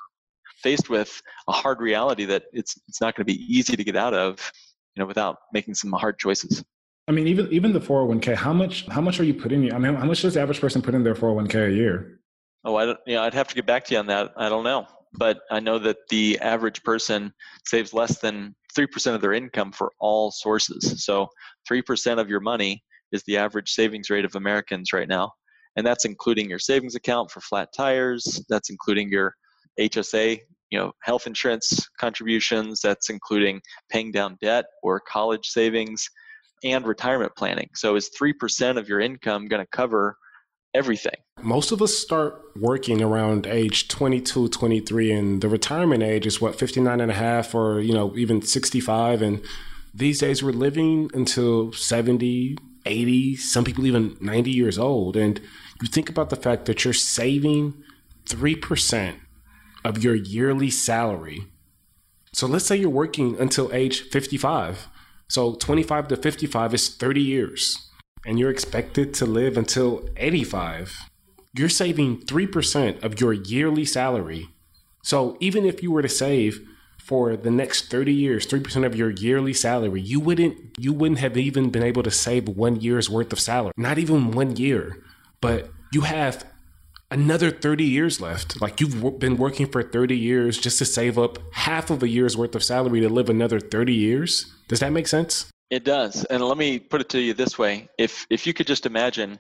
faced 0.62 0.90
with 0.90 1.22
a 1.48 1.52
hard 1.52 1.80
reality 1.80 2.26
that 2.26 2.44
it's 2.52 2.76
it's 2.88 3.02
not 3.02 3.16
going 3.16 3.26
to 3.26 3.34
be 3.34 3.42
easy 3.48 3.76
to 3.76 3.84
get 3.84 3.96
out 3.96 4.14
of, 4.14 4.52
you 4.96 5.02
know, 5.02 5.08
without 5.08 5.38
making 5.54 5.76
some 5.76 5.92
hard 5.92 6.18
choices. 6.20 6.64
I 7.08 7.12
mean, 7.12 7.28
even 7.28 7.48
even 7.52 7.72
the 7.72 7.80
401k, 7.80 8.36
how 8.36 8.54
much 8.54 8.88
how 8.88 9.02
much 9.02 9.20
are 9.20 9.24
you 9.24 9.34
putting? 9.34 9.66
In? 9.66 9.74
I 9.74 9.78
mean, 9.78 9.96
how 9.96 10.06
much 10.06 10.22
does 10.22 10.34
the 10.34 10.42
average 10.42 10.60
person 10.60 10.82
put 10.82 10.96
in 10.96 11.04
their 11.04 11.14
401k 11.14 11.70
a 11.70 11.72
year? 11.72 12.20
Oh, 12.64 12.76
I 12.76 12.86
don't, 12.86 13.00
know, 13.06 13.22
I'd 13.22 13.34
have 13.36 13.48
to 13.50 13.56
get 13.56 13.68
back 13.68 13.86
to 13.86 13.94
you 13.94 14.00
on 14.00 14.08
that. 14.08 14.34
I 14.38 14.50
don't 14.50 14.64
know, 14.64 14.88
but 15.14 15.42
I 15.52 15.60
know 15.60 15.78
that 15.80 15.98
the 16.10 16.40
average 16.40 16.82
person 16.84 17.32
saves 17.68 17.94
less 17.94 18.20
than 18.20 18.56
three 18.74 18.88
percent 18.88 19.16
of 19.16 19.22
their 19.22 19.34
income 19.34 19.72
for 19.72 19.92
all 20.00 20.32
sources. 20.32 21.06
So 21.06 21.28
three 21.68 21.84
percent 21.84 22.20
of 22.20 22.28
your 22.28 22.40
money 22.40 22.84
is 23.12 23.22
the 23.24 23.38
average 23.38 23.70
savings 23.70 24.10
rate 24.10 24.26
of 24.26 24.36
Americans 24.36 24.92
right 24.92 25.08
now, 25.08 25.32
and 25.76 25.86
that's 25.86 26.06
including 26.06 26.50
your 26.50 26.60
savings 26.60 26.96
account 26.96 27.30
for 27.30 27.40
flat 27.40 27.70
tires. 27.78 28.44
That's 28.50 28.72
including 28.72 29.10
your 29.10 29.36
HSA, 29.80 30.40
you 30.72 30.80
know, 30.80 30.92
health 31.04 31.28
insurance 31.28 31.88
contributions. 32.00 32.80
That's 32.82 33.12
including 33.12 33.62
paying 33.92 34.12
down 34.12 34.40
debt 34.42 34.66
or 34.82 35.00
college 35.08 35.46
savings 35.46 36.10
and 36.64 36.86
retirement 36.86 37.36
planning. 37.36 37.70
So 37.76 37.96
is 37.96 38.10
3% 38.10 38.78
of 38.78 38.88
your 38.90 39.00
income 39.00 39.48
going 39.48 39.62
to 39.62 39.68
cover 39.68 40.18
everything? 40.74 41.16
Most 41.42 41.72
of 41.72 41.82
us 41.82 41.98
start 41.98 42.42
working 42.56 43.02
around 43.02 43.48
age 43.48 43.88
22, 43.88 44.50
23 44.50 45.12
and 45.12 45.42
the 45.42 45.50
retirement 45.50 46.04
age 46.04 46.26
is 46.26 46.42
what 46.42 46.58
59 46.58 47.02
and 47.02 47.12
a 47.12 47.16
half 47.16 47.54
or, 47.54 47.80
you 47.80 47.94
know, 47.94 48.16
even 48.18 48.42
65 48.42 49.22
and 49.22 49.44
these 49.94 50.20
days 50.20 50.44
we're 50.44 50.52
living 50.52 51.10
until 51.14 51.72
70, 51.72 52.58
80, 52.86 53.36
some 53.38 53.64
people 53.64 53.86
even 53.86 54.18
90 54.20 54.52
years 54.52 54.78
old 54.78 55.16
and 55.16 55.40
you 55.82 55.88
think 55.88 56.10
about 56.10 56.30
the 56.30 56.36
fact 56.36 56.66
that 56.66 56.84
you're 56.84 56.94
saving 56.94 57.74
3% 58.26 59.16
of 59.84 60.04
your 60.04 60.16
yearly 60.16 60.70
salary. 60.70 61.46
So 62.34 62.48
let's 62.48 62.66
say 62.66 62.76
you're 62.76 62.90
working 62.90 63.40
until 63.40 63.72
age 63.72 64.02
55. 64.02 64.90
So 65.28 65.56
25 65.56 66.08
to 66.10 66.18
55 66.18 66.74
is 66.74 66.96
30 66.96 67.22
years, 67.22 67.90
and 68.26 68.40
you're 68.40 68.52
expected 68.52 69.14
to 69.16 69.26
live 69.26 69.58
until 69.58 70.08
85. 70.18 71.10
You're 71.58 71.70
saving 71.70 72.22
3% 72.22 73.04
of 73.04 73.20
your 73.20 73.34
yearly 73.34 73.86
salary. 73.86 74.50
So 75.04 75.38
even 75.40 75.66
if 75.66 75.82
you 75.82 75.92
were 75.92 76.02
to 76.02 76.10
save 76.10 76.68
for 77.00 77.38
the 77.38 77.52
next 77.52 77.92
30 77.92 78.12
years 78.12 78.48
3% 78.48 78.84
of 78.84 78.96
your 78.96 79.12
yearly 79.12 79.54
salary 79.54 80.02
you 80.02 80.20
wouldn't 80.20 80.58
you 80.80 80.92
wouldn't 80.92 81.20
have 81.20 81.38
even 81.38 81.70
been 81.70 81.84
able 81.84 82.02
to 82.02 82.10
save 82.10 82.48
one 82.48 82.82
year's 82.82 83.12
worth 83.12 83.32
of 83.32 83.40
salary 83.40 83.72
not 83.78 84.00
even 84.00 84.32
one 84.32 84.56
year 84.56 85.04
but 85.40 85.70
you 85.94 86.02
have 86.02 86.46
another 87.12 87.52
30 87.52 87.84
years 87.84 88.20
left. 88.20 88.62
Like 88.62 88.82
you've 88.82 89.20
been 89.20 89.38
working 89.38 89.68
for 89.68 89.84
30 89.84 90.18
years 90.18 90.58
just 90.58 90.78
to 90.80 90.86
save 90.86 91.18
up 91.18 91.40
half 91.54 91.90
of 91.90 92.04
a 92.04 92.08
year's 92.08 92.36
worth 92.36 92.56
of 92.56 92.64
salary 92.64 93.00
to 93.02 93.10
live 93.10 93.30
another 93.30 93.60
30 93.60 93.94
years. 93.94 94.55
Does 94.68 94.80
that 94.80 94.92
make 94.92 95.08
sense? 95.08 95.50
It 95.70 95.84
does. 95.84 96.24
And 96.26 96.44
let 96.44 96.58
me 96.58 96.80
put 96.80 97.02
it 97.02 97.10
to 97.10 97.20
you 97.20 97.34
this 97.34 97.58
way. 97.58 97.90
If 97.98 98.26
if 98.30 98.46
you 98.46 98.54
could 98.54 98.68
just 98.68 98.86
imagine 98.86 99.40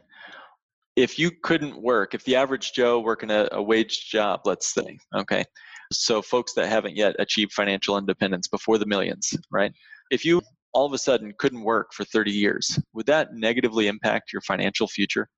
if 0.95 1.19
you 1.19 1.29
couldn't 1.43 1.81
work, 1.81 2.13
if 2.13 2.23
the 2.23 2.35
average 2.35 2.71
Joe 2.73 2.99
working 2.99 3.29
a, 3.29 3.47
a 3.51 3.61
wage 3.61 4.09
job, 4.09 4.41
let's 4.45 4.73
say, 4.73 4.97
okay. 5.15 5.43
So 5.91 6.21
folks 6.21 6.53
that 6.53 6.67
haven't 6.67 6.95
yet 6.95 7.15
achieved 7.19 7.53
financial 7.53 7.97
independence 7.97 8.47
before 8.47 8.77
the 8.77 8.85
millions, 8.85 9.33
right? 9.51 9.71
If 10.09 10.25
you 10.25 10.41
all 10.73 10.85
of 10.85 10.93
a 10.93 10.97
sudden 10.97 11.33
couldn't 11.37 11.61
work 11.61 11.93
for 11.93 12.05
30 12.05 12.31
years, 12.31 12.79
would 12.93 13.05
that 13.05 13.33
negatively 13.33 13.87
impact 13.87 14.33
your 14.33 14.41
financial 14.41 14.87
future? 14.87 15.29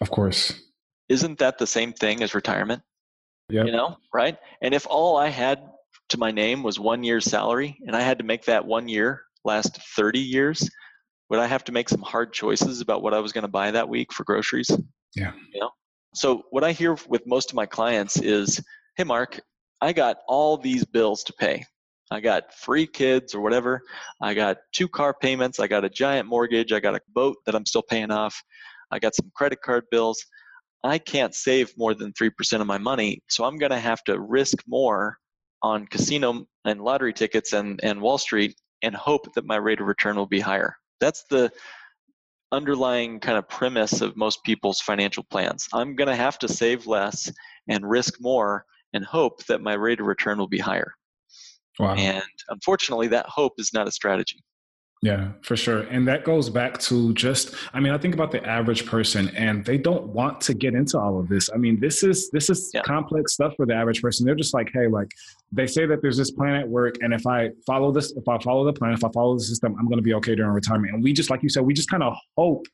Of 0.00 0.10
course 0.10 0.52
isn't 1.08 1.38
that 1.38 1.58
the 1.58 1.66
same 1.66 1.92
thing 1.92 2.22
as 2.22 2.34
retirement? 2.34 2.82
Yeah. 3.48 3.64
You 3.64 3.72
know, 3.72 3.96
right? 4.12 4.38
And 4.62 4.74
if 4.74 4.86
all 4.88 5.16
I 5.16 5.28
had 5.28 5.60
to 6.10 6.18
my 6.18 6.30
name 6.30 6.62
was 6.62 6.78
one 6.78 7.02
year's 7.02 7.24
salary 7.24 7.78
and 7.86 7.96
I 7.96 8.00
had 8.00 8.18
to 8.18 8.24
make 8.24 8.44
that 8.46 8.64
one 8.64 8.88
year 8.88 9.22
last 9.44 9.78
30 9.96 10.18
years, 10.18 10.68
would 11.30 11.40
I 11.40 11.46
have 11.46 11.64
to 11.64 11.72
make 11.72 11.88
some 11.88 12.02
hard 12.02 12.32
choices 12.32 12.80
about 12.80 13.02
what 13.02 13.14
I 13.14 13.20
was 13.20 13.32
going 13.32 13.42
to 13.42 13.48
buy 13.48 13.70
that 13.70 13.88
week 13.88 14.12
for 14.12 14.24
groceries? 14.24 14.70
Yeah. 15.14 15.32
You 15.52 15.60
know? 15.60 15.70
So 16.14 16.44
what 16.50 16.64
I 16.64 16.72
hear 16.72 16.96
with 17.08 17.26
most 17.26 17.50
of 17.50 17.56
my 17.56 17.66
clients 17.66 18.20
is, 18.20 18.62
"Hey 18.96 19.04
Mark, 19.04 19.40
I 19.80 19.92
got 19.92 20.18
all 20.28 20.56
these 20.56 20.84
bills 20.84 21.24
to 21.24 21.32
pay. 21.34 21.64
I 22.10 22.20
got 22.20 22.54
three 22.54 22.86
kids 22.86 23.34
or 23.34 23.40
whatever. 23.40 23.80
I 24.20 24.34
got 24.34 24.58
two 24.72 24.88
car 24.88 25.14
payments. 25.14 25.58
I 25.58 25.66
got 25.66 25.84
a 25.84 25.90
giant 25.90 26.28
mortgage. 26.28 26.72
I 26.72 26.80
got 26.80 26.94
a 26.94 27.00
boat 27.08 27.36
that 27.46 27.54
I'm 27.54 27.66
still 27.66 27.82
paying 27.82 28.10
off. 28.10 28.40
I 28.90 28.98
got 28.98 29.14
some 29.14 29.30
credit 29.34 29.60
card 29.62 29.84
bills. 29.90 30.24
I 30.84 30.98
can't 30.98 31.34
save 31.34 31.72
more 31.78 31.94
than 31.94 32.12
3% 32.12 32.60
of 32.60 32.66
my 32.66 32.78
money, 32.78 33.22
so 33.30 33.44
I'm 33.44 33.56
going 33.56 33.70
to 33.70 33.78
have 33.78 34.04
to 34.04 34.20
risk 34.20 34.58
more 34.66 35.16
on 35.62 35.86
casino 35.86 36.44
and 36.66 36.82
lottery 36.82 37.14
tickets 37.14 37.54
and, 37.54 37.80
and 37.82 38.02
Wall 38.02 38.18
Street 38.18 38.54
and 38.84 38.94
hope 38.94 39.32
that 39.34 39.46
my 39.46 39.56
rate 39.56 39.80
of 39.80 39.86
return 39.86 40.16
will 40.16 40.26
be 40.26 40.40
higher. 40.40 40.76
That's 41.00 41.24
the 41.30 41.50
underlying 42.52 43.18
kind 43.18 43.36
of 43.36 43.48
premise 43.48 44.00
of 44.00 44.16
most 44.16 44.44
people's 44.44 44.80
financial 44.80 45.24
plans. 45.24 45.68
I'm 45.72 45.96
going 45.96 46.08
to 46.08 46.14
have 46.14 46.38
to 46.40 46.48
save 46.48 46.86
less 46.86 47.30
and 47.68 47.88
risk 47.88 48.14
more 48.20 48.64
and 48.92 49.04
hope 49.04 49.44
that 49.46 49.60
my 49.60 49.74
rate 49.74 50.00
of 50.00 50.06
return 50.06 50.38
will 50.38 50.46
be 50.46 50.58
higher. 50.58 50.94
Wow. 51.78 51.94
And 51.94 52.22
unfortunately, 52.48 53.08
that 53.08 53.26
hope 53.26 53.54
is 53.58 53.72
not 53.72 53.88
a 53.88 53.92
strategy. 53.92 54.44
Yeah, 55.04 55.32
for 55.42 55.54
sure. 55.54 55.80
And 55.90 56.08
that 56.08 56.24
goes 56.24 56.48
back 56.48 56.78
to 56.78 57.12
just 57.12 57.54
I 57.74 57.80
mean, 57.80 57.92
I 57.92 57.98
think 57.98 58.14
about 58.14 58.30
the 58.30 58.42
average 58.48 58.86
person 58.86 59.28
and 59.36 59.62
they 59.62 59.76
don't 59.76 60.06
want 60.06 60.40
to 60.42 60.54
get 60.54 60.74
into 60.74 60.98
all 60.98 61.20
of 61.20 61.28
this. 61.28 61.50
I 61.52 61.58
mean, 61.58 61.78
this 61.78 62.02
is 62.02 62.30
this 62.30 62.48
is 62.48 62.70
yeah. 62.72 62.80
complex 62.86 63.34
stuff 63.34 63.52
for 63.54 63.66
the 63.66 63.74
average 63.74 64.00
person. 64.00 64.24
They're 64.24 64.34
just 64.34 64.54
like, 64.54 64.70
"Hey, 64.72 64.86
like 64.86 65.10
they 65.52 65.66
say 65.66 65.84
that 65.84 66.00
there's 66.00 66.16
this 66.16 66.30
plan 66.30 66.54
at 66.54 66.66
work 66.66 66.94
and 67.02 67.12
if 67.12 67.26
I 67.26 67.50
follow 67.66 67.92
this 67.92 68.12
if 68.16 68.26
I 68.26 68.38
follow 68.38 68.64
the 68.64 68.72
plan, 68.72 68.94
if 68.94 69.04
I 69.04 69.10
follow 69.12 69.34
the 69.34 69.44
system, 69.44 69.76
I'm 69.78 69.88
going 69.88 69.98
to 69.98 70.02
be 70.02 70.14
okay 70.14 70.34
during 70.34 70.52
retirement." 70.52 70.94
And 70.94 71.04
we 71.04 71.12
just 71.12 71.28
like 71.28 71.42
you 71.42 71.50
said, 71.50 71.64
we 71.64 71.74
just 71.74 71.90
kind 71.90 72.02
of 72.02 72.16
hope 72.38 72.66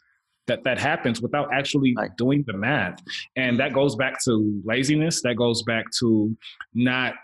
that 0.47 0.63
that 0.63 0.79
happens 0.79 1.21
without 1.21 1.53
actually 1.53 1.95
right. 1.97 2.17
doing 2.17 2.45
the 2.47 2.53
math. 2.53 3.03
And 3.35 3.59
that 3.59 3.73
goes 3.73 3.97
back 3.97 4.23
to 4.25 4.63
laziness, 4.65 5.21
that 5.23 5.35
goes 5.35 5.65
back 5.65 5.87
to 5.99 6.37
not 6.75 7.15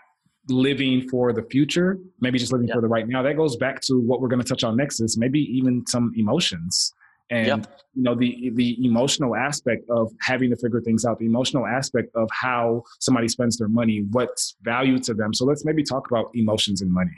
living 0.49 1.07
for 1.09 1.33
the 1.33 1.43
future, 1.43 1.97
maybe 2.19 2.39
just 2.39 2.51
living 2.51 2.67
yep. 2.67 2.75
for 2.75 2.81
the 2.81 2.87
right 2.87 3.07
now. 3.07 3.21
That 3.21 3.37
goes 3.37 3.55
back 3.55 3.81
to 3.81 3.99
what 3.99 4.21
we're 4.21 4.27
going 4.27 4.41
to 4.41 4.47
touch 4.47 4.63
on 4.63 4.77
next 4.77 4.99
is 4.99 5.17
maybe 5.17 5.39
even 5.39 5.85
some 5.87 6.13
emotions 6.15 6.93
and 7.29 7.47
yep. 7.47 7.81
you 7.93 8.03
know 8.03 8.15
the 8.15 8.51
the 8.55 8.77
emotional 8.85 9.35
aspect 9.35 9.89
of 9.89 10.11
having 10.21 10.49
to 10.49 10.55
figure 10.55 10.81
things 10.81 11.05
out 11.05 11.19
the 11.19 11.25
emotional 11.25 11.65
aspect 11.65 12.09
of 12.15 12.29
how 12.31 12.83
somebody 12.99 13.27
spends 13.27 13.57
their 13.57 13.67
money 13.67 14.05
what's 14.11 14.55
value 14.61 14.97
to 14.97 15.13
them 15.13 15.33
so 15.33 15.45
let's 15.45 15.65
maybe 15.65 15.83
talk 15.83 16.09
about 16.09 16.29
emotions 16.35 16.81
and 16.81 16.91
money 16.91 17.11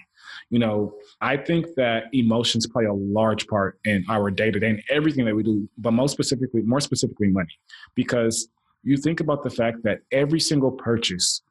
you 0.49 0.59
know 0.59 0.93
i 1.21 1.37
think 1.37 1.67
that 1.75 2.05
emotions 2.13 2.65
play 2.65 2.85
a 2.85 2.93
large 2.93 3.47
part 3.47 3.79
in 3.85 4.03
our 4.09 4.31
day 4.31 4.49
to 4.49 4.59
day 4.59 4.69
and 4.69 4.81
everything 4.89 5.25
that 5.25 5.35
we 5.35 5.43
do 5.43 5.69
but 5.77 5.91
most 5.91 6.11
specifically 6.11 6.61
more 6.63 6.81
specifically 6.81 7.27
money 7.27 7.59
because 7.95 8.49
you 8.83 8.97
think 8.97 9.19
about 9.19 9.43
the 9.43 9.49
fact 9.49 9.77
that 9.83 9.99
every 10.11 10.39
single 10.39 10.71
purchase 10.71 11.41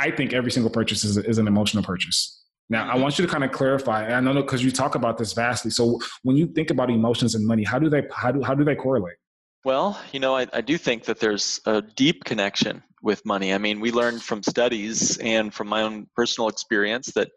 I 0.00 0.10
think 0.10 0.32
every 0.32 0.50
single 0.50 0.70
purchase 0.70 1.04
is, 1.04 1.18
is 1.18 1.38
an 1.38 1.46
emotional 1.46 1.84
purchase. 1.84 2.42
Now, 2.70 2.84
I 2.84 2.92
mm-hmm. 2.92 3.02
want 3.02 3.18
you 3.18 3.26
to 3.26 3.30
kind 3.30 3.44
of 3.44 3.52
clarify. 3.52 4.08
I 4.08 4.20
know 4.20 4.32
because 4.34 4.64
you 4.64 4.70
talk 4.70 4.94
about 4.94 5.18
this 5.18 5.32
vastly. 5.32 5.70
So, 5.70 6.00
when 6.22 6.36
you 6.36 6.46
think 6.46 6.70
about 6.70 6.90
emotions 6.90 7.34
and 7.34 7.46
money, 7.46 7.64
how 7.64 7.78
do 7.78 7.90
they 7.90 8.04
how 8.12 8.32
do 8.32 8.42
how 8.42 8.54
do 8.54 8.64
they 8.64 8.76
correlate? 8.76 9.16
Well, 9.64 10.00
you 10.12 10.20
know, 10.20 10.36
I, 10.36 10.46
I 10.54 10.62
do 10.62 10.78
think 10.78 11.04
that 11.04 11.20
there's 11.20 11.60
a 11.66 11.82
deep 11.82 12.24
connection 12.24 12.82
with 13.02 13.26
money. 13.26 13.52
I 13.52 13.58
mean, 13.58 13.78
we 13.80 13.92
learned 13.92 14.22
from 14.22 14.42
studies 14.42 15.18
and 15.18 15.52
from 15.52 15.68
my 15.68 15.82
own 15.82 16.06
personal 16.16 16.48
experience 16.48 17.12
that, 17.14 17.28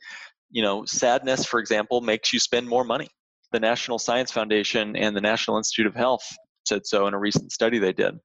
you 0.49 0.61
know, 0.61 0.85
sadness, 0.85 1.45
for 1.45 1.59
example, 1.59 1.99
makes 1.99 2.31
you 2.31 2.39
spend 2.39 2.69
more 2.69 2.85
money. 2.85 3.09
The 3.51 3.59
National 3.59 3.99
Science 3.99 4.31
Foundation 4.31 4.95
and 4.95 5.13
the 5.15 5.21
National 5.21 5.57
Institute 5.57 5.87
of 5.87 5.95
Health 5.95 6.23
said 6.65 6.85
so 6.85 7.07
in 7.07 7.13
a 7.13 7.19
recent 7.19 7.51
study 7.51 7.77
they 7.77 7.91
did 7.91 8.15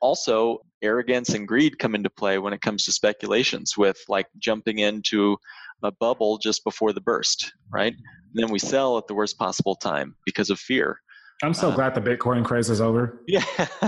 also 0.00 0.58
arrogance 0.82 1.30
and 1.34 1.48
greed 1.48 1.78
come 1.78 1.94
into 1.94 2.10
play 2.10 2.38
when 2.38 2.52
it 2.52 2.60
comes 2.60 2.84
to 2.84 2.92
speculations 2.92 3.74
with 3.76 3.96
like 4.08 4.26
jumping 4.38 4.78
into 4.78 5.36
a 5.82 5.92
bubble 5.92 6.38
just 6.38 6.64
before 6.64 6.92
the 6.92 7.00
burst 7.00 7.52
right? 7.70 7.92
And 7.92 8.44
then 8.44 8.50
we 8.50 8.58
sell 8.58 8.98
at 8.98 9.06
the 9.06 9.14
worst 9.14 9.38
possible 9.38 9.74
time 9.74 10.14
because 10.24 10.50
of 10.50 10.58
fear. 10.58 10.98
I'm 11.42 11.54
so 11.54 11.70
uh, 11.70 11.74
glad 11.74 11.94
the 11.94 12.00
bitcoin 12.00 12.44
craze 12.44 12.70
is 12.70 12.80
over. 12.80 13.20
Yeah. 13.28 13.44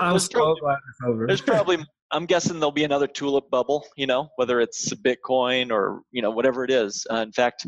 I'm 0.00 0.18
so 0.18 0.28
probably, 0.30 0.60
glad 0.60 0.78
it's 0.88 1.00
over. 1.06 1.26
there's 1.26 1.40
probably 1.40 1.78
i'm 2.12 2.26
guessing 2.26 2.58
there'll 2.58 2.72
be 2.72 2.84
another 2.84 3.06
tulip 3.06 3.48
bubble 3.50 3.86
you 3.96 4.06
know 4.06 4.28
whether 4.36 4.60
it's 4.60 4.92
bitcoin 4.94 5.70
or 5.70 6.02
you 6.10 6.22
know 6.22 6.30
whatever 6.30 6.64
it 6.64 6.70
is. 6.70 7.06
Uh, 7.10 7.16
in 7.16 7.32
fact 7.32 7.66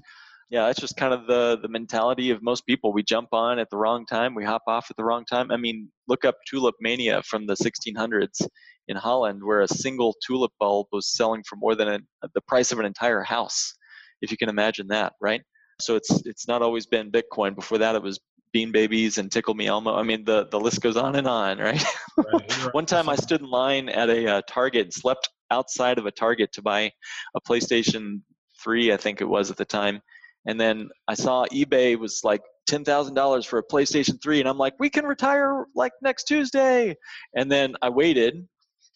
yeah, 0.52 0.66
that's 0.66 0.78
just 0.78 0.98
kind 0.98 1.14
of 1.14 1.26
the 1.26 1.58
the 1.62 1.68
mentality 1.68 2.28
of 2.28 2.42
most 2.42 2.66
people. 2.66 2.92
We 2.92 3.02
jump 3.02 3.28
on 3.32 3.58
at 3.58 3.70
the 3.70 3.78
wrong 3.78 4.04
time, 4.04 4.34
we 4.34 4.44
hop 4.44 4.60
off 4.66 4.88
at 4.90 4.96
the 4.98 5.04
wrong 5.04 5.24
time. 5.24 5.50
I 5.50 5.56
mean, 5.56 5.90
look 6.08 6.26
up 6.26 6.36
tulip 6.46 6.74
mania 6.78 7.22
from 7.22 7.46
the 7.46 7.54
1600s 7.54 8.46
in 8.86 8.96
Holland, 8.98 9.42
where 9.42 9.62
a 9.62 9.68
single 9.68 10.14
tulip 10.26 10.52
bulb 10.60 10.88
was 10.92 11.10
selling 11.10 11.42
for 11.48 11.56
more 11.56 11.74
than 11.74 11.88
a, 11.88 12.00
the 12.34 12.42
price 12.42 12.70
of 12.70 12.78
an 12.78 12.84
entire 12.84 13.22
house. 13.22 13.72
If 14.20 14.30
you 14.30 14.36
can 14.36 14.50
imagine 14.50 14.88
that, 14.88 15.14
right? 15.22 15.40
So 15.80 15.96
it's 15.96 16.10
it's 16.26 16.46
not 16.46 16.60
always 16.60 16.84
been 16.84 17.10
Bitcoin. 17.10 17.54
Before 17.54 17.78
that, 17.78 17.94
it 17.94 18.02
was 18.02 18.20
Beanie 18.54 18.72
Babies 18.72 19.16
and 19.16 19.32
Tickle 19.32 19.54
Me 19.54 19.68
Elmo. 19.68 19.96
I 19.96 20.02
mean, 20.02 20.22
the 20.22 20.48
the 20.50 20.60
list 20.60 20.82
goes 20.82 20.98
on 20.98 21.16
and 21.16 21.26
on, 21.26 21.60
right? 21.60 21.82
right. 22.18 22.74
One 22.74 22.84
time, 22.84 23.08
I 23.08 23.16
stood 23.16 23.40
in 23.40 23.48
line 23.48 23.88
at 23.88 24.10
a 24.10 24.34
uh, 24.34 24.42
Target 24.46 24.82
and 24.82 24.92
slept 24.92 25.30
outside 25.50 25.96
of 25.96 26.04
a 26.04 26.10
Target 26.10 26.52
to 26.52 26.62
buy 26.62 26.90
a 27.34 27.40
PlayStation 27.40 28.20
3, 28.62 28.92
I 28.92 28.96
think 28.96 29.20
it 29.20 29.28
was 29.28 29.50
at 29.50 29.56
the 29.56 29.64
time. 29.64 30.00
And 30.46 30.60
then 30.60 30.90
I 31.08 31.14
saw 31.14 31.46
eBay 31.46 31.98
was 31.98 32.20
like 32.24 32.42
$10,000 32.68 33.46
for 33.46 33.58
a 33.58 33.62
PlayStation 33.62 34.22
3. 34.22 34.40
And 34.40 34.48
I'm 34.48 34.58
like, 34.58 34.74
we 34.78 34.90
can 34.90 35.04
retire 35.04 35.66
like 35.74 35.92
next 36.02 36.24
Tuesday. 36.24 36.96
And 37.36 37.50
then 37.50 37.74
I 37.82 37.88
waited, 37.88 38.46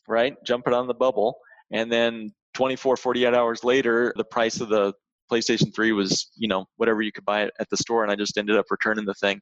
right? 0.08 0.34
Jumping 0.44 0.74
on 0.74 0.86
the 0.86 0.94
bubble. 0.94 1.36
And 1.72 1.90
then 1.90 2.30
24, 2.54 2.96
48 2.96 3.34
hours 3.34 3.64
later, 3.64 4.12
the 4.16 4.24
price 4.24 4.60
of 4.60 4.68
the 4.68 4.92
PlayStation 5.30 5.74
3 5.74 5.92
was, 5.92 6.30
you 6.36 6.48
know, 6.48 6.66
whatever 6.76 7.02
you 7.02 7.12
could 7.12 7.24
buy 7.24 7.42
it 7.42 7.50
at 7.60 7.68
the 7.70 7.76
store. 7.76 8.02
And 8.02 8.12
I 8.12 8.16
just 8.16 8.38
ended 8.38 8.56
up 8.56 8.66
returning 8.70 9.04
the 9.04 9.14
thing 9.14 9.40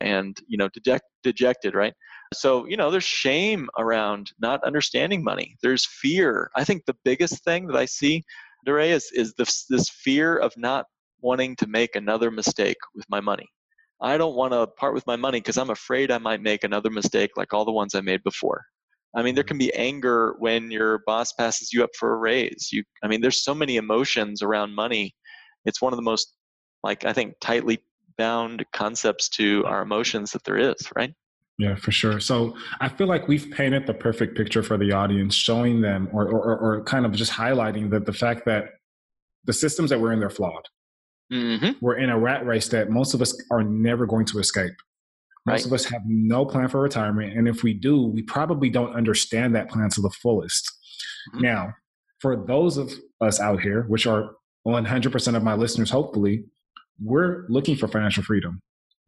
and, 0.00 0.36
you 0.46 0.56
know, 0.56 0.68
deject, 0.72 1.04
dejected, 1.22 1.74
right? 1.74 1.94
So, 2.32 2.66
you 2.66 2.76
know, 2.76 2.90
there's 2.90 3.04
shame 3.04 3.68
around 3.78 4.32
not 4.40 4.62
understanding 4.64 5.22
money. 5.22 5.56
There's 5.62 5.86
fear. 5.86 6.50
I 6.56 6.64
think 6.64 6.84
the 6.86 6.96
biggest 7.04 7.44
thing 7.44 7.66
that 7.66 7.76
I 7.76 7.84
see, 7.84 8.24
DeRay, 8.66 8.90
is, 8.90 9.10
is 9.12 9.34
this, 9.36 9.66
this 9.68 9.88
fear 9.90 10.36
of 10.36 10.52
not 10.56 10.86
wanting 11.24 11.56
to 11.56 11.66
make 11.66 11.96
another 11.96 12.30
mistake 12.30 12.76
with 12.94 13.06
my 13.08 13.20
money. 13.20 13.48
I 14.00 14.18
don't 14.18 14.36
want 14.36 14.52
to 14.52 14.66
part 14.66 14.94
with 14.94 15.06
my 15.06 15.16
money 15.16 15.40
because 15.40 15.56
I'm 15.56 15.70
afraid 15.70 16.10
I 16.10 16.18
might 16.18 16.42
make 16.42 16.62
another 16.62 16.90
mistake 16.90 17.30
like 17.36 17.54
all 17.54 17.64
the 17.64 17.72
ones 17.72 17.94
I 17.94 18.02
made 18.02 18.22
before. 18.22 18.62
I 19.16 19.22
mean, 19.22 19.34
there 19.34 19.42
mm-hmm. 19.42 19.48
can 19.48 19.58
be 19.58 19.72
anger 19.74 20.34
when 20.38 20.70
your 20.70 21.00
boss 21.06 21.32
passes 21.32 21.72
you 21.72 21.82
up 21.82 21.90
for 21.98 22.12
a 22.12 22.18
raise. 22.18 22.68
You, 22.70 22.84
I 23.02 23.08
mean, 23.08 23.22
there's 23.22 23.42
so 23.42 23.54
many 23.54 23.76
emotions 23.76 24.42
around 24.42 24.74
money. 24.74 25.14
It's 25.64 25.80
one 25.80 25.92
of 25.92 25.96
the 25.96 26.02
most, 26.02 26.34
like, 26.82 27.04
I 27.06 27.12
think, 27.14 27.34
tightly 27.40 27.78
bound 28.18 28.64
concepts 28.72 29.28
to 29.30 29.64
our 29.66 29.82
emotions 29.82 30.32
that 30.32 30.44
there 30.44 30.58
is, 30.58 30.76
right? 30.94 31.14
Yeah, 31.58 31.76
for 31.76 31.92
sure. 31.92 32.20
So 32.20 32.56
I 32.80 32.88
feel 32.88 33.06
like 33.06 33.28
we've 33.28 33.50
painted 33.50 33.86
the 33.86 33.94
perfect 33.94 34.36
picture 34.36 34.62
for 34.62 34.76
the 34.76 34.92
audience, 34.92 35.34
showing 35.34 35.80
them 35.80 36.08
or, 36.12 36.28
or, 36.28 36.58
or 36.58 36.84
kind 36.84 37.06
of 37.06 37.12
just 37.12 37.32
highlighting 37.32 37.90
that 37.90 38.04
the 38.04 38.12
fact 38.12 38.44
that 38.46 38.64
the 39.44 39.52
systems 39.52 39.90
that 39.90 40.00
we're 40.00 40.12
in, 40.12 40.20
they're 40.20 40.30
flawed. 40.30 40.66
Mm-hmm. 41.32 41.72
We're 41.80 41.98
in 41.98 42.10
a 42.10 42.18
rat 42.18 42.46
race 42.46 42.68
that 42.68 42.90
most 42.90 43.14
of 43.14 43.22
us 43.22 43.36
are 43.50 43.62
never 43.62 44.06
going 44.06 44.26
to 44.26 44.38
escape. 44.38 44.74
Most 45.46 45.60
right. 45.62 45.66
of 45.66 45.72
us 45.72 45.84
have 45.86 46.02
no 46.06 46.46
plan 46.46 46.68
for 46.68 46.80
retirement. 46.80 47.36
And 47.36 47.46
if 47.46 47.62
we 47.62 47.74
do, 47.74 48.06
we 48.06 48.22
probably 48.22 48.70
don't 48.70 48.94
understand 48.94 49.54
that 49.54 49.68
plan 49.68 49.90
to 49.90 50.00
the 50.00 50.10
fullest. 50.10 50.70
Mm-hmm. 51.30 51.42
Now, 51.42 51.74
for 52.20 52.36
those 52.36 52.78
of 52.78 52.92
us 53.20 53.40
out 53.40 53.60
here, 53.60 53.82
which 53.88 54.06
are 54.06 54.30
100% 54.66 55.36
of 55.36 55.42
my 55.42 55.54
listeners, 55.54 55.90
hopefully, 55.90 56.44
we're 57.02 57.44
looking 57.48 57.76
for 57.76 57.88
financial 57.88 58.22
freedom. 58.22 58.60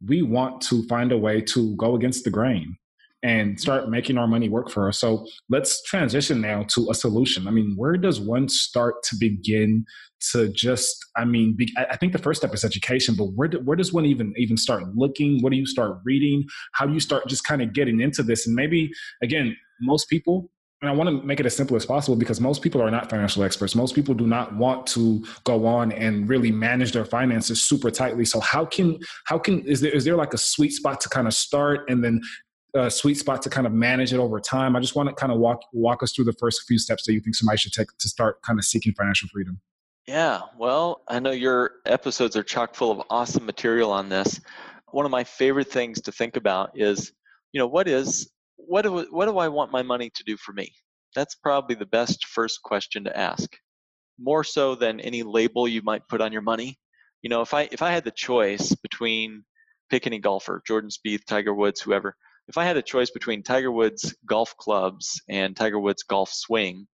We 0.05 0.21
want 0.21 0.61
to 0.63 0.83
find 0.83 1.11
a 1.11 1.17
way 1.17 1.41
to 1.41 1.75
go 1.75 1.95
against 1.95 2.23
the 2.23 2.29
grain 2.29 2.77
and 3.23 3.59
start 3.59 3.89
making 3.89 4.17
our 4.17 4.27
money 4.27 4.47
work 4.47 4.69
for 4.69 4.87
us. 4.87 4.99
So 4.99 5.25
let's 5.49 5.81
transition 5.83 6.39
now 6.39 6.63
to 6.75 6.89
a 6.91 6.93
solution. 6.93 7.47
I 7.47 7.51
mean, 7.51 7.73
where 7.75 7.97
does 7.97 8.19
one 8.19 8.47
start 8.47 9.01
to 9.03 9.15
begin 9.19 9.85
to 10.31 10.49
just? 10.49 11.03
I 11.15 11.25
mean, 11.25 11.55
be, 11.57 11.73
I 11.77 11.97
think 11.97 12.13
the 12.13 12.19
first 12.19 12.41
step 12.41 12.53
is 12.53 12.63
education, 12.63 13.15
but 13.15 13.25
where 13.33 13.47
do, 13.47 13.59
where 13.59 13.75
does 13.75 13.91
one 13.91 14.05
even 14.05 14.33
even 14.37 14.57
start 14.57 14.83
looking? 14.95 15.41
What 15.41 15.51
do 15.51 15.57
you 15.57 15.65
start 15.65 15.99
reading? 16.03 16.45
How 16.73 16.85
do 16.85 16.93
you 16.93 16.99
start 16.99 17.27
just 17.27 17.43
kind 17.43 17.61
of 17.61 17.73
getting 17.73 18.01
into 18.01 18.23
this? 18.23 18.45
And 18.45 18.55
maybe 18.55 18.91
again, 19.23 19.55
most 19.81 20.09
people. 20.09 20.49
And 20.83 20.91
I 20.91 20.93
want 20.93 21.09
to 21.09 21.25
make 21.25 21.39
it 21.39 21.45
as 21.47 21.55
simple 21.55 21.75
as 21.75 21.87
possible 21.87 22.15
because 22.15 22.39
most 22.39 22.61
people 22.61 22.83
are 22.83 22.91
not 22.91 23.09
financial 23.09 23.41
experts. 23.41 23.73
Most 23.73 23.95
people 23.95 24.13
do 24.13 24.27
not 24.27 24.55
want 24.55 24.85
to 24.87 25.25
go 25.43 25.65
on 25.65 25.91
and 25.91 26.29
really 26.29 26.51
manage 26.51 26.91
their 26.91 27.03
finances 27.03 27.63
super 27.63 27.89
tightly. 27.89 28.25
So 28.25 28.39
how 28.39 28.63
can 28.63 28.99
how 29.25 29.39
can 29.39 29.61
is 29.65 29.81
there 29.81 29.91
is 29.91 30.05
there 30.05 30.15
like 30.15 30.35
a 30.35 30.37
sweet 30.37 30.73
spot 30.73 31.01
to 31.01 31.09
kind 31.09 31.25
of 31.25 31.33
start 31.33 31.89
and 31.89 32.03
then 32.03 32.21
a 32.73 32.91
sweet 32.91 33.15
spot 33.17 33.41
to 33.43 33.49
kind 33.49 33.65
of 33.65 33.73
manage 33.73 34.13
it 34.13 34.19
over 34.19 34.39
time. 34.39 34.75
I 34.75 34.79
just 34.79 34.95
want 34.95 35.09
to 35.09 35.15
kind 35.15 35.31
of 35.31 35.39
walk 35.39 35.61
walk 35.73 36.03
us 36.03 36.13
through 36.13 36.25
the 36.25 36.33
first 36.33 36.63
few 36.67 36.77
steps 36.77 37.05
that 37.05 37.13
you 37.13 37.19
think 37.19 37.35
somebody 37.35 37.57
should 37.57 37.73
take 37.73 37.87
to 37.97 38.09
start 38.09 38.41
kind 38.41 38.59
of 38.59 38.65
seeking 38.65 38.93
financial 38.93 39.29
freedom. 39.29 39.59
Yeah, 40.07 40.41
well, 40.57 41.01
I 41.09 41.19
know 41.19 41.31
your 41.31 41.71
episodes 41.85 42.37
are 42.37 42.43
chock 42.43 42.75
full 42.75 42.91
of 42.91 43.05
awesome 43.09 43.45
material 43.45 43.91
on 43.91 44.07
this. 44.07 44.39
One 44.91 45.05
of 45.05 45.11
my 45.11 45.25
favorite 45.25 45.69
things 45.69 45.99
to 46.01 46.13
think 46.13 46.37
about 46.37 46.71
is, 46.75 47.11
you 47.51 47.59
know, 47.59 47.67
what 47.67 47.87
is 47.87 48.29
what 48.55 48.83
do 48.83 49.05
what 49.11 49.25
do 49.25 49.37
I 49.37 49.47
want 49.47 49.71
my 49.71 49.81
money 49.81 50.09
to 50.15 50.23
do 50.23 50.37
for 50.37 50.53
me? 50.53 50.71
That's 51.15 51.35
probably 51.35 51.75
the 51.75 51.85
best 51.85 52.25
first 52.25 52.61
question 52.63 53.03
to 53.05 53.17
ask. 53.17 53.49
More 54.19 54.43
so 54.43 54.75
than 54.75 54.99
any 54.99 55.23
label 55.23 55.67
you 55.67 55.81
might 55.83 56.07
put 56.07 56.21
on 56.21 56.31
your 56.31 56.41
money. 56.41 56.77
You 57.21 57.29
know, 57.29 57.41
if 57.41 57.53
I 57.53 57.67
if 57.71 57.81
I 57.81 57.91
had 57.91 58.03
the 58.03 58.11
choice 58.11 58.73
between 58.75 59.43
pick 59.89 60.07
any 60.07 60.19
golfer, 60.19 60.61
Jordan 60.65 60.89
Spieth, 60.89 61.25
Tiger 61.25 61.53
Woods, 61.53 61.81
whoever, 61.81 62.15
if 62.47 62.57
I 62.57 62.65
had 62.65 62.77
a 62.77 62.81
choice 62.81 63.09
between 63.09 63.43
Tiger 63.43 63.71
Woods 63.71 64.15
golf 64.25 64.55
clubs 64.57 65.21
and 65.29 65.55
Tiger 65.55 65.79
Woods 65.79 66.03
golf 66.03 66.31
swing, 66.31 66.87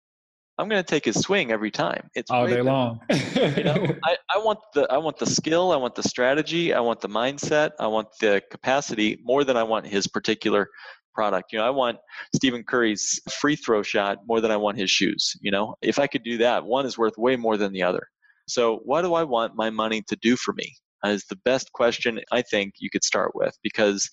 I'm 0.59 0.69
going 0.69 0.83
to 0.83 0.87
take 0.87 1.07
his 1.07 1.19
swing 1.19 1.51
every 1.51 1.71
time. 1.71 2.11
It's 2.15 2.31
all 2.31 2.47
day 2.47 2.61
long. 2.61 3.01
you 3.11 3.65
know, 3.65 3.87
I, 4.05 4.17
I 4.35 4.39
want 4.39 4.59
the 4.75 4.87
I 4.91 4.99
want 4.99 5.17
the 5.19 5.27
skill, 5.27 5.73
I 5.73 5.77
want 5.77 5.95
the 5.95 6.03
strategy, 6.03 6.75
I 6.75 6.81
want 6.81 7.01
the 7.01 7.09
mindset, 7.09 7.71
I 7.81 7.87
want 7.87 8.09
the 8.21 8.43
capacity 8.51 9.19
more 9.23 9.43
than 9.43 9.57
I 9.57 9.63
want 9.63 9.87
his 9.87 10.07
particular 10.07 10.69
product. 11.15 11.53
You 11.53 11.59
know, 11.59 11.67
I 11.67 11.71
want 11.71 11.99
Stephen 12.35 12.63
Curry's 12.63 13.19
free 13.41 13.57
throw 13.57 13.83
shot 13.83 14.19
more 14.27 14.41
than 14.41 14.51
I 14.51 14.57
want 14.57 14.79
his 14.79 14.91
shoes. 14.91 15.35
You 15.41 15.51
know, 15.51 15.77
if 15.81 15.99
I 15.99 16.07
could 16.07 16.25
do 16.25 16.37
that, 16.39 16.65
one 16.65 16.85
is 16.85 16.99
worth 16.99 17.17
way 17.17 17.37
more 17.37 17.57
than 17.57 17.73
the 17.73 17.83
other. 17.83 18.07
So, 18.47 18.81
what 18.85 19.03
do 19.03 19.15
I 19.15 19.23
want 19.23 19.57
my 19.57 19.71
money 19.71 20.03
to 20.09 20.17
do 20.17 20.37
for 20.37 20.53
me? 20.53 20.75
Is 21.05 21.25
the 21.31 21.39
best 21.47 21.73
question 21.73 22.21
I 22.31 22.43
think 22.43 22.75
you 22.79 22.91
could 22.91 23.05
start 23.05 23.31
with 23.35 23.57
because 23.63 24.11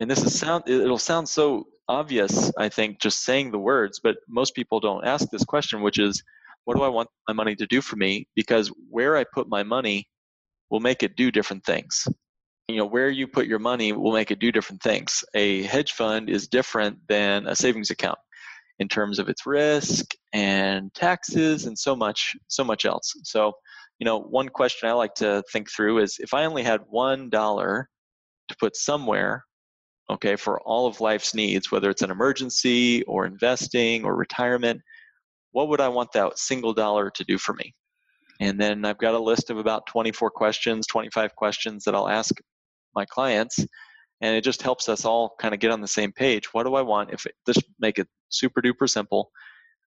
and 0.00 0.10
this 0.10 0.24
is 0.24 0.38
sound 0.38 0.64
it'll 0.66 0.98
sound 0.98 1.28
so 1.28 1.66
obvious 1.88 2.52
i 2.58 2.68
think 2.68 3.00
just 3.00 3.22
saying 3.22 3.50
the 3.50 3.58
words 3.58 4.00
but 4.02 4.16
most 4.28 4.54
people 4.54 4.80
don't 4.80 5.06
ask 5.06 5.28
this 5.30 5.44
question 5.44 5.82
which 5.82 5.98
is 5.98 6.22
what 6.64 6.76
do 6.76 6.82
i 6.82 6.88
want 6.88 7.08
my 7.26 7.34
money 7.34 7.56
to 7.56 7.66
do 7.66 7.80
for 7.80 7.96
me? 7.96 8.26
Because 8.36 8.70
where 8.88 9.16
i 9.16 9.24
put 9.24 9.48
my 9.48 9.62
money 9.62 10.08
will 10.70 10.80
make 10.80 11.02
it 11.02 11.16
do 11.16 11.30
different 11.32 11.64
things. 11.64 12.06
You 12.68 12.76
know 12.76 12.86
where 12.86 13.10
you 13.10 13.26
put 13.26 13.46
your 13.46 13.58
money 13.58 13.92
will 13.92 14.12
make 14.12 14.30
it 14.30 14.38
do 14.38 14.52
different 14.52 14.82
things. 14.82 15.24
A 15.34 15.62
hedge 15.62 15.92
fund 15.92 16.30
is 16.30 16.46
different 16.46 16.98
than 17.08 17.48
a 17.48 17.56
savings 17.56 17.90
account 17.90 18.18
in 18.78 18.86
terms 18.86 19.18
of 19.18 19.28
its 19.28 19.46
risk 19.46 20.14
and 20.32 20.94
taxes 20.94 21.66
and 21.66 21.76
so 21.76 21.96
much 21.96 22.36
so 22.48 22.62
much 22.62 22.84
else. 22.84 23.12
So 23.24 23.52
you 23.98 24.04
know 24.04 24.20
one 24.20 24.48
question 24.48 24.88
i 24.88 24.92
like 24.92 25.14
to 25.14 25.42
think 25.52 25.70
through 25.70 25.98
is 25.98 26.16
if 26.20 26.32
i 26.32 26.44
only 26.44 26.62
had 26.62 26.80
one 26.88 27.28
dollar 27.28 27.88
to 28.48 28.56
put 28.58 28.74
somewhere 28.76 29.44
okay, 30.10 30.36
for 30.36 30.60
all 30.60 30.86
of 30.86 31.00
life's 31.00 31.34
needs, 31.34 31.70
whether 31.70 31.88
it's 31.90 32.02
an 32.02 32.10
emergency 32.10 33.02
or 33.04 33.26
investing 33.26 34.04
or 34.04 34.16
retirement, 34.16 34.80
what 35.52 35.68
would 35.68 35.80
I 35.80 35.88
want 35.88 36.12
that 36.12 36.38
single 36.38 36.74
dollar 36.74 37.10
to 37.10 37.24
do 37.24 37.38
for 37.38 37.54
me? 37.54 37.74
And 38.40 38.58
then 38.58 38.84
I've 38.84 38.98
got 38.98 39.14
a 39.14 39.18
list 39.18 39.50
of 39.50 39.58
about 39.58 39.86
24 39.86 40.30
questions, 40.30 40.86
25 40.86 41.34
questions 41.36 41.84
that 41.84 41.94
I'll 41.94 42.08
ask 42.08 42.34
my 42.94 43.04
clients. 43.04 43.58
And 44.22 44.36
it 44.36 44.44
just 44.44 44.62
helps 44.62 44.88
us 44.88 45.04
all 45.04 45.34
kind 45.40 45.54
of 45.54 45.60
get 45.60 45.70
on 45.70 45.80
the 45.80 45.88
same 45.88 46.12
page. 46.12 46.52
What 46.52 46.64
do 46.64 46.74
I 46.74 46.82
want? 46.82 47.12
If 47.12 47.26
it, 47.26 47.34
just 47.46 47.62
make 47.78 47.98
it 47.98 48.08
super 48.28 48.60
duper 48.60 48.88
simple, 48.88 49.30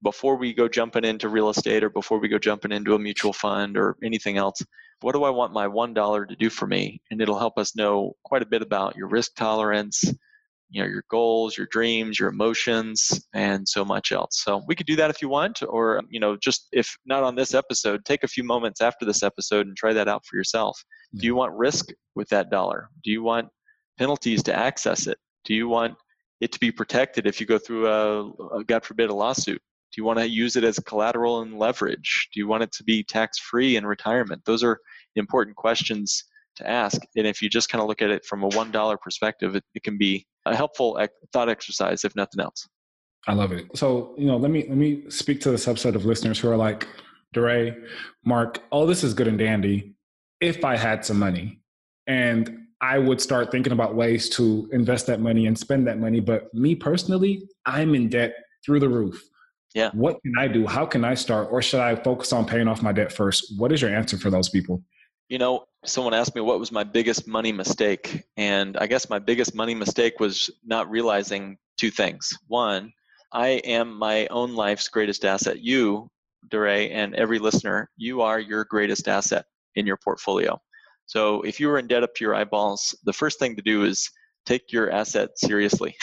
before 0.04 0.36
we 0.38 0.54
go 0.54 0.68
jumping 0.68 1.04
into 1.04 1.30
real 1.30 1.50
estate 1.50 1.84
or 1.84 1.90
before 1.90 2.20
we 2.20 2.28
go 2.28 2.40
jumping 2.40 2.72
into 2.72 2.96
a 2.96 3.00
mutual 3.00 3.34
fund 3.34 3.78
or 3.78 3.98
anything 4.04 4.38
else, 4.38 4.62
what 5.02 5.14
do 5.14 5.24
I 5.24 5.30
want 5.30 5.54
my 5.54 5.68
$1 5.68 6.28
to 6.28 6.36
do 6.36 6.50
for 6.50 6.68
me? 6.68 7.02
And 7.10 7.22
it'll 7.22 7.40
help 7.40 7.58
us 7.58 7.76
know 7.76 8.14
quite 8.24 8.42
a 8.42 8.48
bit 8.48 8.62
about 8.62 8.96
your 8.96 9.08
risk 9.08 9.36
tolerance, 9.36 10.04
you 10.70 10.82
know, 10.82 10.88
your 10.88 11.04
goals, 11.10 11.58
your 11.58 11.68
dreams, 11.72 12.20
your 12.20 12.30
emotions, 12.30 13.26
and 13.34 13.68
so 13.68 13.84
much 13.84 14.12
else. 14.12 14.42
So 14.44 14.62
we 14.68 14.76
could 14.76 14.86
do 14.86 14.96
that 14.98 15.10
if 15.10 15.22
you 15.22 15.30
want, 15.30 15.64
or, 15.68 16.02
you 16.10 16.20
know, 16.20 16.38
just 16.38 16.68
if 16.72 16.96
not 17.06 17.24
on 17.24 17.36
this 17.36 17.54
episode, 17.54 18.06
take 18.06 18.24
a 18.24 18.28
few 18.28 18.44
moments 18.44 18.82
after 18.82 19.06
this 19.06 19.24
episode 19.24 19.68
and 19.68 19.76
try 19.76 19.94
that 19.94 20.08
out 20.08 20.26
for 20.26 20.36
yourself. 20.36 20.80
Do 21.16 21.26
you 21.26 21.34
want 21.34 21.54
risk 21.54 21.88
with 22.16 22.30
that 22.30 22.52
dollar? 22.52 22.90
Do 23.04 23.12
you 23.12 23.24
want 23.24 23.48
penalties 23.98 24.44
to 24.44 24.56
access 24.56 25.08
it? 25.08 25.18
Do 25.44 25.56
you 25.56 25.68
want 25.68 25.96
it 26.40 26.52
to 26.52 26.60
be 26.60 26.72
protected 26.72 27.26
if 27.26 27.40
you 27.40 27.48
go 27.48 27.58
through 27.58 27.88
a, 27.88 28.30
a 28.60 28.64
God 28.64 28.86
forbid, 28.86 29.10
a 29.10 29.16
lawsuit? 29.16 29.62
You 30.00 30.06
want 30.06 30.20
to 30.20 30.30
use 30.30 30.56
it 30.56 30.64
as 30.64 30.80
collateral 30.80 31.42
and 31.42 31.60
leverage? 31.60 32.30
Do 32.34 32.40
you 32.40 32.48
want 32.48 32.64
it 32.64 32.72
to 32.72 32.86
be 32.86 33.04
tax 33.04 33.38
free 33.38 33.76
in 33.76 33.86
retirement? 33.86 34.46
Those 34.46 34.64
are 34.64 34.80
important 35.18 35.58
questions 35.58 36.24
to 36.56 36.66
ask. 36.66 37.02
And 37.18 37.28
if 37.28 37.42
you 37.42 37.50
just 37.50 37.68
kind 37.68 37.82
of 37.82 37.90
look 37.90 38.02
at 38.02 38.10
it 38.10 38.24
from 38.24 38.46
a 38.46 38.48
$1 38.48 39.02
perspective, 39.02 39.58
it, 39.58 39.66
it 39.76 39.84
can 39.84 39.98
be 39.98 40.26
a 40.46 40.56
helpful 40.56 41.06
thought 41.34 41.50
exercise, 41.50 42.06
if 42.06 42.16
nothing 42.16 42.40
else. 42.40 42.66
I 43.28 43.34
love 43.34 43.52
it. 43.52 43.66
So, 43.76 44.16
you 44.18 44.26
know, 44.26 44.38
let 44.38 44.52
me 44.52 44.66
let 44.70 44.78
me 44.78 45.04
speak 45.10 45.42
to 45.42 45.52
the 45.52 45.58
subset 45.58 45.96
of 45.96 46.06
listeners 46.06 46.40
who 46.40 46.50
are 46.50 46.56
like, 46.56 46.88
DeRay, 47.34 47.76
Mark, 48.24 48.60
all 48.70 48.88
this 48.88 49.04
is 49.04 49.14
good 49.14 49.28
and 49.28 49.38
dandy 49.38 49.96
if 50.40 50.64
I 50.64 50.78
had 50.78 51.04
some 51.04 51.20
money. 51.20 51.60
And 52.08 52.68
I 52.80 53.00
would 53.00 53.20
start 53.20 53.52
thinking 53.52 53.74
about 53.74 53.96
ways 53.96 54.30
to 54.30 54.70
invest 54.72 55.08
that 55.08 55.20
money 55.20 55.46
and 55.48 55.60
spend 55.60 55.88
that 55.88 56.00
money. 56.00 56.22
But 56.22 56.54
me 56.54 56.74
personally, 56.74 57.50
I'm 57.66 57.94
in 57.96 58.08
debt 58.08 58.34
through 58.66 58.80
the 58.80 58.88
roof. 58.88 59.22
Yeah. 59.74 59.92
What 59.94 60.22
can 60.24 60.34
I 60.38 60.48
do? 60.48 60.66
How 60.66 60.86
can 60.86 61.06
I 61.06 61.14
start? 61.14 61.50
Or 61.52 61.62
should 61.62 61.80
I 61.80 61.96
focus 61.96 62.34
on 62.34 62.46
paying 62.46 62.68
off 62.68 62.82
my 62.82 62.92
debt 62.92 63.12
first? 63.12 63.54
What 63.58 63.72
is 63.72 63.82
your 63.82 63.94
answer 63.94 64.18
for 64.18 64.30
those 64.30 64.50
people? 64.50 64.84
You 65.30 65.38
know, 65.38 65.66
someone 65.86 66.14
asked 66.14 66.34
me 66.34 66.42
what 66.42 66.60
was 66.60 66.72
my 66.72 66.84
biggest 66.84 67.28
money 67.28 67.52
mistake. 67.52 68.24
And 68.36 68.78
I 68.78 68.88
guess 68.88 69.10
my 69.10 69.20
biggest 69.20 69.54
money 69.54 69.76
mistake 69.76 70.20
was 70.20 70.50
not 70.66 70.90
realizing 70.90 71.58
two 71.78 71.92
things. 71.92 72.36
One, 72.48 72.92
I 73.32 73.62
am 73.64 73.94
my 73.94 74.26
own 74.28 74.56
life's 74.56 74.88
greatest 74.88 75.24
asset. 75.24 75.60
You, 75.60 76.10
DeRay, 76.50 76.90
and 76.90 77.14
every 77.14 77.38
listener, 77.38 77.90
you 77.96 78.22
are 78.22 78.40
your 78.40 78.66
greatest 78.66 79.08
asset 79.08 79.46
in 79.76 79.86
your 79.86 79.98
portfolio. 79.98 80.60
So 81.06 81.42
if 81.42 81.60
you 81.60 81.68
were 81.68 81.78
in 81.78 81.88
debt 81.88 82.04
up 82.04 82.16
to 82.16 82.26
your 82.26 82.34
eyeballs, 82.34 82.98
the 83.04 83.14
first 83.14 83.38
thing 83.40 83.56
to 83.56 83.62
do 83.62 83.84
is 83.84 84.10
take 84.50 84.72
your 84.72 84.90
asset 84.90 85.30
seriously 85.38 85.96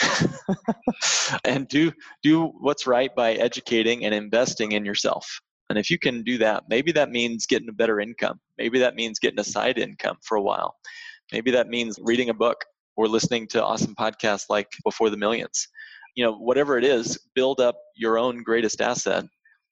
and 1.43 1.67
do 1.67 1.91
do 2.23 2.45
what's 2.61 2.87
right 2.87 3.13
by 3.13 3.33
educating 3.33 4.05
and 4.05 4.15
investing 4.15 4.71
in 4.71 4.85
yourself. 4.85 5.41
And 5.69 5.77
if 5.77 5.91
you 5.91 5.99
can 5.99 6.23
do 6.23 6.37
that, 6.37 6.63
maybe 6.69 6.93
that 6.93 7.09
means 7.09 7.45
getting 7.45 7.67
a 7.67 7.73
better 7.73 7.99
income. 7.99 8.39
Maybe 8.57 8.79
that 8.79 8.95
means 8.95 9.19
getting 9.19 9.39
a 9.39 9.43
side 9.43 9.77
income 9.77 10.17
for 10.23 10.37
a 10.37 10.41
while. 10.41 10.75
Maybe 11.33 11.51
that 11.51 11.67
means 11.67 11.99
reading 12.01 12.29
a 12.29 12.33
book 12.33 12.63
or 12.95 13.09
listening 13.09 13.47
to 13.49 13.61
awesome 13.61 13.93
podcasts 13.95 14.45
like 14.49 14.69
Before 14.85 15.09
the 15.09 15.17
Millions. 15.17 15.67
You 16.15 16.23
know, 16.23 16.37
whatever 16.37 16.77
it 16.77 16.85
is, 16.85 17.19
build 17.35 17.59
up 17.59 17.75
your 17.97 18.17
own 18.17 18.43
greatest 18.43 18.79
asset. 18.79 19.25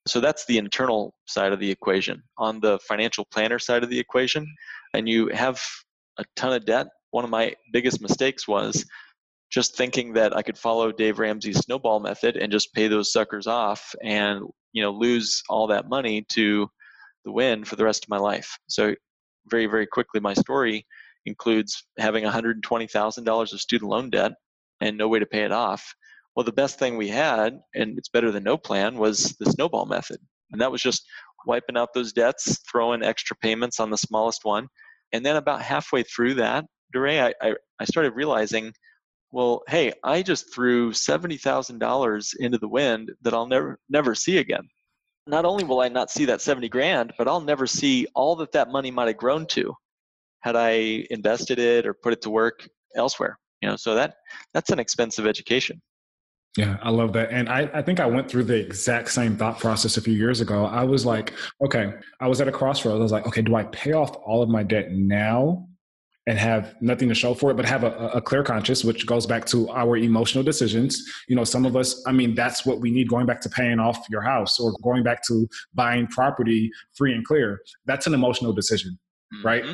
So 0.05 0.19
that's 0.19 0.45
the 0.47 0.57
internal 0.57 1.13
side 1.28 1.53
of 1.53 1.61
the 1.61 1.71
equation. 1.71 2.21
On 2.38 2.59
the 2.59 2.78
financial 2.80 3.26
planner 3.32 3.57
side 3.57 3.84
of 3.84 3.89
the 3.89 3.99
equation, 3.99 4.45
and 4.93 5.07
you 5.07 5.30
have 5.30 5.61
a 6.19 6.26
ton 6.36 6.51
of 6.51 6.65
debt, 6.65 6.88
one 7.16 7.24
of 7.24 7.30
my 7.30 7.55
biggest 7.72 8.01
mistakes 8.01 8.45
was 8.45 8.86
just 9.49 9.78
thinking 9.78 10.11
that 10.13 10.36
I 10.36 10.41
could 10.41 10.57
follow 10.57 10.91
Dave 10.91 11.18
Ramsey's 11.18 11.59
snowball 11.59 12.01
method 12.01 12.36
and 12.36 12.51
just 12.51 12.74
pay 12.74 12.89
those 12.89 13.13
suckers 13.13 13.47
off 13.47 13.95
and 14.03 14.41
you 14.74 14.84
know 14.84 14.91
lose 14.91 15.41
all 15.47 15.68
that 15.68 15.88
money 15.88 16.26
to 16.34 16.68
the 17.24 17.32
wind 17.32 17.70
for 17.70 17.78
the 17.78 17.86
rest 17.86 18.03
of 18.03 18.09
my 18.09 18.18
life. 18.18 18.57
So 18.68 18.95
very 19.49 19.66
very 19.66 19.88
quickly 19.88 20.20
my 20.20 20.34
story 20.34 20.86
includes 21.26 21.86
having 21.97 22.26
$120,000 22.26 23.53
of 23.53 23.61
student 23.61 23.89
loan 23.89 24.09
debt 24.09 24.34
and 24.82 24.97
no 24.97 25.07
way 25.07 25.20
to 25.20 25.26
pay 25.26 25.43
it 25.45 25.53
off. 25.53 25.95
Well, 26.36 26.43
the 26.43 26.51
best 26.51 26.78
thing 26.78 26.97
we 26.97 27.07
had, 27.07 27.57
and 27.74 27.97
it's 27.97 28.09
better 28.09 28.30
than 28.30 28.43
no 28.43 28.57
plan, 28.57 28.97
was 28.97 29.38
the 29.39 29.49
snowball 29.51 29.86
method. 29.86 30.18
And 30.51 30.59
that 30.59 30.72
was 30.72 30.82
just 30.82 31.05
wiping 31.47 31.78
out 31.78 31.93
those 31.93 32.11
debts, 32.11 32.59
throwing 32.70 33.03
extra 33.03 33.38
payments 33.38 33.80
on 33.80 33.89
the 33.89 33.97
smallest 33.97 34.41
one. 34.43 34.68
And 35.13 35.26
then 35.26 35.38
about 35.38 35.61
halfway 35.61 36.03
through 36.03 36.34
that, 36.36 36.66
I, 36.95 37.33
I, 37.41 37.55
I 37.79 37.85
started 37.85 38.13
realizing, 38.15 38.73
well, 39.31 39.63
hey, 39.67 39.91
I 40.03 40.21
just 40.21 40.53
threw 40.53 40.91
$70,000 40.91 42.35
into 42.39 42.57
the 42.57 42.67
wind 42.67 43.11
that 43.21 43.33
I'll 43.33 43.47
never, 43.47 43.79
never 43.89 44.15
see 44.15 44.37
again. 44.37 44.67
Not 45.27 45.45
only 45.45 45.63
will 45.63 45.81
I 45.81 45.89
not 45.89 46.11
see 46.11 46.25
that 46.25 46.41
70 46.41 46.69
grand, 46.69 47.13
but 47.17 47.27
I'll 47.27 47.41
never 47.41 47.65
see 47.65 48.07
all 48.15 48.35
that 48.37 48.51
that 48.51 48.69
money 48.69 48.91
might 48.91 49.07
have 49.07 49.17
grown 49.17 49.45
to 49.47 49.73
had 50.41 50.55
I 50.55 51.05
invested 51.09 51.57
it 51.57 51.87
or 51.87 51.93
put 51.93 52.13
it 52.13 52.21
to 52.21 52.29
work 52.29 52.67
elsewhere. 52.95 53.39
You 53.61 53.69
know, 53.69 53.75
so 53.75 53.95
that 53.95 54.17
that's 54.53 54.69
an 54.69 54.79
expensive 54.79 55.25
education. 55.25 55.81
Yeah, 56.55 56.77
I 56.81 56.89
love 56.89 57.11
that. 57.13 57.31
And 57.31 57.49
I, 57.49 57.69
I 57.73 57.81
think 57.81 57.99
I 57.99 58.05
went 58.05 58.29
through 58.29 58.45
the 58.45 58.55
exact 58.55 59.11
same 59.11 59.35
thought 59.35 59.59
process 59.59 59.97
a 59.97 60.01
few 60.01 60.13
years 60.13 60.39
ago. 60.39 60.65
I 60.65 60.83
was 60.83 61.05
like, 61.05 61.33
okay, 61.61 61.93
I 62.21 62.27
was 62.27 62.39
at 62.39 62.47
a 62.47 62.51
crossroads. 62.51 62.99
I 62.99 63.03
was 63.03 63.11
like, 63.11 63.27
okay, 63.27 63.41
do 63.41 63.55
I 63.55 63.63
pay 63.65 63.91
off 63.91 64.15
all 64.17 64.41
of 64.41 64.49
my 64.49 64.63
debt 64.63 64.91
now 64.91 65.67
and 66.28 66.39
have 66.39 66.76
nothing 66.82 67.07
to 67.09 67.15
show 67.15 67.34
for 67.34 67.51
it, 67.51 67.53
but 67.55 67.65
have 67.65 67.84
a, 67.84 67.91
a, 68.13 68.21
clear 68.21 68.43
conscience, 68.43 68.84
which 68.84 69.05
goes 69.05 69.28
back 69.28 69.45
to 69.45 69.69
our 69.69 69.95
emotional 69.95 70.43
decisions. 70.43 71.03
You 71.28 71.36
know, 71.36 71.43
some 71.43 71.65
of 71.65 71.76
us, 71.76 72.03
I 72.07 72.11
mean, 72.11 72.34
that's 72.34 72.65
what 72.65 72.80
we 72.80 72.89
need 72.89 73.09
going 73.09 73.28
back 73.28 73.41
to 73.41 73.49
paying 73.49 73.80
off 73.80 74.05
your 74.09 74.21
house 74.21 74.59
or 74.59 74.73
going 74.82 75.03
back 75.03 75.21
to 75.28 75.47
buying 75.76 76.07
property 76.07 76.71
free 76.93 77.13
and 77.13 77.23
clear. 77.23 77.61
That's 77.86 78.07
an 78.07 78.15
emotional 78.15 78.53
decision, 78.53 78.97
mm-hmm. 79.36 79.45
right? 79.45 79.65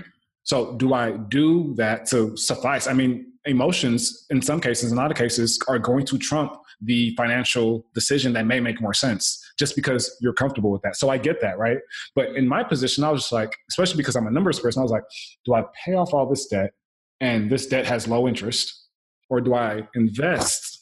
So, 0.43 0.75
do 0.75 0.93
I 0.93 1.11
do 1.11 1.73
that 1.75 2.05
to 2.07 2.35
suffice? 2.35 2.87
I 2.87 2.93
mean, 2.93 3.30
emotions 3.45 4.25
in 4.29 4.41
some 4.41 4.61
cases, 4.61 4.91
in 4.91 4.99
other 4.99 5.13
cases, 5.13 5.59
are 5.67 5.79
going 5.79 6.05
to 6.05 6.17
trump 6.17 6.53
the 6.81 7.13
financial 7.15 7.85
decision 7.93 8.33
that 8.33 8.45
may 8.45 8.59
make 8.59 8.81
more 8.81 8.93
sense 8.93 9.53
just 9.57 9.75
because 9.75 10.15
you're 10.21 10.33
comfortable 10.33 10.71
with 10.71 10.81
that. 10.81 10.95
So 10.95 11.09
I 11.09 11.17
get 11.17 11.41
that, 11.41 11.57
right? 11.57 11.77
But 12.15 12.35
in 12.35 12.47
my 12.47 12.63
position, 12.63 13.03
I 13.03 13.11
was 13.11 13.21
just 13.21 13.31
like, 13.31 13.55
especially 13.69 13.97
because 13.97 14.15
I'm 14.15 14.27
a 14.27 14.31
numbers 14.31 14.59
person, 14.59 14.79
I 14.79 14.83
was 14.83 14.91
like, 14.91 15.03
do 15.45 15.53
I 15.53 15.63
pay 15.85 15.93
off 15.93 16.13
all 16.13 16.27
this 16.27 16.47
debt 16.47 16.71
and 17.19 17.49
this 17.49 17.67
debt 17.67 17.85
has 17.85 18.07
low 18.07 18.27
interest, 18.27 18.87
or 19.29 19.41
do 19.41 19.53
I 19.53 19.87
invest 19.95 20.79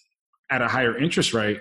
at 0.50 0.62
a 0.62 0.68
higher 0.68 0.98
interest 0.98 1.34
rate 1.34 1.60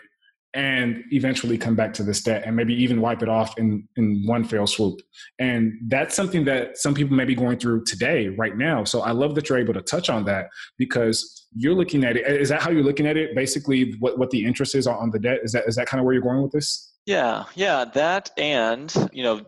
and 0.59 1.05
eventually 1.13 1.57
come 1.57 1.77
back 1.77 1.95
to 1.95 2.03
this 2.03 2.21
debt 2.21 2.43
and 2.45 2.57
maybe 2.57 2.75
even 2.75 3.01
wipe 3.01 3.23
it 3.23 3.29
off 3.29 3.57
in, 3.59 3.87
in 3.97 4.25
one 4.27 4.43
fell 4.43 4.67
swoop. 4.67 5.01
And 5.39 5.73
that's 5.87 6.17
something 6.17 6.45
that 6.47 6.77
some 6.77 6.95
people 6.95 7.17
may 7.17 7.25
be 7.25 7.37
going 7.37 7.61
through 7.61 7.85
today, 7.85 8.27
right 8.31 8.57
now. 8.57 8.83
So 8.83 9.03
I 9.03 9.13
love 9.13 9.37
that 9.37 9.49
you're 9.49 9.59
able 9.59 9.75
to 9.75 9.83
touch 9.83 10.11
on 10.11 10.25
that 10.25 10.49
because 10.77 11.47
you're 11.55 11.77
looking 11.77 12.03
at 12.03 12.17
it. 12.17 12.27
Is 12.27 12.49
that 12.49 12.61
how 12.61 12.71
you're 12.71 12.83
looking 12.83 13.07
at 13.07 13.17
it? 13.17 13.37
Basically, 13.37 13.95
what, 14.01 14.19
what 14.19 14.31
the 14.31 14.45
interest 14.45 14.75
is 14.75 14.89
on 14.89 15.13
the 15.13 15.21
debt? 15.21 15.39
Is 15.45 15.53
that 15.53 15.69
is 15.69 15.77
that 15.77 15.87
kind 15.87 16.01
of 16.01 16.05
where 16.05 16.13
you're 16.13 16.25
going 16.25 16.43
with 16.43 16.51
this? 16.51 16.93
Yeah, 17.07 17.45
yeah, 17.55 17.85
that 17.95 18.33
and 18.37 18.93
you 19.13 19.23
know 19.23 19.43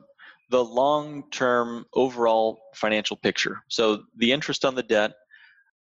the 0.51 0.65
long 0.65 1.25
term 1.33 1.87
overall 1.93 2.61
financial 2.77 3.17
picture. 3.17 3.65
So 3.67 4.05
the 4.17 4.31
interest 4.31 4.65
on 4.65 4.77
the 4.77 4.85
debt 4.85 5.15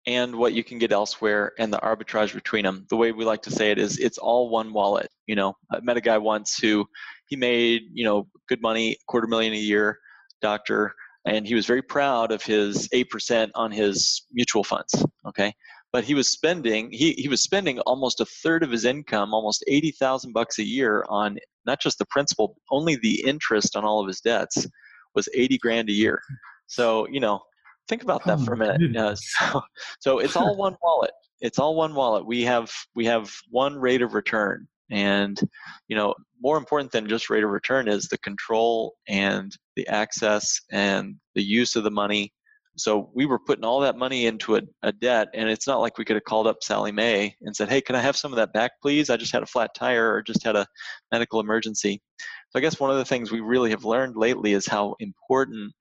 and 0.08 0.36
what 0.36 0.54
you 0.54 0.64
can 0.64 0.78
get 0.78 0.92
elsewhere 0.92 1.54
and 1.58 1.74
the 1.74 1.80
arbitrage 1.80 2.34
between 2.34 2.64
them. 2.64 2.86
The 2.90 2.96
way 2.96 3.12
we 3.12 3.26
like 3.26 3.42
to 3.44 3.52
say 3.52 3.72
it 3.72 3.80
is 3.80 3.98
it's 3.98 4.18
all 4.18 4.50
one 4.50 4.72
wallet. 4.72 5.10
You 5.26 5.36
know, 5.36 5.56
I 5.72 5.80
met 5.82 5.98
a 5.98 6.02
guy 6.02 6.18
once 6.18 6.58
who 6.58 6.86
he 7.28 7.36
made, 7.36 7.84
you 7.94 8.06
know, 8.06 8.28
good 8.48 8.62
money, 8.62 8.98
quarter 9.08 9.28
million 9.28 9.54
a 9.54 9.58
year, 9.58 10.00
doctor, 10.42 10.94
and 11.26 11.48
he 11.48 11.56
was 11.56 11.66
very 11.66 11.82
proud 11.82 12.32
of 12.32 12.44
his 12.44 12.88
8% 12.90 13.50
on 13.56 13.72
his 13.72 14.28
mutual 14.32 14.64
funds, 14.64 15.04
okay? 15.26 15.54
But 15.92 16.04
he 16.04 16.14
was 16.14 16.28
spending 16.28 16.92
he, 16.92 17.14
he 17.14 17.28
was 17.28 17.42
spending 17.42 17.80
almost 17.82 18.20
a 18.20 18.26
third 18.26 18.64
of 18.64 18.72
his 18.72 18.86
income, 18.86 19.34
almost 19.34 19.64
80,000 19.68 20.34
bucks 20.34 20.60
a 20.60 20.64
year 20.64 21.06
on 21.10 21.38
not 21.66 21.82
just 21.82 21.98
the 21.98 22.06
principal, 22.06 22.58
only 22.70 22.96
the 22.96 23.24
interest 23.26 23.76
on 23.76 23.86
all 23.86 24.02
of 24.02 24.08
his 24.08 24.22
debts 24.22 24.68
was 25.16 25.28
80 25.34 25.58
grand 25.58 25.90
a 25.90 25.94
year. 25.94 26.22
So, 26.68 27.08
you 27.08 27.20
know, 27.20 27.42
Think 27.88 28.04
about 28.04 28.24
that 28.26 28.40
oh, 28.40 28.46
for 28.46 28.54
a 28.54 28.58
minute. 28.58 28.82
Yeah, 28.92 29.14
so, 29.16 29.62
so 30.00 30.20
it's 30.20 30.36
all 30.36 30.56
one 30.56 30.76
wallet. 30.82 31.12
It's 31.42 31.60
all 31.60 31.76
one 31.76 31.94
wallet. 31.94 32.26
We 32.26 32.44
have 32.44 32.72
we 32.96 33.06
have 33.06 33.32
one 33.50 33.76
rate 33.76 34.02
of 34.02 34.14
return, 34.14 34.68
and 34.90 35.40
you 35.88 35.96
know 35.96 36.16
more 36.42 36.58
important 36.58 36.92
than 36.92 37.08
just 37.08 37.30
rate 37.30 37.44
of 37.44 37.50
return 37.50 37.88
is 37.88 38.08
the 38.08 38.18
control 38.18 38.96
and 39.08 39.56
the 39.76 39.88
access 39.88 40.60
and 40.72 41.16
the 41.36 41.44
use 41.44 41.76
of 41.76 41.84
the 41.84 41.92
money. 41.92 42.34
So 42.78 43.10
we 43.14 43.26
were 43.26 43.40
putting 43.40 43.64
all 43.64 43.80
that 43.82 43.98
money 43.98 44.26
into 44.26 44.58
a, 44.58 44.62
a 44.84 44.92
debt, 44.92 45.30
and 45.34 45.48
it's 45.48 45.66
not 45.66 45.80
like 45.80 45.98
we 45.98 46.04
could 46.04 46.18
have 46.18 46.26
called 46.26 46.48
up 46.48 46.58
Sallie 46.62 46.92
Mae 46.92 47.36
and 47.42 47.56
said, 47.56 47.70
"Hey, 47.70 47.82
can 47.82 47.96
I 47.96 48.02
have 48.02 48.18
some 48.18 48.34
of 48.34 48.38
that 48.38 48.54
back, 48.54 48.72
please? 48.82 49.10
I 49.10 49.18
just 49.18 49.32
had 49.32 49.44
a 49.44 49.48
flat 49.48 49.72
tire 49.76 50.12
or 50.12 50.24
just 50.24 50.44
had 50.44 50.56
a 50.56 50.66
medical 51.12 51.40
emergency." 51.40 52.02
So 52.50 52.58
I 52.58 52.62
guess 52.62 52.80
one 52.80 52.90
of 52.90 52.98
the 52.98 53.06
things 53.06 53.32
we 53.32 53.42
really 53.42 53.70
have 53.70 53.86
learned 53.86 54.16
lately 54.16 54.54
is 54.54 54.66
how 54.66 54.96
important 55.00 55.72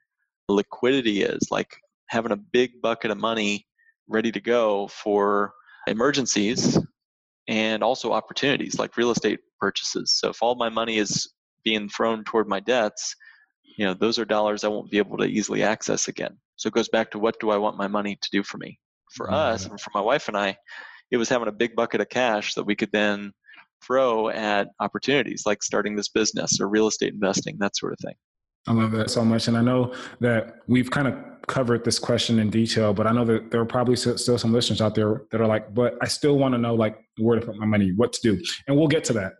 liquidity 0.49 1.23
is. 1.23 1.49
Like 1.51 1.75
having 2.09 2.33
a 2.33 2.37
big 2.37 2.81
bucket 2.83 3.11
of 3.11 3.19
money 3.19 3.67
ready 4.09 4.31
to 4.33 4.41
go 4.41 4.89
for 4.89 5.53
emergencies 5.87 6.79
and 7.49 7.83
also 7.83 8.13
opportunities 8.13 8.79
like 8.79 8.97
real 8.97 9.11
estate 9.11 9.41
purchases. 9.61 10.13
So 10.19 10.31
if 10.31 10.43
all 10.43 10.55
my 10.55 10.69
money 10.69 10.99
is 10.99 11.33
being 11.65 11.89
thrown 11.89 12.25
toward 12.25 12.49
my 12.49 12.61
debts, 12.61 13.15
you 13.77 13.85
know, 13.85 13.95
those 13.95 14.19
are 14.19 14.25
dollars 14.25 14.65
I 14.65 14.69
won't 14.69 14.91
be 14.91 14.99
able 14.99 15.19
to 15.19 15.25
easily 15.25 15.63
access 15.63 16.09
again. 16.09 16.37
So 16.57 16.69
it 16.69 16.75
goes 16.75 16.89
back 16.89 17.11
to 17.11 17.19
what 17.19 17.41
do 17.41 17.51
I 17.51 17.57
want 17.57 17.77
my 17.77 17.89
money 17.89 18.17
to 18.21 18.29
do 18.31 18.43
for 18.43 18.59
me? 18.59 18.79
For 19.13 19.27
mm-hmm. 19.27 19.35
us 19.35 19.67
and 19.67 19.81
for 19.81 19.91
my 19.95 20.01
wife 20.01 20.29
and 20.29 20.37
I, 20.37 20.57
it 21.11 21.17
was 21.17 21.29
having 21.29 21.49
a 21.49 21.53
big 21.53 21.75
bucket 21.77 22.01
of 22.01 22.09
cash 22.09 22.55
that 22.55 22.65
we 22.65 22.77
could 22.77 22.91
then 22.93 23.33
throw 23.83 24.29
at 24.29 24.69
opportunities 24.81 25.45
like 25.47 25.63
starting 25.63 25.95
this 25.95 26.09
business 26.09 26.61
or 26.61 26.69
real 26.69 26.87
estate 26.87 27.13
investing, 27.13 27.57
that 27.59 27.77
sort 27.77 27.93
of 27.93 27.99
thing. 27.99 28.15
I 28.67 28.73
love 28.73 28.93
that 28.93 29.11
so 29.11 29.25
much. 29.25 29.47
And 29.47 29.57
I 29.57 29.61
know 29.61 29.95
that 30.21 30.61
we've 30.67 30.91
kind 30.91 31.07
of 31.07 31.15
covered 31.47 31.85
this 31.85 31.99
question 31.99 32.39
in 32.39 32.51
detail, 32.51 32.93
but 32.93 33.07
I 33.07 33.13
know 33.13 33.25
that 33.25 33.51
there 33.51 33.61
are 33.61 33.67
probably 33.67 33.97
still 33.97 34.39
some 34.39 34.53
listeners 34.53 34.81
out 34.81 34.95
there 34.95 35.23
that 35.31 35.41
are 35.41 35.47
like, 35.47 35.75
but 35.75 35.95
I 36.03 36.07
still 36.07 36.39
want 36.39 36.55
to 36.55 36.59
know 36.59 36.75
like 36.75 36.99
where 37.19 37.39
to 37.39 37.45
put 37.45 37.57
my 37.57 37.67
money, 37.67 37.93
what 37.97 38.13
to 38.15 38.21
do. 38.23 38.43
And 38.67 38.77
we'll 38.77 38.89
get 38.89 39.05
to 39.05 39.13
that. 39.15 39.33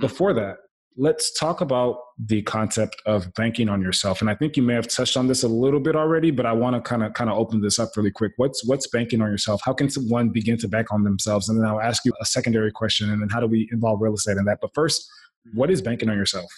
Before 0.00 0.32
that, 0.34 0.56
let's 0.96 1.32
talk 1.38 1.60
about 1.60 1.98
the 2.18 2.42
concept 2.42 2.96
of 3.06 3.32
banking 3.34 3.68
on 3.68 3.80
yourself. 3.80 4.20
And 4.20 4.28
I 4.28 4.34
think 4.34 4.56
you 4.56 4.62
may 4.62 4.74
have 4.74 4.88
touched 4.88 5.16
on 5.16 5.26
this 5.26 5.42
a 5.42 5.48
little 5.48 5.80
bit 5.80 5.96
already, 5.96 6.30
but 6.30 6.46
I 6.46 6.52
want 6.52 6.76
to 6.76 6.82
kind 6.82 7.02
of 7.02 7.14
kind 7.14 7.30
of 7.30 7.38
open 7.38 7.60
this 7.60 7.78
up 7.78 7.90
really 7.96 8.10
quick. 8.10 8.32
What's 8.36 8.66
what's 8.66 8.86
banking 8.88 9.20
on 9.20 9.30
yourself? 9.30 9.60
How 9.64 9.72
can 9.72 9.88
someone 9.88 10.30
begin 10.30 10.58
to 10.58 10.68
bank 10.68 10.92
on 10.92 11.04
themselves? 11.04 11.48
And 11.48 11.58
then 11.58 11.66
I'll 11.66 11.80
ask 11.80 12.04
you 12.04 12.12
a 12.20 12.24
secondary 12.24 12.72
question 12.72 13.10
and 13.10 13.22
then 13.22 13.28
how 13.28 13.40
do 13.40 13.46
we 13.46 13.68
involve 13.72 14.00
real 14.00 14.14
estate 14.14 14.36
in 14.36 14.44
that? 14.44 14.58
But 14.60 14.74
first, 14.74 15.08
what 15.54 15.70
is 15.70 15.80
banking 15.80 16.10
on 16.10 16.16
yourself? 16.16 16.50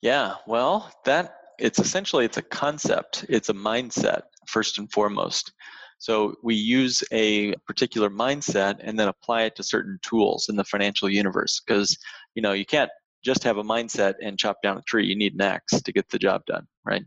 Yeah, 0.00 0.34
well, 0.46 0.92
that 1.04 1.34
it's 1.58 1.78
essentially 1.78 2.24
it's 2.24 2.36
a 2.36 2.42
concept 2.42 3.26
it's 3.28 3.48
a 3.48 3.54
mindset 3.54 4.22
first 4.48 4.78
and 4.78 4.90
foremost. 4.92 5.52
So 5.98 6.36
we 6.42 6.54
use 6.54 7.02
a 7.12 7.54
particular 7.66 8.08
mindset 8.08 8.76
and 8.80 8.98
then 8.98 9.08
apply 9.08 9.42
it 9.42 9.56
to 9.56 9.62
certain 9.62 9.98
tools 10.02 10.48
in 10.48 10.56
the 10.56 10.64
financial 10.64 11.08
universe 11.08 11.60
because 11.66 11.96
you 12.34 12.42
know 12.42 12.52
you 12.52 12.64
can't 12.64 12.90
just 13.24 13.42
have 13.42 13.58
a 13.58 13.64
mindset 13.64 14.14
and 14.22 14.38
chop 14.38 14.58
down 14.62 14.78
a 14.78 14.82
tree. 14.82 15.06
You 15.06 15.16
need 15.16 15.34
an 15.34 15.40
axe 15.42 15.82
to 15.82 15.92
get 15.92 16.08
the 16.08 16.18
job 16.18 16.42
done 16.46 16.66
right? 16.88 17.04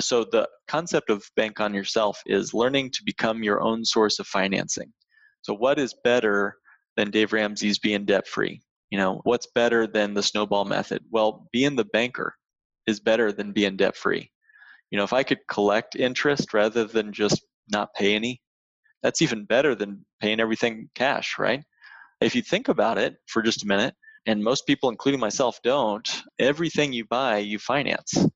So 0.00 0.24
the 0.24 0.48
concept 0.68 1.10
of 1.10 1.28
bank 1.36 1.60
on 1.60 1.74
yourself 1.74 2.20
is 2.26 2.54
learning 2.54 2.90
to 2.92 3.02
become 3.04 3.42
your 3.42 3.60
own 3.62 3.84
source 3.84 4.18
of 4.18 4.26
financing. 4.26 4.92
So 5.42 5.54
what 5.54 5.78
is 5.78 5.94
better 6.04 6.56
than 6.96 7.10
dave 7.10 7.32
ramsey's 7.32 7.78
being 7.78 8.04
debt 8.06 8.26
free 8.26 8.62
You 8.90 8.98
know, 8.98 9.20
what's 9.24 9.48
better 9.54 9.86
than 9.86 10.14
the 10.14 10.22
snowball 10.22 10.64
method? 10.64 11.02
Well, 11.10 11.48
being 11.52 11.76
the 11.76 11.84
banker 11.84 12.34
is 12.86 13.00
better 13.00 13.32
than 13.32 13.52
being 13.52 13.76
debt 13.76 13.96
free. 13.96 14.30
You 14.90 14.98
know, 14.98 15.04
if 15.04 15.12
I 15.12 15.22
could 15.22 15.40
collect 15.48 15.96
interest 15.96 16.54
rather 16.54 16.84
than 16.84 17.12
just 17.12 17.42
not 17.68 17.94
pay 17.94 18.14
any, 18.14 18.40
that's 19.02 19.22
even 19.22 19.44
better 19.44 19.74
than 19.74 20.04
paying 20.20 20.40
everything 20.40 20.88
cash, 20.94 21.38
right? 21.38 21.62
If 22.20 22.34
you 22.34 22.42
think 22.42 22.68
about 22.68 22.98
it 22.98 23.16
for 23.26 23.42
just 23.42 23.64
a 23.64 23.66
minute, 23.66 23.94
and 24.26 24.42
most 24.42 24.66
people, 24.66 24.88
including 24.88 25.20
myself, 25.20 25.60
don't, 25.62 26.08
everything 26.38 26.92
you 26.92 27.04
buy, 27.04 27.38
you 27.38 27.58
finance. 27.58 28.26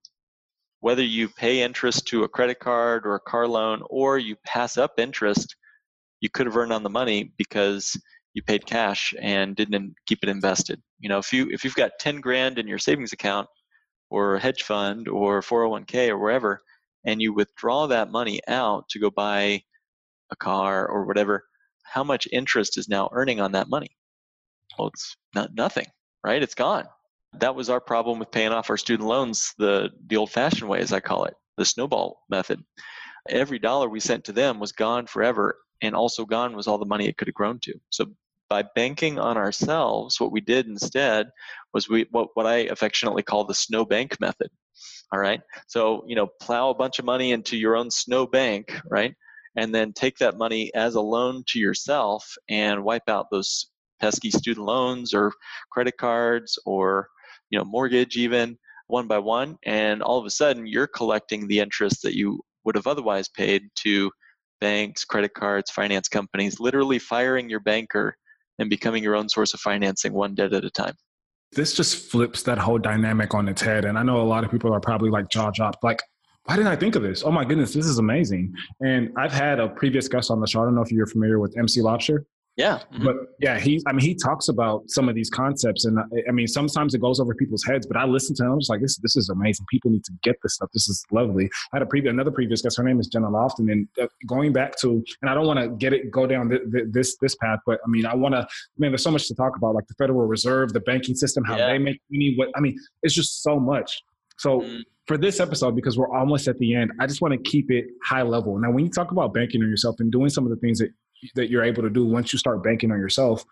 Whether 0.80 1.02
you 1.02 1.28
pay 1.28 1.62
interest 1.62 2.06
to 2.08 2.24
a 2.24 2.28
credit 2.28 2.60
card 2.60 3.06
or 3.06 3.14
a 3.14 3.20
car 3.20 3.46
loan, 3.46 3.82
or 3.90 4.18
you 4.18 4.36
pass 4.46 4.78
up 4.78 4.92
interest 4.98 5.56
you 6.20 6.28
could 6.28 6.46
have 6.46 6.56
earned 6.56 6.72
on 6.72 6.82
the 6.82 6.90
money 6.90 7.32
because 7.36 7.98
you 8.34 8.42
paid 8.42 8.66
cash 8.66 9.12
and 9.20 9.56
didn't 9.56 9.94
keep 10.06 10.20
it 10.22 10.28
invested. 10.28 10.80
You 11.00 11.08
know, 11.08 11.18
if 11.18 11.32
you 11.32 11.48
if 11.50 11.64
you've 11.64 11.74
got 11.74 11.92
10 11.98 12.20
grand 12.20 12.58
in 12.58 12.68
your 12.68 12.78
savings 12.78 13.12
account 13.12 13.48
or 14.10 14.34
a 14.34 14.40
hedge 14.40 14.62
fund 14.64 15.08
or 15.08 15.40
401k 15.40 16.08
or 16.08 16.18
wherever 16.18 16.62
and 17.04 17.20
you 17.20 17.32
withdraw 17.32 17.86
that 17.86 18.10
money 18.10 18.40
out 18.46 18.88
to 18.90 18.98
go 18.98 19.10
buy 19.10 19.62
a 20.30 20.36
car 20.36 20.86
or 20.86 21.06
whatever, 21.06 21.44
how 21.82 22.04
much 22.04 22.28
interest 22.30 22.78
is 22.78 22.88
now 22.88 23.08
earning 23.12 23.40
on 23.40 23.52
that 23.52 23.68
money? 23.68 23.96
Well, 24.78 24.88
it's 24.88 25.16
not 25.34 25.54
nothing, 25.54 25.86
right? 26.24 26.42
It's 26.42 26.54
gone. 26.54 26.86
That 27.34 27.54
was 27.54 27.70
our 27.70 27.80
problem 27.80 28.18
with 28.18 28.30
paying 28.30 28.52
off 28.52 28.70
our 28.70 28.76
student 28.76 29.08
loans 29.08 29.54
the 29.58 29.90
the 30.06 30.16
old-fashioned 30.16 30.68
way 30.68 30.80
as 30.80 30.92
I 30.92 31.00
call 31.00 31.24
it, 31.24 31.34
the 31.56 31.64
snowball 31.64 32.22
method. 32.28 32.62
Every 33.28 33.58
dollar 33.58 33.88
we 33.88 34.00
sent 34.00 34.24
to 34.24 34.32
them 34.32 34.58
was 34.58 34.72
gone 34.72 35.06
forever 35.06 35.56
and 35.82 35.94
also 35.94 36.24
gone 36.24 36.56
was 36.56 36.66
all 36.66 36.78
the 36.78 36.86
money 36.86 37.06
it 37.06 37.16
could 37.16 37.28
have 37.28 37.34
grown 37.34 37.58
to. 37.60 37.74
So 37.90 38.06
by 38.50 38.64
banking 38.74 39.18
on 39.18 39.38
ourselves, 39.38 40.20
what 40.20 40.32
we 40.32 40.40
did 40.40 40.66
instead 40.66 41.30
was 41.72 41.88
we 41.88 42.06
what, 42.10 42.28
what 42.34 42.46
I 42.46 42.56
affectionately 42.64 43.22
call 43.22 43.44
the 43.44 43.54
snow 43.54 43.84
bank 43.84 44.20
method. 44.20 44.50
All 45.12 45.20
right. 45.20 45.40
So, 45.68 46.04
you 46.06 46.16
know, 46.16 46.28
plow 46.42 46.70
a 46.70 46.74
bunch 46.74 46.98
of 46.98 47.04
money 47.04 47.32
into 47.32 47.56
your 47.56 47.76
own 47.76 47.90
snow 47.90 48.26
bank, 48.26 48.78
right? 48.90 49.14
And 49.56 49.74
then 49.74 49.92
take 49.92 50.18
that 50.18 50.36
money 50.36 50.70
as 50.74 50.96
a 50.96 51.00
loan 51.00 51.44
to 51.48 51.58
yourself 51.58 52.28
and 52.48 52.84
wipe 52.84 53.08
out 53.08 53.26
those 53.30 53.70
pesky 54.00 54.30
student 54.30 54.66
loans 54.66 55.14
or 55.14 55.32
credit 55.70 55.96
cards 55.96 56.58
or, 56.66 57.08
you 57.50 57.58
know, 57.58 57.64
mortgage 57.64 58.16
even 58.16 58.58
one 58.88 59.06
by 59.06 59.18
one. 59.18 59.56
And 59.64 60.02
all 60.02 60.18
of 60.18 60.26
a 60.26 60.30
sudden 60.30 60.66
you're 60.66 60.86
collecting 60.86 61.46
the 61.46 61.60
interest 61.60 62.02
that 62.02 62.16
you 62.16 62.40
would 62.64 62.74
have 62.74 62.86
otherwise 62.86 63.28
paid 63.28 63.62
to 63.76 64.10
banks, 64.60 65.04
credit 65.04 65.34
cards, 65.34 65.70
finance 65.70 66.08
companies, 66.08 66.60
literally 66.60 66.98
firing 66.98 67.48
your 67.48 67.60
banker 67.60 68.16
and 68.60 68.70
becoming 68.70 69.02
your 69.02 69.16
own 69.16 69.28
source 69.28 69.52
of 69.54 69.60
financing 69.60 70.12
one 70.12 70.34
debt 70.34 70.52
at 70.52 70.64
a 70.64 70.70
time. 70.70 70.94
This 71.52 71.74
just 71.74 72.10
flips 72.10 72.44
that 72.44 72.58
whole 72.58 72.78
dynamic 72.78 73.34
on 73.34 73.48
its 73.48 73.60
head. 73.60 73.84
And 73.84 73.98
I 73.98 74.04
know 74.04 74.20
a 74.20 74.22
lot 74.22 74.44
of 74.44 74.50
people 74.52 74.72
are 74.72 74.80
probably 74.80 75.10
like 75.10 75.28
jaw 75.30 75.50
dropped, 75.50 75.82
like, 75.82 76.00
why 76.44 76.56
didn't 76.56 76.68
I 76.68 76.76
think 76.76 76.94
of 76.94 77.02
this? 77.02 77.24
Oh 77.24 77.30
my 77.30 77.44
goodness, 77.44 77.74
this 77.74 77.86
is 77.86 77.98
amazing. 77.98 78.54
And 78.80 79.12
I've 79.16 79.32
had 79.32 79.58
a 79.58 79.68
previous 79.68 80.08
guest 80.08 80.30
on 80.30 80.40
the 80.40 80.46
show. 80.46 80.62
I 80.62 80.64
don't 80.64 80.74
know 80.74 80.82
if 80.82 80.92
you're 80.92 81.06
familiar 81.06 81.38
with 81.38 81.56
MC 81.58 81.80
Laubscher. 81.80 82.24
Yeah. 82.56 82.80
Mm-hmm. 82.92 83.04
But 83.04 83.16
yeah, 83.38 83.58
he, 83.58 83.80
I 83.86 83.92
mean, 83.92 84.04
he 84.04 84.14
talks 84.14 84.48
about 84.48 84.82
some 84.88 85.08
of 85.08 85.14
these 85.14 85.30
concepts 85.30 85.86
and 85.86 85.98
I 86.28 86.32
mean, 86.32 86.46
sometimes 86.46 86.94
it 86.94 87.00
goes 87.00 87.18
over 87.18 87.34
people's 87.34 87.64
heads, 87.64 87.86
but 87.86 87.96
I 87.96 88.04
listen 88.04 88.36
to 88.36 88.44
him. 88.44 88.52
I'm 88.52 88.60
just 88.60 88.68
like, 88.68 88.82
this, 88.82 88.98
this 88.98 89.16
is 89.16 89.30
amazing. 89.30 89.64
People 89.70 89.90
need 89.90 90.04
to 90.04 90.12
get 90.22 90.36
this 90.42 90.56
stuff. 90.56 90.68
This 90.74 90.88
is 90.88 91.02
lovely. 91.10 91.46
I 91.72 91.76
had 91.76 91.82
a 91.82 91.86
previous, 91.86 92.12
another 92.12 92.30
previous 92.30 92.60
guest. 92.60 92.76
Her 92.76 92.82
name 92.82 93.00
is 93.00 93.06
Jenna 93.06 93.28
Lofton. 93.28 93.72
And 93.72 93.88
uh, 94.00 94.08
going 94.26 94.52
back 94.52 94.76
to, 94.80 95.02
and 95.22 95.30
I 95.30 95.34
don't 95.34 95.46
want 95.46 95.58
to 95.60 95.68
get 95.68 95.92
it, 95.92 96.10
go 96.10 96.26
down 96.26 96.50
th- 96.50 96.62
th- 96.70 96.84
this, 96.90 97.16
this 97.22 97.34
path, 97.36 97.60
but 97.64 97.78
I 97.86 97.88
mean, 97.88 98.04
I 98.04 98.14
want 98.14 98.34
to, 98.34 98.46
man, 98.76 98.90
there's 98.90 99.04
so 99.04 99.10
much 99.10 99.26
to 99.28 99.34
talk 99.34 99.56
about, 99.56 99.74
like 99.74 99.86
the 99.86 99.94
Federal 99.94 100.26
Reserve, 100.26 100.72
the 100.72 100.80
banking 100.80 101.14
system, 101.14 101.44
how 101.44 101.56
yeah. 101.56 101.68
they 101.68 101.78
make 101.78 102.00
money. 102.10 102.34
What, 102.36 102.48
I 102.56 102.60
mean, 102.60 102.78
it's 103.02 103.14
just 103.14 103.42
so 103.42 103.58
much. 103.58 104.02
So 104.38 104.60
mm. 104.60 104.80
for 105.06 105.18
this 105.18 105.38
episode, 105.38 105.76
because 105.76 105.98
we're 105.98 106.14
almost 106.14 106.48
at 106.48 106.58
the 106.58 106.74
end, 106.74 106.92
I 106.98 107.06
just 107.06 107.20
want 107.20 107.32
to 107.32 107.50
keep 107.50 107.70
it 107.70 107.86
high 108.04 108.22
level. 108.22 108.58
Now, 108.58 108.70
when 108.70 108.84
you 108.84 108.90
talk 108.90 109.12
about 109.12 109.34
banking 109.34 109.62
on 109.62 109.68
yourself 109.68 109.96
and 109.98 110.10
doing 110.10 110.30
some 110.30 110.44
of 110.44 110.50
the 110.50 110.56
things 110.56 110.78
that 110.78 110.90
that 111.34 111.50
you're 111.50 111.64
able 111.64 111.82
to 111.82 111.90
do 111.90 112.04
once 112.04 112.32
you 112.32 112.38
start 112.38 112.62
banking 112.62 112.90
on 112.90 112.98
yourself, 112.98 113.44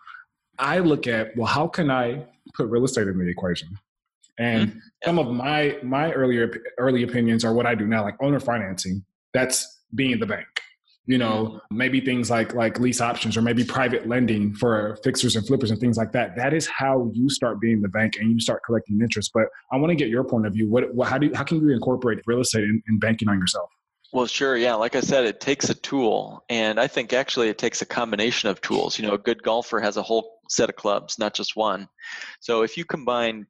I 0.57 0.79
look 0.79 1.07
at 1.07 1.35
well, 1.35 1.47
how 1.47 1.67
can 1.67 1.89
I 1.89 2.25
put 2.53 2.67
real 2.67 2.83
estate 2.83 3.07
in 3.07 3.17
the 3.17 3.27
equation? 3.29 3.77
And 4.37 4.69
mm-hmm. 4.69 4.79
some 5.05 5.19
of 5.19 5.27
my 5.27 5.77
my 5.83 6.11
earlier 6.13 6.51
early 6.77 7.03
opinions 7.03 7.43
are 7.43 7.53
what 7.53 7.65
I 7.65 7.75
do 7.75 7.85
now, 7.85 8.03
like 8.03 8.15
owner 8.21 8.39
financing. 8.39 9.03
That's 9.33 9.81
being 9.95 10.19
the 10.19 10.25
bank. 10.25 10.47
You 11.05 11.17
know, 11.17 11.45
mm-hmm. 11.45 11.77
maybe 11.77 12.01
things 12.01 12.29
like 12.29 12.53
like 12.53 12.79
lease 12.79 13.01
options 13.01 13.35
or 13.35 13.41
maybe 13.41 13.63
private 13.63 14.07
lending 14.07 14.53
for 14.53 14.97
fixers 15.03 15.35
and 15.35 15.45
flippers 15.45 15.71
and 15.71 15.79
things 15.79 15.97
like 15.97 16.11
that. 16.13 16.35
That 16.35 16.53
is 16.53 16.67
how 16.67 17.09
you 17.13 17.29
start 17.29 17.59
being 17.59 17.81
the 17.81 17.89
bank 17.89 18.17
and 18.19 18.31
you 18.31 18.39
start 18.39 18.63
collecting 18.65 18.99
interest. 19.01 19.31
But 19.33 19.47
I 19.71 19.77
want 19.77 19.91
to 19.91 19.95
get 19.95 20.09
your 20.09 20.23
point 20.23 20.45
of 20.45 20.53
view. 20.53 20.69
What, 20.69 20.93
what 20.93 21.09
how 21.09 21.17
do 21.17 21.27
you, 21.27 21.35
how 21.35 21.43
can 21.43 21.59
you 21.61 21.69
incorporate 21.69 22.19
real 22.25 22.41
estate 22.41 22.63
in, 22.63 22.81
in 22.87 22.99
banking 22.99 23.27
on 23.27 23.39
yourself? 23.39 23.69
Well, 24.11 24.25
sure. 24.25 24.57
Yeah. 24.57 24.73
Like 24.73 24.95
I 24.95 25.01
said, 25.01 25.25
it 25.25 25.39
takes 25.39 25.69
a 25.69 25.75
tool. 25.75 26.43
And 26.49 26.79
I 26.79 26.87
think 26.87 27.13
actually 27.13 27.49
it 27.49 27.59
takes 27.59 27.81
a 27.81 27.85
combination 27.85 28.49
of 28.49 28.59
tools. 28.59 28.97
You 28.97 29.05
know, 29.05 29.13
a 29.13 29.19
good 29.19 29.43
golfer 29.43 29.79
has 29.79 29.97
a 29.97 30.03
whole 30.03 30.39
set 30.49 30.69
of 30.69 30.75
clubs, 30.75 31.19
not 31.19 31.35
just 31.35 31.55
one. 31.55 31.87
So 32.39 32.63
if 32.63 32.75
you 32.75 32.85
combine 32.85 33.45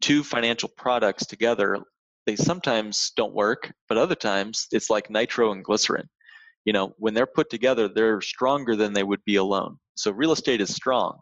two 0.00 0.22
financial 0.22 0.68
products 0.68 1.26
together, 1.26 1.78
they 2.26 2.36
sometimes 2.36 3.12
don't 3.16 3.34
work, 3.34 3.72
but 3.88 3.98
other 3.98 4.14
times 4.14 4.66
it's 4.70 4.88
like 4.88 5.10
nitro 5.10 5.52
and 5.52 5.64
glycerin. 5.64 6.08
You 6.64 6.72
know, 6.72 6.94
when 6.98 7.12
they're 7.12 7.26
put 7.26 7.50
together, 7.50 7.88
they're 7.88 8.20
stronger 8.20 8.76
than 8.76 8.92
they 8.92 9.02
would 9.02 9.24
be 9.24 9.36
alone. 9.36 9.78
So 9.96 10.10
real 10.10 10.32
estate 10.32 10.60
is 10.60 10.74
strong. 10.74 11.18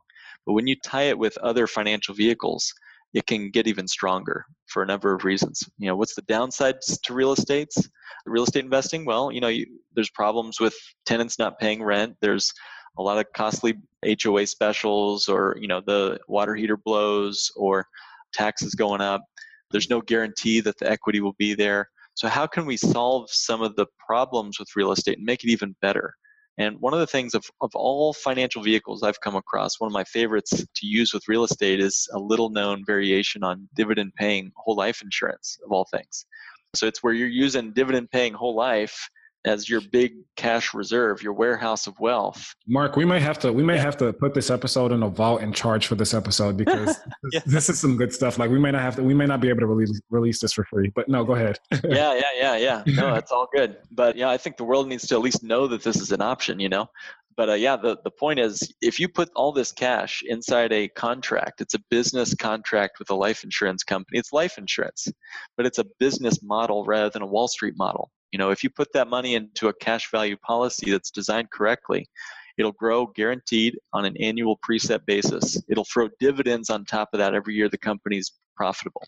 But 0.46 0.52
when 0.52 0.66
you 0.66 0.76
tie 0.84 1.04
it 1.04 1.18
with 1.18 1.38
other 1.38 1.66
financial 1.66 2.14
vehicles, 2.14 2.72
it 3.14 3.26
can 3.26 3.50
get 3.50 3.66
even 3.66 3.86
stronger 3.86 4.44
for 4.66 4.82
a 4.82 4.86
number 4.86 5.14
of 5.14 5.24
reasons. 5.24 5.62
You 5.78 5.88
know, 5.88 5.96
what's 5.96 6.14
the 6.14 6.22
downsides 6.22 7.00
to 7.02 7.14
real 7.14 7.32
estates? 7.32 7.76
Real 8.24 8.44
estate 8.44 8.64
investing? 8.64 9.04
Well, 9.04 9.30
you 9.30 9.40
know, 9.40 9.48
you, 9.48 9.66
there's 9.94 10.10
problems 10.10 10.60
with 10.60 10.74
tenants 11.04 11.38
not 11.38 11.58
paying 11.58 11.82
rent. 11.82 12.16
There's 12.20 12.52
a 12.98 13.02
lot 13.02 13.18
of 13.18 13.26
costly 13.34 13.74
HOA 14.22 14.46
specials, 14.46 15.28
or 15.28 15.56
you 15.60 15.68
know, 15.68 15.82
the 15.84 16.18
water 16.28 16.54
heater 16.54 16.76
blows, 16.76 17.50
or 17.56 17.86
taxes 18.32 18.74
going 18.74 19.00
up. 19.00 19.22
There's 19.70 19.90
no 19.90 20.00
guarantee 20.00 20.60
that 20.60 20.78
the 20.78 20.90
equity 20.90 21.20
will 21.20 21.34
be 21.38 21.54
there. 21.54 21.88
So, 22.14 22.28
how 22.28 22.46
can 22.46 22.66
we 22.66 22.76
solve 22.76 23.30
some 23.30 23.62
of 23.62 23.76
the 23.76 23.86
problems 24.06 24.58
with 24.58 24.68
real 24.76 24.92
estate 24.92 25.18
and 25.18 25.26
make 25.26 25.44
it 25.44 25.50
even 25.50 25.74
better? 25.80 26.14
And 26.58 26.76
one 26.80 26.92
of 26.92 27.00
the 27.00 27.06
things 27.06 27.34
of, 27.34 27.44
of 27.60 27.70
all 27.74 28.12
financial 28.12 28.62
vehicles 28.62 29.02
I've 29.02 29.20
come 29.20 29.36
across, 29.36 29.80
one 29.80 29.88
of 29.88 29.94
my 29.94 30.04
favorites 30.04 30.50
to 30.50 30.86
use 30.86 31.14
with 31.14 31.26
real 31.28 31.44
estate 31.44 31.80
is 31.80 32.06
a 32.12 32.18
little 32.18 32.50
known 32.50 32.84
variation 32.84 33.42
on 33.42 33.68
dividend 33.74 34.12
paying 34.16 34.52
whole 34.56 34.76
life 34.76 35.00
insurance, 35.02 35.58
of 35.64 35.72
all 35.72 35.86
things. 35.90 36.26
So 36.74 36.86
it's 36.86 37.02
where 37.02 37.14
you're 37.14 37.28
using 37.28 37.72
dividend 37.72 38.10
paying 38.10 38.34
whole 38.34 38.54
life 38.54 39.08
as 39.44 39.68
your 39.68 39.80
big 39.80 40.14
cash 40.36 40.72
reserve, 40.72 41.22
your 41.22 41.32
warehouse 41.32 41.86
of 41.86 41.98
wealth. 41.98 42.54
Mark, 42.66 42.96
we 42.96 43.04
may 43.04 43.20
have 43.20 43.38
to 43.40 43.52
we 43.52 43.62
may 43.62 43.78
have 43.78 43.96
to 43.98 44.12
put 44.12 44.34
this 44.34 44.50
episode 44.50 44.92
in 44.92 45.02
a 45.02 45.08
vault 45.08 45.42
and 45.42 45.54
charge 45.54 45.86
for 45.86 45.94
this 45.94 46.14
episode 46.14 46.56
because 46.56 46.98
yeah. 47.32 47.40
this 47.46 47.68
is 47.68 47.78
some 47.78 47.96
good 47.96 48.12
stuff. 48.12 48.38
Like 48.38 48.50
we 48.50 48.58
may 48.58 48.70
not 48.70 48.82
have 48.82 48.96
to 48.96 49.02
we 49.02 49.14
may 49.14 49.26
not 49.26 49.40
be 49.40 49.48
able 49.48 49.60
to 49.60 49.66
release 49.66 50.00
release 50.10 50.40
this 50.40 50.52
for 50.52 50.64
free. 50.64 50.92
But 50.94 51.08
no, 51.08 51.24
go 51.24 51.34
ahead. 51.34 51.58
yeah, 51.84 52.14
yeah, 52.14 52.22
yeah, 52.34 52.56
yeah. 52.56 52.82
No, 53.02 53.14
that's 53.14 53.32
all 53.32 53.48
good. 53.52 53.76
But 53.90 54.16
yeah, 54.16 54.30
I 54.30 54.36
think 54.36 54.56
the 54.56 54.64
world 54.64 54.86
needs 54.86 55.06
to 55.08 55.14
at 55.14 55.20
least 55.20 55.42
know 55.42 55.66
that 55.68 55.82
this 55.82 55.96
is 55.96 56.12
an 56.12 56.20
option, 56.20 56.60
you 56.60 56.68
know. 56.68 56.88
But 57.36 57.48
uh, 57.48 57.54
yeah, 57.54 57.76
the, 57.76 57.96
the 58.04 58.10
point 58.10 58.38
is 58.38 58.72
if 58.80 59.00
you 59.00 59.08
put 59.08 59.30
all 59.34 59.52
this 59.52 59.72
cash 59.72 60.22
inside 60.26 60.72
a 60.72 60.88
contract, 60.88 61.60
it's 61.60 61.74
a 61.74 61.78
business 61.90 62.34
contract 62.34 62.98
with 62.98 63.10
a 63.10 63.14
life 63.14 63.42
insurance 63.42 63.82
company. 63.82 64.18
It's 64.18 64.32
life 64.32 64.58
insurance, 64.58 65.08
but 65.56 65.66
it's 65.66 65.78
a 65.78 65.86
business 65.98 66.42
model 66.42 66.84
rather 66.84 67.10
than 67.10 67.22
a 67.22 67.26
Wall 67.26 67.48
Street 67.48 67.74
model. 67.76 68.10
You 68.32 68.38
know, 68.38 68.50
if 68.50 68.64
you 68.64 68.70
put 68.70 68.92
that 68.94 69.08
money 69.08 69.34
into 69.34 69.68
a 69.68 69.74
cash 69.74 70.10
value 70.10 70.38
policy 70.38 70.90
that's 70.90 71.10
designed 71.10 71.50
correctly, 71.50 72.08
it'll 72.56 72.72
grow 72.72 73.06
guaranteed 73.06 73.78
on 73.92 74.06
an 74.06 74.16
annual 74.16 74.58
preset 74.66 75.04
basis. 75.06 75.62
It'll 75.68 75.84
throw 75.84 76.08
dividends 76.18 76.70
on 76.70 76.86
top 76.86 77.10
of 77.12 77.18
that 77.18 77.34
every 77.34 77.54
year 77.54 77.68
the 77.68 77.76
company's 77.76 78.32
profitable. 78.56 79.02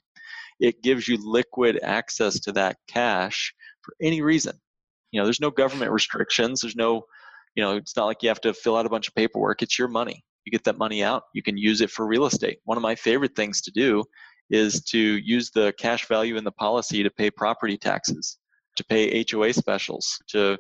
It 0.61 0.83
gives 0.83 1.09
you 1.09 1.17
liquid 1.21 1.81
access 1.83 2.39
to 2.41 2.53
that 2.53 2.77
cash 2.87 3.55
for 3.81 3.95
any 4.03 4.21
reason. 4.21 4.59
You 5.11 5.21
know, 5.21 5.25
there's 5.25 5.41
no 5.41 5.51
government 5.51 5.91
restrictions. 5.91 6.61
There's 6.61 6.77
no, 6.77 7.05
you 7.55 7.63
know, 7.63 7.77
it's 7.77 7.97
not 7.97 8.07
like 8.07 8.23
you 8.23 8.29
have 8.29 8.43
to 8.43 8.53
fill 8.53 8.77
out 8.77 8.87
a 8.87 8.91
bunch 8.91 9.09
of 9.09 9.15
paperwork. 9.15 9.63
It's 9.63 9.79
your 9.79 9.89
money. 9.89 10.23
You 10.45 10.51
get 10.51 10.65
that 10.65 10.77
money 10.77 11.03
out, 11.03 11.23
you 11.33 11.43
can 11.43 11.57
use 11.57 11.81
it 11.81 11.91
for 11.91 12.07
real 12.07 12.27
estate. 12.27 12.59
One 12.65 12.77
of 12.77 12.83
my 12.83 12.95
favorite 12.95 13.35
things 13.35 13.63
to 13.63 13.71
do 13.71 14.05
is 14.51 14.83
to 14.85 14.99
use 14.99 15.51
the 15.51 15.73
cash 15.79 16.07
value 16.07 16.37
in 16.37 16.45
the 16.45 16.53
policy 16.53 17.03
to 17.03 17.09
pay 17.09 17.31
property 17.31 17.79
taxes 17.79 18.37
to 18.77 18.85
pay 18.85 19.25
HOA 19.31 19.53
specials, 19.53 20.19
to 20.29 20.59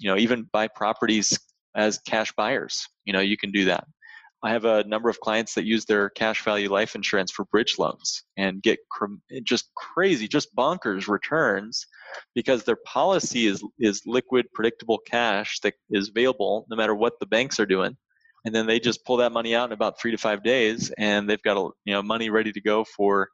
you 0.00 0.10
know 0.10 0.16
even 0.16 0.48
buy 0.52 0.68
properties 0.68 1.38
as 1.74 1.98
cash 1.98 2.32
buyers. 2.32 2.86
You 3.04 3.12
know 3.12 3.20
you 3.20 3.36
can 3.36 3.52
do 3.52 3.66
that. 3.66 3.84
I 4.42 4.50
have 4.50 4.64
a 4.64 4.84
number 4.84 5.08
of 5.08 5.18
clients 5.20 5.54
that 5.54 5.64
use 5.64 5.86
their 5.86 6.10
cash 6.10 6.44
value 6.44 6.70
life 6.70 6.94
insurance 6.94 7.32
for 7.32 7.46
bridge 7.46 7.78
loans 7.78 8.22
and 8.36 8.62
get 8.62 8.78
cr- 8.90 9.14
just 9.42 9.70
crazy, 9.74 10.28
just 10.28 10.54
bonkers 10.54 11.08
returns 11.08 11.86
because 12.34 12.62
their 12.62 12.78
policy 12.86 13.46
is 13.46 13.64
is 13.80 14.02
liquid, 14.06 14.46
predictable 14.52 14.98
cash 14.98 15.60
that 15.60 15.74
is 15.90 16.10
available 16.10 16.66
no 16.70 16.76
matter 16.76 16.94
what 16.94 17.18
the 17.18 17.26
banks 17.26 17.58
are 17.58 17.66
doing, 17.66 17.96
and 18.44 18.54
then 18.54 18.66
they 18.66 18.78
just 18.78 19.04
pull 19.04 19.16
that 19.16 19.32
money 19.32 19.54
out 19.54 19.70
in 19.70 19.72
about 19.72 19.98
three 19.98 20.12
to 20.12 20.18
five 20.18 20.42
days, 20.42 20.92
and 20.98 21.28
they've 21.28 21.42
got 21.42 21.56
a, 21.56 21.70
you 21.84 21.94
know 21.94 22.02
money 22.02 22.30
ready 22.30 22.52
to 22.52 22.60
go 22.60 22.84
for 22.84 23.28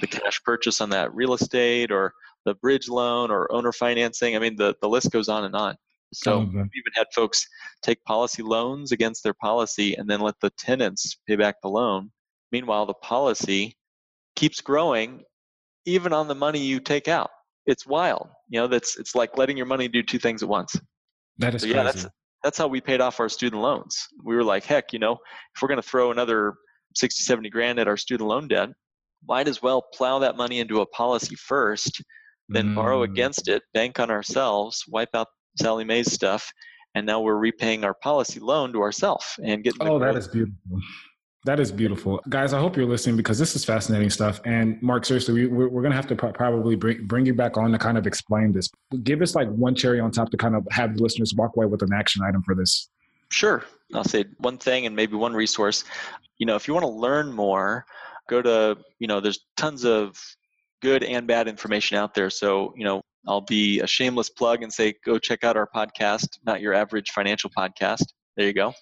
the 0.00 0.06
cash 0.06 0.42
purchase 0.44 0.80
on 0.80 0.90
that 0.90 1.14
real 1.14 1.34
estate 1.34 1.92
or 1.92 2.12
the 2.48 2.54
bridge 2.54 2.88
loan 2.88 3.30
or 3.30 3.52
owner 3.52 3.72
financing. 3.72 4.34
I 4.34 4.38
mean, 4.38 4.56
the, 4.56 4.74
the 4.80 4.88
list 4.88 5.10
goes 5.10 5.28
on 5.28 5.44
and 5.44 5.54
on. 5.54 5.76
So 6.14 6.38
we've 6.38 6.48
even 6.54 6.92
had 6.94 7.06
folks 7.14 7.46
take 7.82 8.02
policy 8.04 8.42
loans 8.42 8.92
against 8.92 9.22
their 9.22 9.34
policy 9.34 9.94
and 9.94 10.08
then 10.08 10.20
let 10.20 10.36
the 10.40 10.48
tenants 10.56 11.18
pay 11.28 11.36
back 11.36 11.56
the 11.62 11.68
loan. 11.68 12.10
Meanwhile, 12.50 12.86
the 12.86 12.94
policy 12.94 13.76
keeps 14.34 14.62
growing 14.62 15.22
even 15.84 16.14
on 16.14 16.26
the 16.26 16.34
money 16.34 16.60
you 16.60 16.80
take 16.80 17.08
out. 17.08 17.30
It's 17.66 17.86
wild. 17.86 18.28
You 18.48 18.60
know, 18.60 18.66
that's 18.66 18.98
it's 18.98 19.14
like 19.14 19.36
letting 19.36 19.58
your 19.58 19.66
money 19.66 19.86
do 19.86 20.02
two 20.02 20.18
things 20.18 20.42
at 20.42 20.48
once. 20.48 20.74
That 21.36 21.54
is 21.54 21.60
So, 21.62 21.66
crazy. 21.66 21.76
yeah, 21.76 21.82
that's 21.84 22.06
that's 22.42 22.56
how 22.56 22.68
we 22.68 22.80
paid 22.80 23.02
off 23.02 23.20
our 23.20 23.28
student 23.28 23.60
loans. 23.60 24.06
We 24.24 24.34
were 24.34 24.44
like, 24.44 24.64
heck, 24.64 24.94
you 24.94 24.98
know, 24.98 25.18
if 25.54 25.60
we're 25.60 25.68
going 25.68 25.82
to 25.82 25.88
throw 25.88 26.10
another 26.10 26.54
60, 26.94 27.22
70 27.22 27.50
grand 27.50 27.78
at 27.78 27.88
our 27.88 27.98
student 27.98 28.28
loan 28.30 28.48
debt, 28.48 28.70
might 29.26 29.48
as 29.48 29.60
well 29.60 29.82
plow 29.92 30.18
that 30.20 30.36
money 30.36 30.60
into 30.60 30.80
a 30.80 30.86
policy 30.86 31.34
first, 31.34 32.02
then 32.48 32.74
borrow 32.74 33.00
Mm. 33.00 33.10
against 33.10 33.48
it, 33.48 33.62
bank 33.74 34.00
on 34.00 34.10
ourselves, 34.10 34.84
wipe 34.88 35.14
out 35.14 35.28
Sallie 35.60 35.84
Mae's 35.84 36.10
stuff, 36.12 36.52
and 36.94 37.06
now 37.06 37.20
we're 37.20 37.36
repaying 37.36 37.84
our 37.84 37.94
policy 37.94 38.40
loan 38.40 38.72
to 38.72 38.80
ourselves 38.80 39.26
and 39.42 39.62
getting. 39.62 39.78
the 39.84 39.90
Oh, 39.92 39.98
that 39.98 40.12
growth. 40.12 40.32
beautiful. 40.32 40.80
That 41.44 41.60
is 41.60 41.70
beautiful, 41.70 42.20
guys. 42.28 42.52
I 42.52 42.58
hope 42.58 42.76
you're 42.76 42.84
listening 42.84 43.16
because 43.16 43.38
this 43.38 43.54
is 43.54 43.64
fascinating 43.64 44.10
stuff. 44.10 44.40
And 44.44 44.80
Mark, 44.82 45.04
seriously, 45.04 45.34
we, 45.34 45.46
we're, 45.46 45.68
we're 45.68 45.82
going 45.82 45.92
to 45.92 45.96
have 45.96 46.08
to 46.08 46.16
pro- 46.16 46.32
probably 46.32 46.74
bring, 46.74 47.06
bring 47.06 47.24
you 47.26 47.32
back 47.32 47.56
on 47.56 47.70
to 47.72 47.78
kind 47.78 47.96
of 47.96 48.06
explain 48.06 48.52
this. 48.52 48.68
Give 49.04 49.22
us 49.22 49.34
like 49.36 49.48
one 49.48 49.74
cherry 49.74 50.00
on 50.00 50.10
top 50.10 50.30
to 50.30 50.36
kind 50.36 50.56
of 50.56 50.66
have 50.72 50.96
the 50.96 51.02
listeners 51.02 51.34
walk 51.36 51.54
away 51.56 51.66
with 51.66 51.82
an 51.82 51.92
action 51.92 52.22
item 52.24 52.42
for 52.42 52.54
this. 52.54 52.88
Sure. 53.30 53.64
I'll 53.94 54.04
say 54.04 54.24
one 54.38 54.58
thing 54.58 54.86
and 54.86 54.96
maybe 54.96 55.14
one 55.14 55.32
resource. 55.32 55.84
You 56.38 56.46
know, 56.46 56.56
if 56.56 56.66
you 56.66 56.74
want 56.74 56.84
to 56.84 56.90
learn 56.92 57.32
more, 57.32 57.86
go 58.28 58.42
to, 58.42 58.76
you 58.98 59.06
know, 59.06 59.20
there's 59.20 59.38
tons 59.56 59.84
of 59.84 60.20
good 60.80 61.02
and 61.02 61.26
bad 61.26 61.48
information 61.48 61.96
out 61.96 62.14
there. 62.14 62.30
So, 62.30 62.72
you 62.76 62.84
know, 62.84 63.02
I'll 63.26 63.40
be 63.40 63.80
a 63.80 63.86
shameless 63.86 64.30
plug 64.30 64.62
and 64.62 64.72
say, 64.72 64.94
go 65.04 65.18
check 65.18 65.44
out 65.44 65.56
our 65.56 65.68
podcast, 65.74 66.38
not 66.46 66.60
your 66.60 66.74
average 66.74 67.10
financial 67.10 67.50
podcast. 67.56 68.04
There 68.36 68.46
you 68.46 68.52
go. 68.52 68.72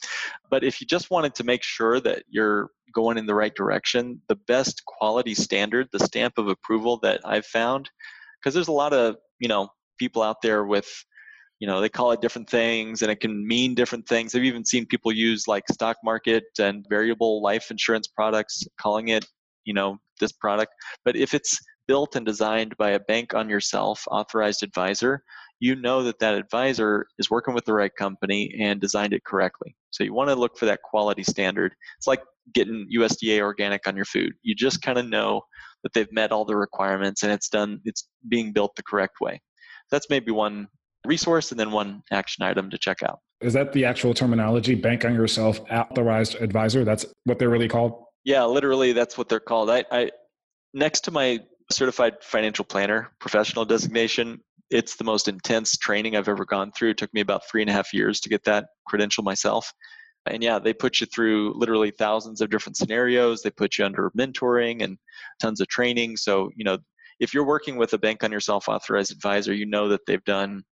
But 0.50 0.64
if 0.64 0.80
you 0.80 0.86
just 0.86 1.10
wanted 1.10 1.34
to 1.36 1.44
make 1.44 1.62
sure 1.62 1.98
that 2.00 2.24
you're 2.28 2.68
going 2.92 3.18
in 3.18 3.26
the 3.26 3.34
right 3.34 3.54
direction, 3.54 4.20
the 4.28 4.36
best 4.46 4.84
quality 4.84 5.34
standard, 5.34 5.88
the 5.92 5.98
stamp 5.98 6.34
of 6.36 6.48
approval 6.48 6.98
that 7.02 7.20
I've 7.24 7.46
found, 7.46 7.90
because 8.38 8.54
there's 8.54 8.68
a 8.68 8.72
lot 8.72 8.92
of, 8.92 9.16
you 9.40 9.48
know, 9.48 9.68
people 9.98 10.22
out 10.22 10.42
there 10.42 10.64
with 10.64 10.88
you 11.58 11.66
know 11.66 11.80
they 11.80 11.88
call 11.88 12.12
it 12.12 12.20
different 12.20 12.48
things 12.48 13.02
and 13.02 13.10
it 13.10 13.20
can 13.20 13.46
mean 13.46 13.74
different 13.74 14.06
things 14.06 14.34
i've 14.34 14.44
even 14.44 14.64
seen 14.64 14.84
people 14.84 15.10
use 15.10 15.48
like 15.48 15.64
stock 15.72 15.96
market 16.04 16.44
and 16.58 16.84
variable 16.90 17.42
life 17.42 17.70
insurance 17.70 18.06
products 18.06 18.64
calling 18.78 19.08
it 19.08 19.24
you 19.64 19.72
know 19.72 19.96
this 20.20 20.32
product 20.32 20.72
but 21.04 21.16
if 21.16 21.32
it's 21.32 21.58
built 21.86 22.16
and 22.16 22.26
designed 22.26 22.76
by 22.76 22.90
a 22.90 23.00
bank 23.00 23.34
on 23.34 23.48
yourself 23.48 24.04
authorized 24.10 24.62
advisor 24.62 25.22
you 25.58 25.74
know 25.74 26.02
that 26.02 26.18
that 26.18 26.34
advisor 26.34 27.06
is 27.18 27.30
working 27.30 27.54
with 27.54 27.64
the 27.64 27.72
right 27.72 27.92
company 27.98 28.54
and 28.60 28.80
designed 28.80 29.12
it 29.12 29.24
correctly 29.24 29.74
so 29.90 30.04
you 30.04 30.12
want 30.12 30.28
to 30.28 30.34
look 30.34 30.56
for 30.58 30.66
that 30.66 30.82
quality 30.82 31.22
standard 31.22 31.74
it's 31.98 32.06
like 32.06 32.22
getting 32.54 32.86
usda 32.96 33.40
organic 33.40 33.86
on 33.86 33.96
your 33.96 34.04
food 34.04 34.32
you 34.42 34.54
just 34.54 34.82
kind 34.82 34.98
of 34.98 35.06
know 35.06 35.40
that 35.82 35.92
they've 35.92 36.12
met 36.12 36.32
all 36.32 36.44
the 36.44 36.56
requirements 36.56 37.22
and 37.22 37.32
it's 37.32 37.48
done 37.48 37.80
it's 37.84 38.08
being 38.28 38.52
built 38.52 38.74
the 38.76 38.82
correct 38.82 39.20
way 39.20 39.40
that's 39.90 40.10
maybe 40.10 40.32
one 40.32 40.68
resource 41.06 41.50
and 41.50 41.60
then 41.60 41.70
one 41.70 42.02
action 42.10 42.44
item 42.44 42.70
to 42.70 42.78
check 42.78 43.02
out. 43.02 43.20
Is 43.40 43.52
that 43.52 43.72
the 43.72 43.84
actual 43.84 44.14
terminology? 44.14 44.74
Bank 44.74 45.04
on 45.04 45.14
yourself, 45.14 45.60
authorized 45.70 46.36
advisor. 46.36 46.84
That's 46.84 47.06
what 47.24 47.38
they're 47.38 47.50
really 47.50 47.68
called. 47.68 48.02
Yeah, 48.24 48.44
literally, 48.44 48.92
that's 48.92 49.16
what 49.16 49.28
they're 49.28 49.40
called. 49.40 49.70
I, 49.70 49.84
I 49.90 50.10
next 50.74 51.02
to 51.02 51.10
my 51.10 51.40
certified 51.70 52.14
financial 52.22 52.64
planner 52.64 53.10
professional 53.18 53.64
designation, 53.64 54.40
it's 54.70 54.96
the 54.96 55.04
most 55.04 55.28
intense 55.28 55.76
training 55.76 56.16
I've 56.16 56.28
ever 56.28 56.44
gone 56.44 56.72
through. 56.72 56.90
It 56.90 56.98
took 56.98 57.12
me 57.14 57.20
about 57.20 57.48
three 57.48 57.62
and 57.62 57.70
a 57.70 57.72
half 57.72 57.92
years 57.92 58.20
to 58.20 58.28
get 58.28 58.44
that 58.44 58.66
credential 58.86 59.22
myself. 59.24 59.72
And 60.26 60.42
yeah, 60.42 60.58
they 60.58 60.72
put 60.72 61.00
you 61.00 61.06
through 61.06 61.54
literally 61.56 61.92
thousands 61.92 62.40
of 62.40 62.50
different 62.50 62.76
scenarios. 62.76 63.42
They 63.42 63.50
put 63.50 63.78
you 63.78 63.84
under 63.84 64.10
mentoring 64.18 64.82
and 64.82 64.98
tons 65.40 65.60
of 65.60 65.68
training. 65.68 66.16
So, 66.16 66.50
you 66.56 66.64
know, 66.64 66.78
if 67.20 67.32
you're 67.32 67.46
working 67.46 67.76
with 67.76 67.92
a 67.92 67.98
bank 67.98 68.24
on 68.24 68.32
yourself 68.32 68.68
authorized 68.68 69.12
advisor, 69.12 69.54
you 69.54 69.66
know 69.66 69.88
that 69.88 70.04
they've 70.06 70.24
done 70.24 70.64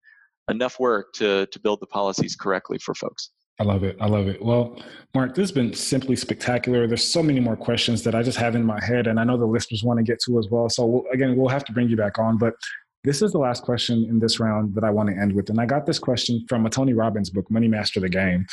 enough 0.50 0.78
work 0.78 1.12
to 1.14 1.46
to 1.46 1.60
build 1.60 1.80
the 1.80 1.86
policies 1.86 2.36
correctly 2.36 2.78
for 2.78 2.94
folks. 2.94 3.30
I 3.60 3.62
love 3.62 3.84
it. 3.84 3.96
I 4.00 4.06
love 4.06 4.26
it. 4.26 4.44
Well, 4.44 4.82
Mark, 5.14 5.34
this 5.34 5.44
has 5.44 5.52
been 5.52 5.72
simply 5.72 6.16
spectacular. 6.16 6.88
There's 6.88 7.04
so 7.04 7.22
many 7.22 7.38
more 7.38 7.56
questions 7.56 8.02
that 8.02 8.14
I 8.14 8.22
just 8.22 8.36
have 8.38 8.56
in 8.56 8.64
my 8.64 8.82
head, 8.84 9.06
and 9.06 9.20
I 9.20 9.24
know 9.24 9.36
the 9.36 9.46
listeners 9.46 9.84
want 9.84 9.98
to 9.98 10.02
get 10.02 10.20
to 10.22 10.38
as 10.40 10.48
well. 10.50 10.68
So, 10.68 10.84
we'll, 10.84 11.04
again, 11.12 11.36
we'll 11.36 11.48
have 11.48 11.64
to 11.66 11.72
bring 11.72 11.88
you 11.88 11.96
back 11.96 12.18
on. 12.18 12.36
But 12.36 12.54
this 13.04 13.22
is 13.22 13.30
the 13.30 13.38
last 13.38 13.62
question 13.62 14.06
in 14.08 14.18
this 14.18 14.40
round 14.40 14.74
that 14.74 14.82
I 14.82 14.90
want 14.90 15.08
to 15.10 15.16
end 15.16 15.32
with. 15.32 15.50
And 15.50 15.60
I 15.60 15.66
got 15.66 15.86
this 15.86 16.00
question 16.00 16.44
from 16.48 16.66
a 16.66 16.70
Tony 16.70 16.94
Robbins 16.94 17.30
book, 17.30 17.48
Money 17.48 17.68
Master 17.68 18.00
the 18.00 18.08
Game. 18.08 18.44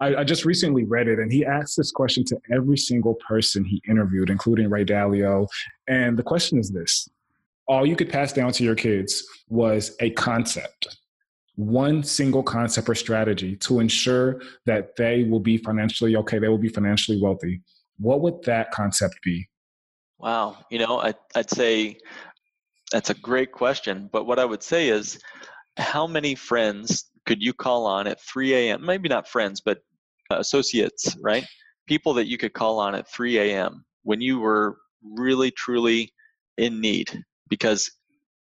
I, 0.00 0.16
I 0.16 0.24
just 0.24 0.44
recently 0.44 0.84
read 0.84 1.08
it, 1.08 1.18
and 1.18 1.32
he 1.32 1.44
asked 1.44 1.76
this 1.76 1.90
question 1.90 2.24
to 2.26 2.38
every 2.52 2.78
single 2.78 3.14
person 3.26 3.64
he 3.64 3.82
interviewed, 3.88 4.30
including 4.30 4.70
Ray 4.70 4.84
Dalio. 4.84 5.48
And 5.88 6.16
the 6.16 6.22
question 6.22 6.58
is 6.58 6.70
this 6.70 7.08
All 7.66 7.84
you 7.84 7.96
could 7.96 8.08
pass 8.08 8.32
down 8.32 8.52
to 8.52 8.62
your 8.62 8.76
kids 8.76 9.26
was 9.48 9.96
a 9.98 10.10
concept 10.10 10.96
one 11.56 12.02
single 12.02 12.42
concept 12.42 12.88
or 12.88 12.94
strategy 12.94 13.56
to 13.56 13.80
ensure 13.80 14.40
that 14.66 14.96
they 14.96 15.24
will 15.24 15.40
be 15.40 15.56
financially 15.56 16.16
okay, 16.16 16.38
they 16.38 16.48
will 16.48 16.58
be 16.58 16.68
financially 16.68 17.20
wealthy, 17.20 17.60
what 17.98 18.20
would 18.20 18.42
that 18.44 18.70
concept 18.72 19.14
be? 19.22 19.48
Wow, 20.18 20.56
you 20.70 20.78
know, 20.78 21.00
I, 21.00 21.14
I'd 21.34 21.50
say 21.50 21.98
that's 22.90 23.10
a 23.10 23.14
great 23.14 23.52
question. 23.52 24.08
But 24.12 24.24
what 24.26 24.38
I 24.38 24.44
would 24.44 24.62
say 24.62 24.88
is, 24.88 25.18
how 25.76 26.06
many 26.06 26.34
friends 26.34 27.10
could 27.26 27.42
you 27.42 27.52
call 27.52 27.86
on 27.86 28.06
at 28.06 28.20
3 28.20 28.54
a.m.? 28.54 28.84
Maybe 28.84 29.08
not 29.08 29.28
friends, 29.28 29.60
but 29.60 29.78
associates, 30.30 31.16
right? 31.20 31.44
People 31.86 32.14
that 32.14 32.26
you 32.26 32.38
could 32.38 32.52
call 32.52 32.78
on 32.78 32.94
at 32.94 33.10
3 33.10 33.38
a.m. 33.38 33.84
when 34.02 34.20
you 34.20 34.38
were 34.38 34.76
really, 35.02 35.50
truly 35.50 36.12
in 36.56 36.80
need. 36.80 37.24
Because 37.48 37.90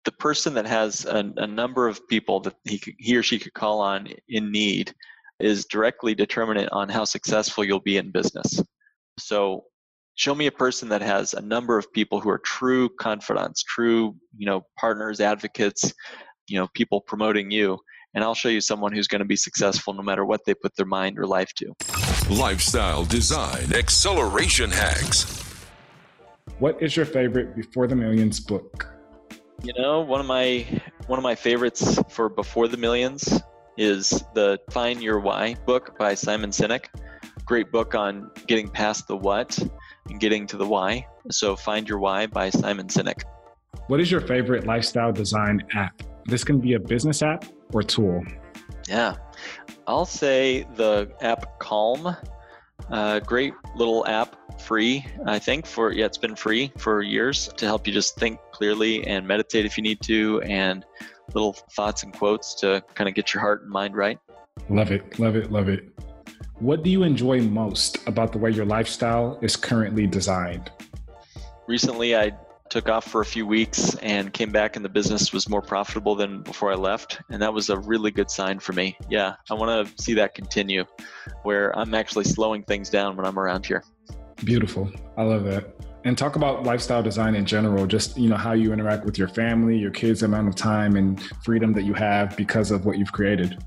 the 0.05 0.11
person 0.13 0.53
that 0.55 0.65
has 0.65 1.05
a, 1.05 1.31
a 1.37 1.47
number 1.47 1.87
of 1.87 2.07
people 2.07 2.39
that 2.41 2.55
he, 2.65 2.79
could, 2.79 2.93
he 2.97 3.15
or 3.15 3.23
she 3.23 3.39
could 3.39 3.53
call 3.53 3.79
on 3.79 4.07
in 4.29 4.51
need 4.51 4.93
is 5.39 5.65
directly 5.65 6.15
determinant 6.15 6.69
on 6.71 6.89
how 6.89 7.05
successful 7.05 7.63
you'll 7.63 7.79
be 7.79 7.97
in 7.97 8.11
business. 8.11 8.61
So 9.19 9.65
show 10.15 10.35
me 10.35 10.47
a 10.47 10.51
person 10.51 10.89
that 10.89 11.01
has 11.01 11.33
a 11.33 11.41
number 11.41 11.77
of 11.77 11.91
people 11.93 12.19
who 12.19 12.29
are 12.29 12.39
true 12.39 12.89
confidants, 12.99 13.63
true, 13.63 14.15
you 14.37 14.45
know, 14.45 14.61
partners, 14.79 15.19
advocates, 15.19 15.93
you 16.47 16.57
know, 16.59 16.67
people 16.73 17.01
promoting 17.01 17.51
you, 17.51 17.77
and 18.13 18.23
I'll 18.23 18.35
show 18.35 18.49
you 18.49 18.61
someone 18.61 18.93
who's 18.93 19.07
going 19.07 19.19
to 19.19 19.25
be 19.25 19.35
successful 19.35 19.93
no 19.93 20.03
matter 20.03 20.25
what 20.25 20.41
they 20.45 20.53
put 20.53 20.75
their 20.75 20.85
mind 20.85 21.17
or 21.17 21.25
life 21.25 21.51
to. 21.55 21.73
Lifestyle 22.29 23.05
Design 23.05 23.73
Acceleration 23.73 24.69
Hacks. 24.69 25.43
What 26.59 26.81
is 26.81 26.95
your 26.95 27.05
favorite 27.05 27.55
Before 27.55 27.87
the 27.87 27.95
Millions 27.95 28.39
book? 28.39 29.00
You 29.63 29.73
know, 29.73 30.01
one 30.01 30.19
of 30.19 30.25
my 30.25 30.65
one 31.05 31.19
of 31.19 31.23
my 31.23 31.35
favorites 31.35 31.99
for 32.09 32.29
Before 32.29 32.67
the 32.67 32.77
Millions 32.77 33.41
is 33.77 34.23
the 34.33 34.59
Find 34.71 35.03
Your 35.03 35.19
Why 35.19 35.55
book 35.67 35.99
by 35.99 36.15
Simon 36.15 36.49
Sinek. 36.49 36.85
Great 37.45 37.71
book 37.71 37.93
on 37.93 38.31
getting 38.47 38.67
past 38.67 39.07
the 39.07 39.15
what 39.15 39.59
and 40.09 40.19
getting 40.19 40.47
to 40.47 40.57
the 40.57 40.65
why. 40.65 41.05
So 41.29 41.55
Find 41.55 41.87
Your 41.87 41.99
Why 41.99 42.25
by 42.25 42.49
Simon 42.49 42.87
Sinek. 42.87 43.21
What 43.85 43.99
is 43.99 44.09
your 44.09 44.21
favorite 44.21 44.65
lifestyle 44.65 45.11
design 45.11 45.61
app? 45.75 46.01
This 46.25 46.43
can 46.43 46.59
be 46.59 46.73
a 46.73 46.79
business 46.79 47.21
app 47.21 47.45
or 47.71 47.83
tool. 47.83 48.23
Yeah, 48.87 49.17
I'll 49.85 50.05
say 50.05 50.65
the 50.75 51.11
app 51.21 51.59
Calm. 51.59 52.15
Uh, 52.89 53.19
great 53.19 53.53
little 53.75 54.07
app, 54.07 54.35
free. 54.61 55.05
I 55.25 55.39
think 55.39 55.65
for 55.65 55.91
yeah, 55.91 56.05
it's 56.05 56.17
been 56.17 56.35
free 56.35 56.71
for 56.77 57.01
years 57.01 57.49
to 57.57 57.65
help 57.65 57.87
you 57.87 57.93
just 57.93 58.15
think 58.15 58.39
clearly 58.51 59.05
and 59.07 59.27
meditate 59.27 59.65
if 59.65 59.77
you 59.77 59.83
need 59.83 60.01
to, 60.01 60.41
and 60.41 60.85
little 61.33 61.53
thoughts 61.53 62.03
and 62.03 62.13
quotes 62.13 62.55
to 62.55 62.83
kind 62.95 63.07
of 63.07 63.15
get 63.15 63.33
your 63.33 63.41
heart 63.41 63.63
and 63.63 63.71
mind 63.71 63.95
right. 63.95 64.19
Love 64.69 64.91
it, 64.91 65.19
love 65.19 65.35
it, 65.35 65.51
love 65.51 65.69
it. 65.69 65.89
What 66.59 66.83
do 66.83 66.89
you 66.89 67.03
enjoy 67.03 67.41
most 67.41 68.07
about 68.07 68.31
the 68.31 68.37
way 68.37 68.51
your 68.51 68.65
lifestyle 68.65 69.39
is 69.41 69.55
currently 69.55 70.05
designed? 70.05 70.71
Recently, 71.67 72.15
I 72.15 72.33
took 72.69 72.87
off 72.87 73.05
for 73.05 73.21
a 73.21 73.25
few 73.25 73.45
weeks 73.45 73.95
and 73.95 74.31
came 74.31 74.51
back, 74.51 74.75
and 74.75 74.85
the 74.85 74.89
business 74.89 75.33
was 75.33 75.49
more 75.49 75.61
profitable 75.61 76.15
than 76.15 76.41
before 76.41 76.71
I 76.71 76.75
left, 76.75 77.19
and 77.29 77.41
that 77.41 77.53
was 77.53 77.69
a 77.69 77.77
really 77.79 78.11
good 78.11 78.31
sign 78.31 78.59
for 78.59 78.73
me. 78.73 78.97
Yeah, 79.09 79.35
I 79.49 79.55
want 79.55 79.87
to 79.87 80.01
see 80.03 80.13
that 80.13 80.35
continue, 80.35 80.85
where 81.43 81.77
I'm 81.77 81.93
actually 81.93 82.23
slowing 82.23 82.63
things 82.63 82.89
down 82.89 83.17
when 83.17 83.25
I'm 83.25 83.37
around 83.37 83.65
here. 83.65 83.83
Beautiful. 84.43 84.91
I 85.17 85.23
love 85.23 85.43
that. 85.45 85.75
And 86.03 86.17
talk 86.17 86.35
about 86.35 86.63
lifestyle 86.63 87.03
design 87.03 87.35
in 87.35 87.45
general, 87.45 87.85
just 87.85 88.17
you 88.17 88.27
know 88.27 88.35
how 88.35 88.53
you 88.53 88.73
interact 88.73 89.05
with 89.05 89.17
your 89.17 89.27
family, 89.27 89.77
your 89.77 89.91
kids, 89.91 90.23
amount 90.23 90.47
of 90.47 90.55
time 90.55 90.95
and 90.95 91.21
freedom 91.43 91.73
that 91.73 91.83
you 91.83 91.93
have 91.93 92.35
because 92.35 92.71
of 92.71 92.85
what 92.85 92.97
you've 92.97 93.11
created. 93.11 93.63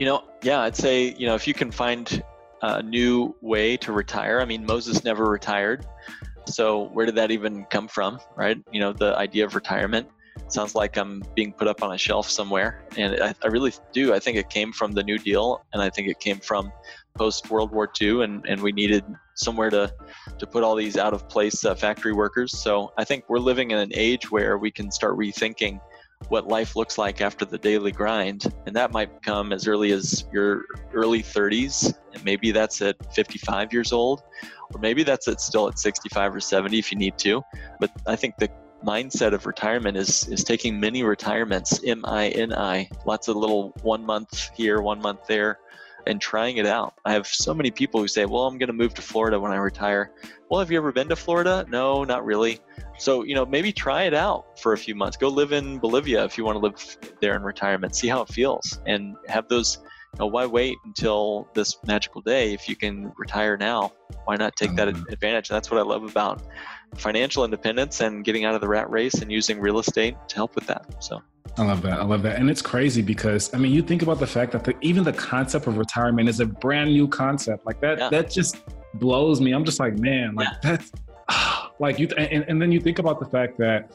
You 0.00 0.06
know, 0.06 0.24
yeah, 0.42 0.60
I'd 0.60 0.74
say 0.74 1.14
you 1.14 1.26
know 1.26 1.36
if 1.36 1.46
you 1.46 1.54
can 1.54 1.70
find 1.70 2.22
a 2.62 2.82
new 2.82 3.36
way 3.40 3.76
to 3.78 3.92
retire. 3.92 4.40
I 4.40 4.44
mean, 4.44 4.66
Moses 4.66 5.04
never 5.04 5.28
retired. 5.30 5.86
So 6.46 6.88
where 6.88 7.06
did 7.06 7.14
that 7.16 7.30
even 7.30 7.64
come 7.66 7.88
from, 7.88 8.18
right? 8.36 8.58
You 8.72 8.80
know, 8.80 8.92
the 8.92 9.16
idea 9.16 9.44
of 9.44 9.54
retirement 9.54 10.08
sounds 10.48 10.74
like 10.74 10.96
I'm 10.96 11.22
being 11.34 11.52
put 11.52 11.68
up 11.68 11.82
on 11.82 11.92
a 11.92 11.98
shelf 11.98 12.28
somewhere. 12.28 12.84
And 12.96 13.20
I, 13.22 13.34
I 13.42 13.48
really 13.48 13.72
do. 13.92 14.14
I 14.14 14.18
think 14.18 14.36
it 14.36 14.48
came 14.48 14.72
from 14.72 14.92
the 14.92 15.02
New 15.02 15.18
Deal, 15.18 15.64
and 15.72 15.82
I 15.82 15.90
think 15.90 16.08
it 16.08 16.20
came 16.20 16.38
from 16.38 16.72
post 17.16 17.50
World 17.50 17.72
War 17.72 17.90
II, 18.00 18.22
and, 18.24 18.44
and 18.46 18.60
we 18.60 18.72
needed 18.72 19.04
somewhere 19.34 19.70
to, 19.70 19.92
to 20.38 20.46
put 20.46 20.62
all 20.62 20.74
these 20.74 20.96
out 20.96 21.14
of 21.14 21.28
place 21.28 21.64
uh, 21.64 21.74
factory 21.74 22.12
workers. 22.12 22.58
So 22.58 22.92
I 22.96 23.04
think 23.04 23.24
we're 23.28 23.38
living 23.38 23.70
in 23.70 23.78
an 23.78 23.90
age 23.94 24.30
where 24.30 24.58
we 24.58 24.70
can 24.70 24.90
start 24.90 25.16
rethinking 25.16 25.80
what 26.28 26.48
life 26.48 26.76
looks 26.76 26.98
like 26.98 27.20
after 27.20 27.44
the 27.44 27.58
daily 27.58 27.92
grind. 27.92 28.52
And 28.66 28.74
that 28.74 28.90
might 28.92 29.22
come 29.22 29.52
as 29.52 29.68
early 29.68 29.92
as 29.92 30.24
your 30.32 30.64
early 30.92 31.22
30s, 31.22 31.94
and 32.14 32.24
maybe 32.24 32.50
that's 32.50 32.80
at 32.82 32.96
55 33.14 33.72
years 33.72 33.92
old, 33.92 34.22
or 34.74 34.80
maybe 34.80 35.02
that's 35.02 35.28
at 35.28 35.40
still 35.40 35.68
at 35.68 35.78
65 35.78 36.34
or 36.34 36.40
70 36.40 36.78
if 36.78 36.90
you 36.90 36.98
need 36.98 37.18
to. 37.18 37.42
But 37.78 37.90
I 38.06 38.16
think 38.16 38.36
the 38.38 38.50
mindset 38.84 39.32
of 39.32 39.46
retirement 39.46 39.96
is 39.96 40.28
is 40.28 40.44
taking 40.44 40.78
mini 40.78 41.02
retirements, 41.02 41.80
M 41.84 42.04
I 42.04 42.28
N 42.28 42.52
I, 42.52 42.88
lots 43.04 43.28
of 43.28 43.36
little 43.36 43.74
one 43.82 44.04
month 44.04 44.50
here, 44.54 44.80
one 44.80 45.00
month 45.00 45.20
there, 45.28 45.58
and 46.06 46.20
trying 46.20 46.56
it 46.58 46.66
out. 46.66 46.94
I 47.04 47.12
have 47.12 47.26
so 47.26 47.54
many 47.54 47.70
people 47.70 48.00
who 48.00 48.08
say, 48.08 48.24
"Well, 48.24 48.46
I'm 48.46 48.58
going 48.58 48.68
to 48.68 48.72
move 48.72 48.94
to 48.94 49.02
Florida 49.02 49.38
when 49.38 49.52
I 49.52 49.56
retire." 49.56 50.12
Well, 50.48 50.60
have 50.60 50.70
you 50.70 50.78
ever 50.78 50.92
been 50.92 51.08
to 51.08 51.16
Florida? 51.16 51.66
No, 51.68 52.04
not 52.04 52.24
really. 52.24 52.60
So, 52.98 53.24
you 53.24 53.34
know, 53.34 53.44
maybe 53.44 53.72
try 53.72 54.04
it 54.04 54.14
out 54.14 54.58
for 54.60 54.72
a 54.72 54.78
few 54.78 54.94
months. 54.94 55.16
Go 55.16 55.28
live 55.28 55.52
in 55.52 55.78
Bolivia 55.78 56.24
if 56.24 56.38
you 56.38 56.44
want 56.44 56.56
to 56.56 56.60
live 56.60 56.98
there 57.20 57.34
in 57.34 57.42
retirement. 57.42 57.94
See 57.94 58.08
how 58.08 58.22
it 58.22 58.28
feels 58.28 58.80
and 58.86 59.16
have 59.26 59.48
those 59.48 59.78
you 60.14 60.20
know, 60.20 60.26
why 60.28 60.46
wait 60.46 60.78
until 60.86 61.46
this 61.52 61.76
magical 61.86 62.22
day 62.22 62.54
if 62.54 62.68
you 62.70 62.76
can 62.76 63.12
retire 63.18 63.58
now? 63.58 63.92
Why 64.24 64.36
not 64.36 64.56
take 64.56 64.74
that 64.76 64.88
Mhm. 64.88 65.12
advantage? 65.12 65.48
That's 65.48 65.70
what 65.70 65.78
I 65.78 65.82
love 65.82 66.04
about 66.04 66.40
financial 66.94 67.44
independence 67.44 68.00
and 68.00 68.24
getting 68.24 68.44
out 68.46 68.54
of 68.54 68.62
the 68.62 68.68
rat 68.68 68.88
race 68.90 69.14
and 69.14 69.30
using 69.30 69.60
real 69.60 69.78
estate 69.78 70.16
to 70.28 70.36
help 70.36 70.54
with 70.54 70.66
that. 70.68 70.86
So, 71.00 71.22
I 71.58 71.64
love 71.64 71.82
that. 71.82 72.00
I 72.00 72.04
love 72.04 72.22
that. 72.22 72.36
And 72.38 72.50
it's 72.50 72.62
crazy 72.62 73.02
because 73.02 73.52
I 73.54 73.58
mean, 73.58 73.72
you 73.72 73.82
think 73.82 74.02
about 74.02 74.18
the 74.18 74.26
fact 74.26 74.52
that 74.52 74.64
the, 74.64 74.74
even 74.80 75.04
the 75.04 75.12
concept 75.12 75.66
of 75.66 75.78
retirement 75.78 76.28
is 76.28 76.40
a 76.40 76.46
brand 76.46 76.90
new 76.90 77.08
concept. 77.08 77.64
Like 77.66 77.80
that, 77.80 77.98
Yeah. 77.98 78.08
that 78.10 78.30
just 78.30 78.56
blows 78.94 79.40
me. 79.40 79.52
I'm 79.52 79.64
just 79.64 79.80
like, 79.80 79.98
man, 79.98 80.34
like 80.34 80.48
that's 80.62 80.92
like 81.78 81.98
you. 81.98 82.08
And, 82.18 82.44
and 82.48 82.60
then 82.60 82.72
you 82.72 82.80
think 82.80 82.98
about 82.98 83.20
the 83.20 83.26
fact 83.26 83.58
that 83.58 83.92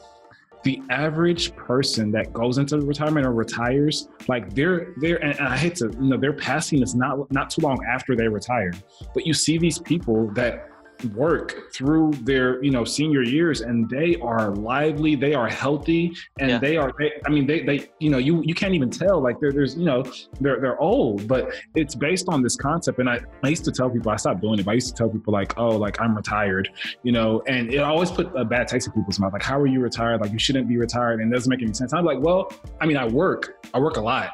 the 0.64 0.80
average 0.90 1.56
person 1.56 2.12
that 2.12 2.32
goes 2.32 2.58
into 2.58 2.78
retirement 2.80 3.26
or 3.26 3.32
retires, 3.32 4.08
like 4.28 4.54
they're 4.54 4.94
they're, 4.98 5.16
and 5.24 5.38
I 5.40 5.56
hate 5.56 5.74
to, 5.76 5.86
you 5.86 6.08
know, 6.08 6.16
their 6.16 6.32
passing 6.32 6.82
is 6.82 6.94
not 6.94 7.30
not 7.32 7.50
too 7.50 7.62
long 7.62 7.84
after 7.84 8.14
they 8.14 8.28
retire. 8.28 8.72
But 9.14 9.26
you 9.26 9.34
see 9.34 9.58
these 9.58 9.78
people 9.78 10.28
that 10.34 10.68
work 11.06 11.72
through 11.72 12.12
their 12.22 12.62
you 12.62 12.70
know 12.70 12.84
senior 12.84 13.22
years 13.22 13.60
and 13.60 13.88
they 13.90 14.16
are 14.20 14.54
lively 14.56 15.14
they 15.14 15.34
are 15.34 15.48
healthy 15.48 16.12
and 16.38 16.50
Yeah. 16.50 16.58
they 16.58 16.76
are 16.76 16.92
they, 16.98 17.12
i 17.26 17.30
mean 17.30 17.46
they 17.46 17.62
they 17.62 17.88
you 17.98 18.10
know 18.10 18.18
you 18.18 18.42
you 18.42 18.54
can't 18.54 18.74
even 18.74 18.90
tell 18.90 19.20
like 19.20 19.38
they're, 19.40 19.52
there's 19.52 19.76
you 19.76 19.84
know 19.84 20.04
they're 20.40 20.60
they're 20.60 20.80
old 20.80 21.26
but 21.28 21.52
it's 21.74 21.94
based 21.94 22.28
on 22.28 22.42
this 22.42 22.56
concept 22.56 22.98
and 22.98 23.08
i 23.08 23.20
i 23.44 23.48
used 23.48 23.64
to 23.64 23.72
tell 23.72 23.88
people 23.90 24.10
i 24.10 24.16
stopped 24.16 24.40
doing 24.40 24.58
it 24.58 24.64
but 24.64 24.70
i 24.72 24.74
used 24.74 24.88
to 24.88 24.94
tell 24.94 25.08
people 25.08 25.32
like 25.32 25.56
oh 25.58 25.70
like 25.70 26.00
i'm 26.00 26.14
retired 26.16 26.68
you 27.02 27.12
know 27.12 27.42
and 27.46 27.72
it 27.72 27.78
always 27.78 28.10
put 28.10 28.30
a 28.36 28.44
bad 28.44 28.68
taste 28.68 28.86
in 28.86 28.92
people's 28.92 29.18
mouth 29.18 29.32
like 29.32 29.42
how 29.42 29.58
are 29.58 29.66
you 29.66 29.80
retired 29.80 30.20
like 30.20 30.32
you 30.32 30.38
shouldn't 30.38 30.68
be 30.68 30.76
retired 30.76 31.20
and 31.20 31.32
it 31.32 31.34
doesn't 31.34 31.50
make 31.50 31.62
any 31.62 31.72
sense 31.74 31.92
i'm 31.92 32.04
like 32.04 32.18
well 32.20 32.50
i 32.80 32.86
mean 32.86 32.96
i 32.96 33.04
work 33.06 33.66
i 33.74 33.78
work 33.78 33.96
a 33.96 34.00
lot 34.00 34.30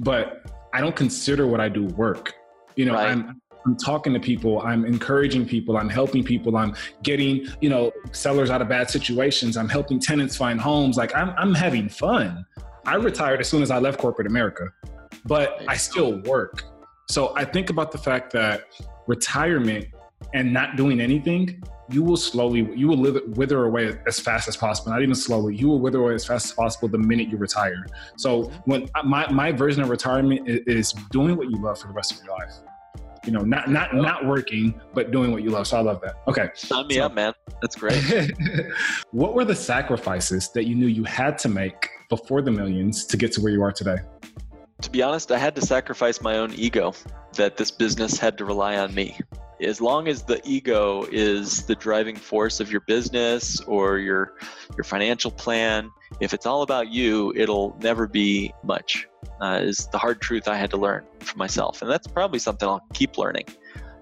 but 0.00 0.42
i 0.72 0.80
don't 0.80 0.96
consider 0.96 1.46
what 1.46 1.60
i 1.60 1.68
do 1.68 1.84
work 1.96 2.34
you 2.76 2.84
know 2.84 2.94
Right. 2.94 3.08
i'm 3.12 3.40
I'm 3.66 3.76
talking 3.76 4.12
to 4.12 4.20
people, 4.20 4.60
I'm 4.60 4.84
encouraging 4.84 5.46
people, 5.46 5.76
I'm 5.76 5.88
helping 5.88 6.22
people, 6.22 6.56
I'm 6.56 6.74
getting, 7.02 7.46
you 7.60 7.70
know, 7.70 7.92
sellers 8.12 8.50
out 8.50 8.60
of 8.60 8.68
bad 8.68 8.90
situations, 8.90 9.56
I'm 9.56 9.68
helping 9.68 9.98
tenants 9.98 10.36
find 10.36 10.60
homes. 10.60 10.96
Like 10.96 11.14
I'm 11.14 11.30
I'm 11.38 11.54
having 11.54 11.88
fun. 11.88 12.44
I 12.86 12.96
retired 12.96 13.40
as 13.40 13.48
soon 13.48 13.62
as 13.62 13.70
I 13.70 13.78
left 13.78 13.98
corporate 13.98 14.26
America, 14.26 14.68
but 15.24 15.62
I 15.66 15.76
still 15.76 16.20
work. 16.22 16.64
So 17.08 17.32
I 17.36 17.44
think 17.44 17.70
about 17.70 17.92
the 17.92 17.98
fact 17.98 18.32
that 18.32 18.64
retirement 19.06 19.86
and 20.32 20.52
not 20.52 20.76
doing 20.76 21.00
anything, 21.00 21.62
you 21.90 22.02
will 22.02 22.16
slowly, 22.16 22.66
you 22.74 22.88
will 22.88 22.96
live, 22.96 23.22
wither 23.36 23.64
away 23.64 23.98
as 24.06 24.18
fast 24.18 24.48
as 24.48 24.56
possible. 24.56 24.92
Not 24.92 25.02
even 25.02 25.14
slowly, 25.14 25.54
you 25.54 25.68
will 25.68 25.80
wither 25.80 26.00
away 26.00 26.14
as 26.14 26.26
fast 26.26 26.46
as 26.46 26.52
possible 26.52 26.88
the 26.88 26.98
minute 26.98 27.28
you 27.28 27.36
retire. 27.36 27.86
So 28.16 28.50
when 28.64 28.88
uh, 28.94 29.02
my, 29.02 29.30
my 29.30 29.52
version 29.52 29.82
of 29.82 29.90
retirement 29.90 30.48
is, 30.48 30.60
is 30.66 30.92
doing 31.10 31.36
what 31.36 31.50
you 31.50 31.58
love 31.58 31.78
for 31.78 31.88
the 31.88 31.92
rest 31.92 32.12
of 32.12 32.24
your 32.24 32.36
life. 32.38 32.54
You 33.24 33.32
know, 33.32 33.40
not 33.40 33.68
not 33.70 33.94
not 33.94 34.26
working, 34.26 34.80
but 34.92 35.10
doing 35.10 35.32
what 35.32 35.42
you 35.42 35.50
love. 35.50 35.66
So 35.66 35.78
I 35.78 35.80
love 35.80 36.00
that. 36.02 36.16
Okay. 36.28 36.50
sign 36.54 36.86
me 36.86 36.96
So- 36.96 37.04
up, 37.06 37.14
man. 37.14 37.32
That's 37.62 37.76
great. 37.76 38.02
what 39.12 39.34
were 39.34 39.44
the 39.44 39.54
sacrifices 39.56 40.50
that 40.50 40.64
you 40.66 40.74
knew 40.74 40.86
you 40.86 41.04
had 41.04 41.38
to 41.38 41.48
make 41.48 41.88
before 42.10 42.42
the 42.42 42.50
millions 42.50 43.06
to 43.06 43.16
get 43.16 43.32
to 43.32 43.40
where 43.40 43.52
you 43.52 43.62
are 43.62 43.72
today? 43.72 43.96
to 44.82 44.90
be 44.90 45.02
honest, 45.02 45.32
I 45.32 45.38
had 45.38 45.54
to 45.54 45.62
sacrifice 45.62 46.20
my 46.20 46.36
own 46.36 46.52
ego 46.54 46.92
that 47.36 47.56
this 47.56 47.70
business 47.70 48.18
had 48.18 48.36
to 48.38 48.44
rely 48.44 48.76
on 48.76 48.94
me. 48.94 49.18
As 49.62 49.80
long 49.80 50.08
as 50.08 50.24
the 50.24 50.42
ego 50.44 51.06
is 51.10 51.64
the 51.64 51.74
driving 51.76 52.16
force 52.16 52.60
of 52.60 52.70
your 52.70 52.82
business 52.82 53.60
or 53.62 53.96
your 53.98 54.34
your 54.76 54.84
financial 54.84 55.30
plan, 55.30 55.90
if 56.20 56.34
it's 56.34 56.46
all 56.46 56.62
about 56.62 56.90
you, 56.90 57.32
it'll 57.36 57.76
never 57.80 58.06
be 58.06 58.52
much. 58.62 59.08
Uh, 59.40 59.60
is 59.62 59.88
the 59.90 59.98
hard 59.98 60.20
truth 60.20 60.46
I 60.48 60.56
had 60.56 60.70
to 60.70 60.76
learn 60.76 61.04
for 61.20 61.36
myself, 61.36 61.82
and 61.82 61.90
that's 61.90 62.06
probably 62.06 62.38
something 62.38 62.68
I'll 62.68 62.84
keep 62.92 63.18
learning. 63.18 63.46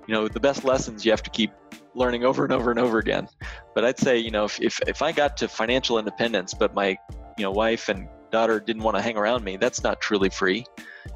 You 0.07 0.15
know, 0.15 0.29
the 0.29 0.41
best 0.41 0.65
lessons 0.65 1.05
you 1.05 1.11
have 1.13 1.23
to 1.23 1.31
keep 1.31 1.53
learning 1.95 2.25
over 2.25 2.45
and 2.45 2.53
over 2.53 2.71
and 2.71 2.79
over 2.79 2.99
again. 2.99 3.29
But 3.75 3.85
I'd 3.85 3.99
say, 3.99 4.19
you 4.19 4.31
know, 4.31 4.45
if 4.45 4.61
if, 4.61 4.81
if 4.87 5.03
I 5.03 5.13
got 5.13 5.37
to 5.39 5.49
financial 5.49 5.99
independence, 5.99 6.55
but 6.55 6.75
my 6.75 6.97
you 7.39 7.45
know 7.45 7.51
wife 7.51 7.89
and 7.89 8.09
daughter 8.31 8.61
didn't 8.61 8.83
want 8.83 8.97
to 8.97 9.03
hang 9.03 9.17
around 9.17 9.45
me, 9.45 9.57
that's 9.57 9.83
not 9.83 10.01
truly 10.01 10.29
free. 10.29 10.65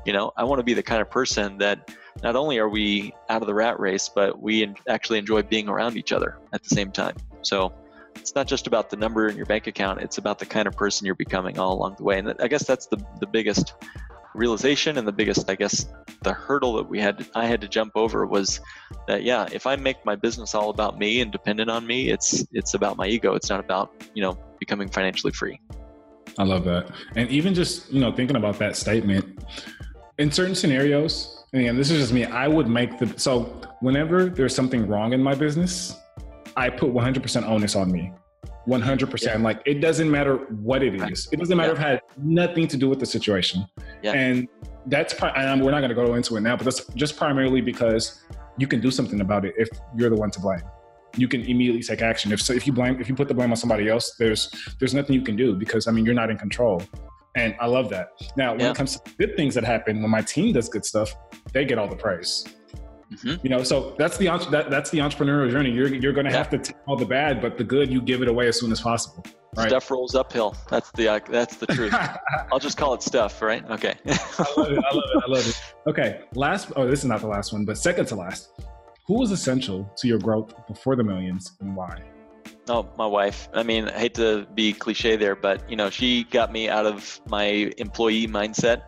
You 0.05 0.12
know, 0.12 0.32
I 0.36 0.44
want 0.44 0.61
to 0.61 0.64
be 0.64 0.74
the 0.74 0.82
kind 0.82 1.03
of 1.03 1.11
person 1.11 1.59
that 1.59 1.90
not 2.22 2.36
only 2.36 2.59
are 2.59 2.68
we 2.68 3.12
out 3.28 3.42
of 3.42 3.47
the 3.47 3.55
rat 3.55 3.78
race, 3.78 4.09
but 4.09 4.40
we 4.40 4.72
actually 4.88 5.18
enjoy 5.18 5.42
being 5.42 5.68
around 5.68 5.97
each 5.97 6.12
other 6.12 6.38
at 6.53 6.62
the 6.62 6.68
same 6.68 6.90
time. 6.90 7.16
So 7.42 7.72
it's 8.17 8.35
not 8.35 8.47
just 8.47 8.67
about 8.67 8.91
the 8.91 8.97
number 8.97 9.29
in 9.29 9.37
your 9.37 9.47
bank 9.47 9.67
account, 9.67 10.01
it's 10.01 10.19
about 10.19 10.39
the 10.39 10.47
kind 10.47 10.67
of 10.67 10.77
person 10.77 11.07
you're 11.07 11.14
becoming 11.14 11.59
all 11.59 11.75
along 11.75 11.97
the 11.97 12.05
way. 12.05 12.19
And 12.19 12.35
I 12.41 12.49
guess 12.49 12.67
that's 12.67 12.87
the, 12.87 12.99
the 13.21 13.27
biggest 13.27 13.75
realization 14.35 14.99
and 14.99 15.09
the 15.09 15.12
biggest, 15.12 15.49
I 15.49 15.55
guess, 15.55 15.87
the 16.23 16.33
hurdle 16.33 16.75
that 16.75 16.89
we 16.89 17.01
had, 17.01 17.27
I 17.35 17.47
had 17.47 17.61
to 17.62 17.69
jump 17.69 17.93
over 17.95 18.27
was 18.27 18.61
that, 19.09 19.23
yeah, 19.23 19.49
if 19.53 19.67
I 19.67 19.77
make 19.77 20.05
my 20.05 20.17
business 20.17 20.55
all 20.55 20.71
about 20.71 20.99
me 20.99 21.21
and 21.21 21.33
dependent 21.33 21.71
on 21.71 21.87
me, 21.87 22.11
it's, 22.11 22.47
it's 22.53 22.75
about 22.75 22.97
my 22.97 23.07
ego. 23.07 23.35
It's 23.35 23.49
not 23.49 23.61
about, 23.61 23.95
you 24.14 24.23
know, 24.23 24.39
becoming 24.59 24.89
financially 24.89 25.33
free. 25.33 25.61
I 26.39 26.45
love 26.45 26.64
that. 26.64 26.91
And 27.14 27.31
even 27.31 27.55
just, 27.55 27.91
you 27.91 28.01
know, 28.01 28.12
thinking 28.12 28.37
about 28.37 28.59
that 28.59 28.77
statement, 28.77 29.43
in 30.19 30.31
certain 30.31 30.55
scenarios, 30.55 31.45
and 31.53 31.62
again, 31.62 31.77
this 31.77 31.91
is 31.91 32.01
just 32.01 32.12
me, 32.12 32.25
I 32.25 32.49
would 32.49 32.69
make 32.69 32.99
the 32.99 33.19
so 33.19 33.61
whenever 33.81 34.27
there's 34.27 34.55
something 34.55 34.87
wrong 34.87 35.12
in 35.12 35.23
my 35.23 35.35
business, 35.35 35.97
I 36.57 36.71
put 36.71 36.93
100% 36.93 37.45
onus 37.47 37.77
on 37.77 37.93
me. 37.93 38.13
100%. 38.67 39.43
Like 39.43 39.63
it 39.65 39.81
doesn't 39.81 40.11
matter 40.11 40.37
what 40.37 40.83
it 40.83 40.95
is. 41.11 41.29
It 41.33 41.39
doesn't 41.39 41.57
matter 41.57 41.73
if 41.73 41.79
it 41.79 41.83
had 41.83 42.01
nothing 42.17 42.67
to 42.69 42.77
do 42.77 42.89
with 42.89 42.99
the 42.99 43.07
situation. 43.07 43.65
Yeah. 44.03 44.13
And 44.13 44.49
that's, 44.87 45.15
and 45.15 45.63
we're 45.63 45.71
not 45.71 45.81
going 45.81 45.91
to 45.91 45.95
go 45.95 46.15
into 46.15 46.37
it 46.37 46.41
now, 46.41 46.57
but 46.57 46.65
that's 46.65 46.85
just 46.95 47.17
primarily 47.17 47.61
because 47.61 48.23
you 48.59 48.67
can 48.67 48.81
do 48.81 48.91
something 48.91 49.21
about 49.21 49.45
it 49.45 49.55
if 49.57 49.69
you're 49.97 50.11
the 50.11 50.17
one 50.17 50.31
to 50.33 50.41
blame. 50.41 50.63
You 51.17 51.29
can 51.29 51.43
immediately 51.43 51.83
take 51.83 52.03
action. 52.03 52.33
If 52.33 52.43
so, 52.43 52.53
if 52.53 52.67
you 52.67 52.73
blame, 52.73 53.01
if 53.01 53.09
you 53.09 53.15
put 53.15 53.29
the 53.29 53.35
blame 53.35 53.51
on 53.51 53.57
somebody 53.57 53.89
else, 53.89 54.15
there's 54.19 54.51
there's 54.79 54.93
nothing 54.93 55.15
you 55.15 55.23
can 55.23 55.35
do 55.35 55.55
because 55.55 55.87
I 55.87 55.91
mean 55.91 56.05
you're 56.05 56.15
not 56.15 56.31
in 56.31 56.37
control. 56.37 56.83
And 57.37 57.55
I 57.61 57.67
love 57.67 57.89
that. 57.91 58.09
Now, 58.37 58.51
when 58.53 58.61
Yeah. 58.61 58.71
it 58.71 58.77
comes 58.77 58.99
to 58.99 59.11
good 59.19 59.37
things 59.37 59.55
that 59.55 59.65
happen, 59.65 60.03
when 60.03 60.11
my 60.11 60.23
team 60.23 60.53
does 60.55 60.69
good 60.69 60.85
stuff, 60.85 61.15
they 61.53 61.65
get 61.65 61.79
all 61.79 61.89
the 61.89 61.97
praise. 61.97 62.45
Mhm. 63.13 63.43
You 63.45 63.51
know, 63.51 63.63
so 63.63 63.95
that's 63.99 64.17
the 64.17 64.27
that, 64.51 64.69
that's 64.71 64.91
the 64.91 64.99
entrepreneurial 64.99 65.51
journey. 65.51 65.71
You're 65.71 65.89
you're 65.95 66.13
going 66.13 66.25
to 66.27 66.33
Yeah. 66.33 66.39
have 66.39 66.51
to 66.51 66.59
take 66.59 66.77
all 66.87 66.97
the 66.97 67.05
bad, 67.07 67.41
but 67.41 67.57
the 67.57 67.65
good 67.65 67.91
you 67.91 68.01
give 68.01 68.21
it 68.23 68.29
away 68.29 68.49
as 68.49 68.59
soon 68.59 68.73
as 68.73 68.81
possible. 68.81 69.25
Right. 69.57 69.69
Stuff 69.69 69.91
rolls 69.91 70.15
uphill. 70.15 70.55
That's 70.69 70.91
the, 70.91 71.09
uh, 71.09 71.21
that's 71.31 71.57
the 71.57 71.67
truth. 71.67 71.95
I 71.95 72.19
I'll 72.53 72.59
just 72.59 72.77
call 72.77 72.93
it 72.95 73.03
stuff, 73.03 73.41
right? 73.41 73.65
Okay. 73.71 73.95
love 74.05 74.17
it. 74.71 74.85
I 74.85 74.95
love 74.95 75.05
it. 75.15 75.23
I 75.25 75.31
love 75.31 75.49
it. 75.49 75.63
Okay, 75.89 76.21
last. 76.35 76.73
Oh, 76.77 76.87
this 76.87 76.99
is 77.01 77.05
not 77.07 77.21
the 77.21 77.29
last 77.29 77.53
one, 77.53 77.65
but 77.65 77.79
second 77.79 78.07
to 78.09 78.17
last. 78.17 78.51
Who 79.07 79.15
was 79.21 79.31
essential 79.31 79.89
to 79.99 80.09
your 80.09 80.19
growth 80.19 80.53
before 80.67 80.97
the 80.97 81.05
millions, 81.05 81.53
and 81.61 81.75
why? 81.77 82.03
Oh, 82.69 82.89
my 82.99 83.07
wife. 83.07 83.49
I 83.55 83.63
mean, 83.63 83.89
I 83.89 83.99
hate 84.01 84.15
to 84.15 84.47
be 84.55 84.73
cliche 84.73 85.15
there, 85.15 85.37
but 85.37 85.71
you 85.71 85.77
know, 85.77 85.89
she 85.91 86.25
got 86.25 86.51
me 86.53 86.69
out 86.69 86.85
of 86.85 87.21
my 87.29 87.73
employee 87.79 88.27
mindset 88.27 88.83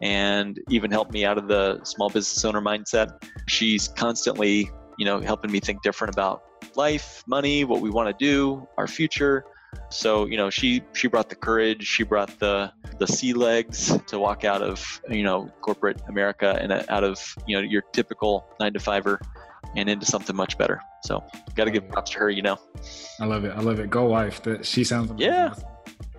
and 0.00 0.58
even 0.68 0.90
helped 0.90 1.12
me 1.12 1.24
out 1.24 1.38
of 1.38 1.48
the 1.48 1.82
small 1.84 2.08
business 2.08 2.44
owner 2.44 2.60
mindset. 2.60 3.22
She's 3.48 3.88
constantly, 3.88 4.70
you 4.98 5.04
know, 5.04 5.20
helping 5.20 5.50
me 5.50 5.60
think 5.60 5.82
different 5.82 6.14
about 6.14 6.42
life, 6.76 7.22
money, 7.26 7.64
what 7.64 7.80
we 7.80 7.90
want 7.90 8.16
to 8.16 8.24
do, 8.24 8.66
our 8.78 8.86
future. 8.86 9.44
So 9.90 10.26
you 10.26 10.36
know, 10.36 10.50
she 10.50 10.82
she 10.92 11.08
brought 11.08 11.28
the 11.28 11.36
courage, 11.36 11.84
she 11.84 12.04
brought 12.04 12.38
the 12.38 12.72
the 12.98 13.06
sea 13.06 13.32
legs 13.32 13.96
to 14.06 14.18
walk 14.18 14.44
out 14.44 14.62
of 14.62 15.00
you 15.10 15.22
know 15.22 15.50
corporate 15.60 16.00
America 16.08 16.56
and 16.60 16.72
uh, 16.72 16.84
out 16.88 17.04
of 17.04 17.18
you 17.46 17.56
know 17.56 17.62
your 17.62 17.82
typical 17.92 18.46
nine 18.60 18.72
to 18.72 18.80
fiver 18.80 19.20
and 19.76 19.88
into 19.88 20.06
something 20.06 20.36
much 20.36 20.56
better. 20.58 20.80
So 21.02 21.22
got 21.54 21.64
to 21.64 21.70
give 21.70 21.88
props 21.88 22.12
to 22.12 22.18
her, 22.20 22.30
you 22.30 22.42
know. 22.42 22.58
I 23.20 23.26
love 23.26 23.44
it. 23.44 23.52
I 23.54 23.60
love 23.60 23.80
it. 23.80 23.90
Go 23.90 24.04
wife. 24.04 24.42
That 24.42 24.64
she 24.64 24.84
sounds 24.84 25.10
amazing. 25.10 25.32
Yeah. 25.32 25.54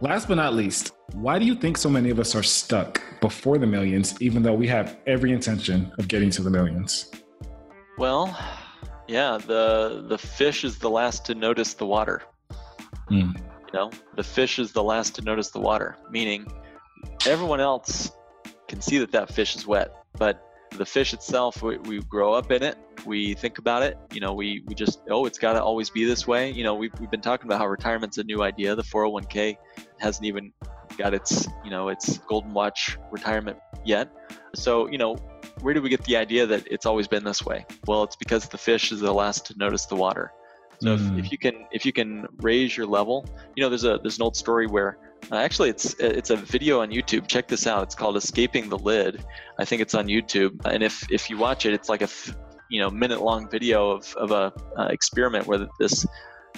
Last 0.01 0.27
but 0.27 0.35
not 0.35 0.53
least, 0.53 0.91
why 1.13 1.39
do 1.39 1.45
you 1.45 1.55
think 1.55 1.77
so 1.77 1.89
many 1.89 2.09
of 2.09 2.19
us 2.19 2.35
are 2.35 2.43
stuck 2.43 3.01
before 3.21 3.57
the 3.57 3.65
millions, 3.65 4.21
even 4.21 4.43
though 4.43 4.53
we 4.53 4.67
have 4.67 4.97
every 5.07 5.31
intention 5.31 5.89
of 5.97 6.09
getting 6.09 6.29
to 6.31 6.41
the 6.41 6.49
millions? 6.49 7.11
Well, 7.97 8.37
yeah, 9.07 9.37
the 9.37 10.03
the 10.05 10.17
fish 10.17 10.65
is 10.65 10.77
the 10.79 10.89
last 10.89 11.25
to 11.27 11.35
notice 11.35 11.75
the 11.75 11.85
water. 11.85 12.23
Mm. 13.09 13.37
You 13.37 13.73
know, 13.73 13.91
the 14.15 14.23
fish 14.23 14.59
is 14.59 14.73
the 14.73 14.83
last 14.83 15.15
to 15.15 15.21
notice 15.21 15.51
the 15.51 15.61
water, 15.61 15.95
meaning 16.11 16.45
everyone 17.25 17.61
else 17.61 18.11
can 18.67 18.81
see 18.81 18.97
that 18.97 19.13
that 19.13 19.33
fish 19.33 19.55
is 19.55 19.65
wet, 19.65 19.95
but 20.17 20.45
the 20.77 20.85
fish 20.85 21.13
itself, 21.13 21.61
we, 21.61 21.77
we 21.77 22.01
grow 22.01 22.33
up 22.33 22.51
in 22.51 22.63
it, 22.63 22.77
we 23.05 23.33
think 23.33 23.57
about 23.57 23.83
it, 23.83 23.97
you 24.11 24.19
know, 24.19 24.33
we, 24.33 24.63
we 24.65 24.75
just, 24.75 24.99
oh, 25.09 25.25
it's 25.25 25.37
got 25.37 25.53
to 25.53 25.63
always 25.63 25.89
be 25.89 26.05
this 26.05 26.27
way. 26.27 26.51
You 26.51 26.63
know, 26.63 26.75
we've, 26.75 26.91
we've 26.99 27.11
been 27.11 27.21
talking 27.21 27.47
about 27.47 27.59
how 27.59 27.67
retirement's 27.67 28.17
a 28.17 28.23
new 28.23 28.43
idea. 28.43 28.75
The 28.75 28.83
401k 28.83 29.57
hasn't 29.99 30.25
even 30.25 30.51
got 30.97 31.13
its, 31.13 31.47
you 31.63 31.69
know, 31.69 31.89
its 31.89 32.19
golden 32.19 32.53
watch 32.53 32.97
retirement 33.11 33.57
yet. 33.83 34.09
So, 34.53 34.87
you 34.87 34.97
know, 34.97 35.15
where 35.61 35.73
do 35.73 35.81
we 35.81 35.89
get 35.89 36.03
the 36.03 36.17
idea 36.17 36.45
that 36.45 36.67
it's 36.69 36.85
always 36.85 37.07
been 37.07 37.23
this 37.23 37.45
way? 37.45 37.65
Well, 37.87 38.03
it's 38.03 38.15
because 38.15 38.47
the 38.47 38.57
fish 38.57 38.91
is 38.91 38.99
the 38.99 39.13
last 39.13 39.45
to 39.47 39.57
notice 39.57 39.85
the 39.85 39.95
water. 39.95 40.31
So 40.81 40.97
mm. 40.97 41.19
if, 41.19 41.25
if, 41.25 41.31
you 41.31 41.37
can 41.37 41.65
if 41.71 41.85
you 41.85 41.93
can 41.93 42.27
raise 42.41 42.75
your 42.75 42.85
level, 42.85 43.25
you 43.55 43.63
know, 43.63 43.69
there's 43.69 43.85
a 43.85 43.99
there's 44.01 44.17
an 44.17 44.23
old 44.23 44.35
story 44.35 44.67
where 44.67 44.97
uh, 45.31 45.37
actually 45.37 45.69
it's 45.69 45.95
it's 45.99 46.29
a 46.29 46.35
video 46.35 46.81
on 46.81 46.91
YouTube. 46.91 47.27
Check 47.27 47.47
this 47.47 47.65
out. 47.65 47.83
It's 47.83 47.95
called 47.95 48.17
"Escaping 48.17 48.69
the 48.69 48.77
Lid." 48.77 49.23
I 49.57 49.65
think 49.65 49.81
it's 49.81 49.95
on 49.95 50.07
YouTube. 50.07 50.65
And 50.65 50.83
if 50.83 51.09
if 51.11 51.29
you 51.29 51.37
watch 51.37 51.65
it, 51.65 51.73
it's 51.73 51.89
like 51.89 52.01
a 52.01 52.09
you 52.69 52.81
know 52.81 52.89
minute 52.89 53.21
long 53.21 53.49
video 53.49 53.91
of 53.91 54.13
of 54.15 54.31
a 54.31 54.53
uh, 54.77 54.87
experiment 54.89 55.47
where 55.47 55.67
this 55.79 56.05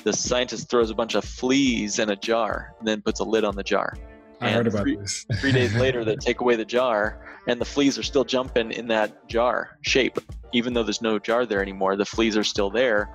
this 0.04 0.24
scientist 0.24 0.70
throws 0.70 0.90
a 0.90 0.96
bunch 0.96 1.16
of 1.16 1.24
fleas 1.24 2.00
in 2.00 2.10
a 2.10 2.16
jar 2.16 2.74
and 2.80 2.88
then 2.88 3.02
puts 3.02 3.20
a 3.20 3.24
lid 3.24 3.44
on 3.44 3.56
the 3.56 3.64
jar. 3.64 3.98
I 4.40 4.52
heard 4.52 4.68
about 4.68 4.84
three, 4.84 4.96
this. 4.96 5.26
three 5.40 5.52
days 5.52 5.74
later, 5.76 6.06
they 6.06 6.16
take 6.20 6.42
away 6.42 6.56
the 6.56 6.66
jar, 6.66 7.40
and 7.48 7.60
the 7.60 7.66
fleas 7.66 7.98
are 7.98 8.04
still 8.04 8.24
jumping 8.24 8.72
in 8.72 8.88
that 8.88 9.28
jar 9.28 9.78
shape, 9.82 10.20
even 10.54 10.74
though 10.74 10.84
there's 10.84 11.02
no 11.02 11.18
jar 11.18 11.46
there 11.46 11.62
anymore. 11.62 11.96
The 11.96 12.06
fleas 12.06 12.38
are 12.38 12.44
still 12.44 12.70
there, 12.70 13.10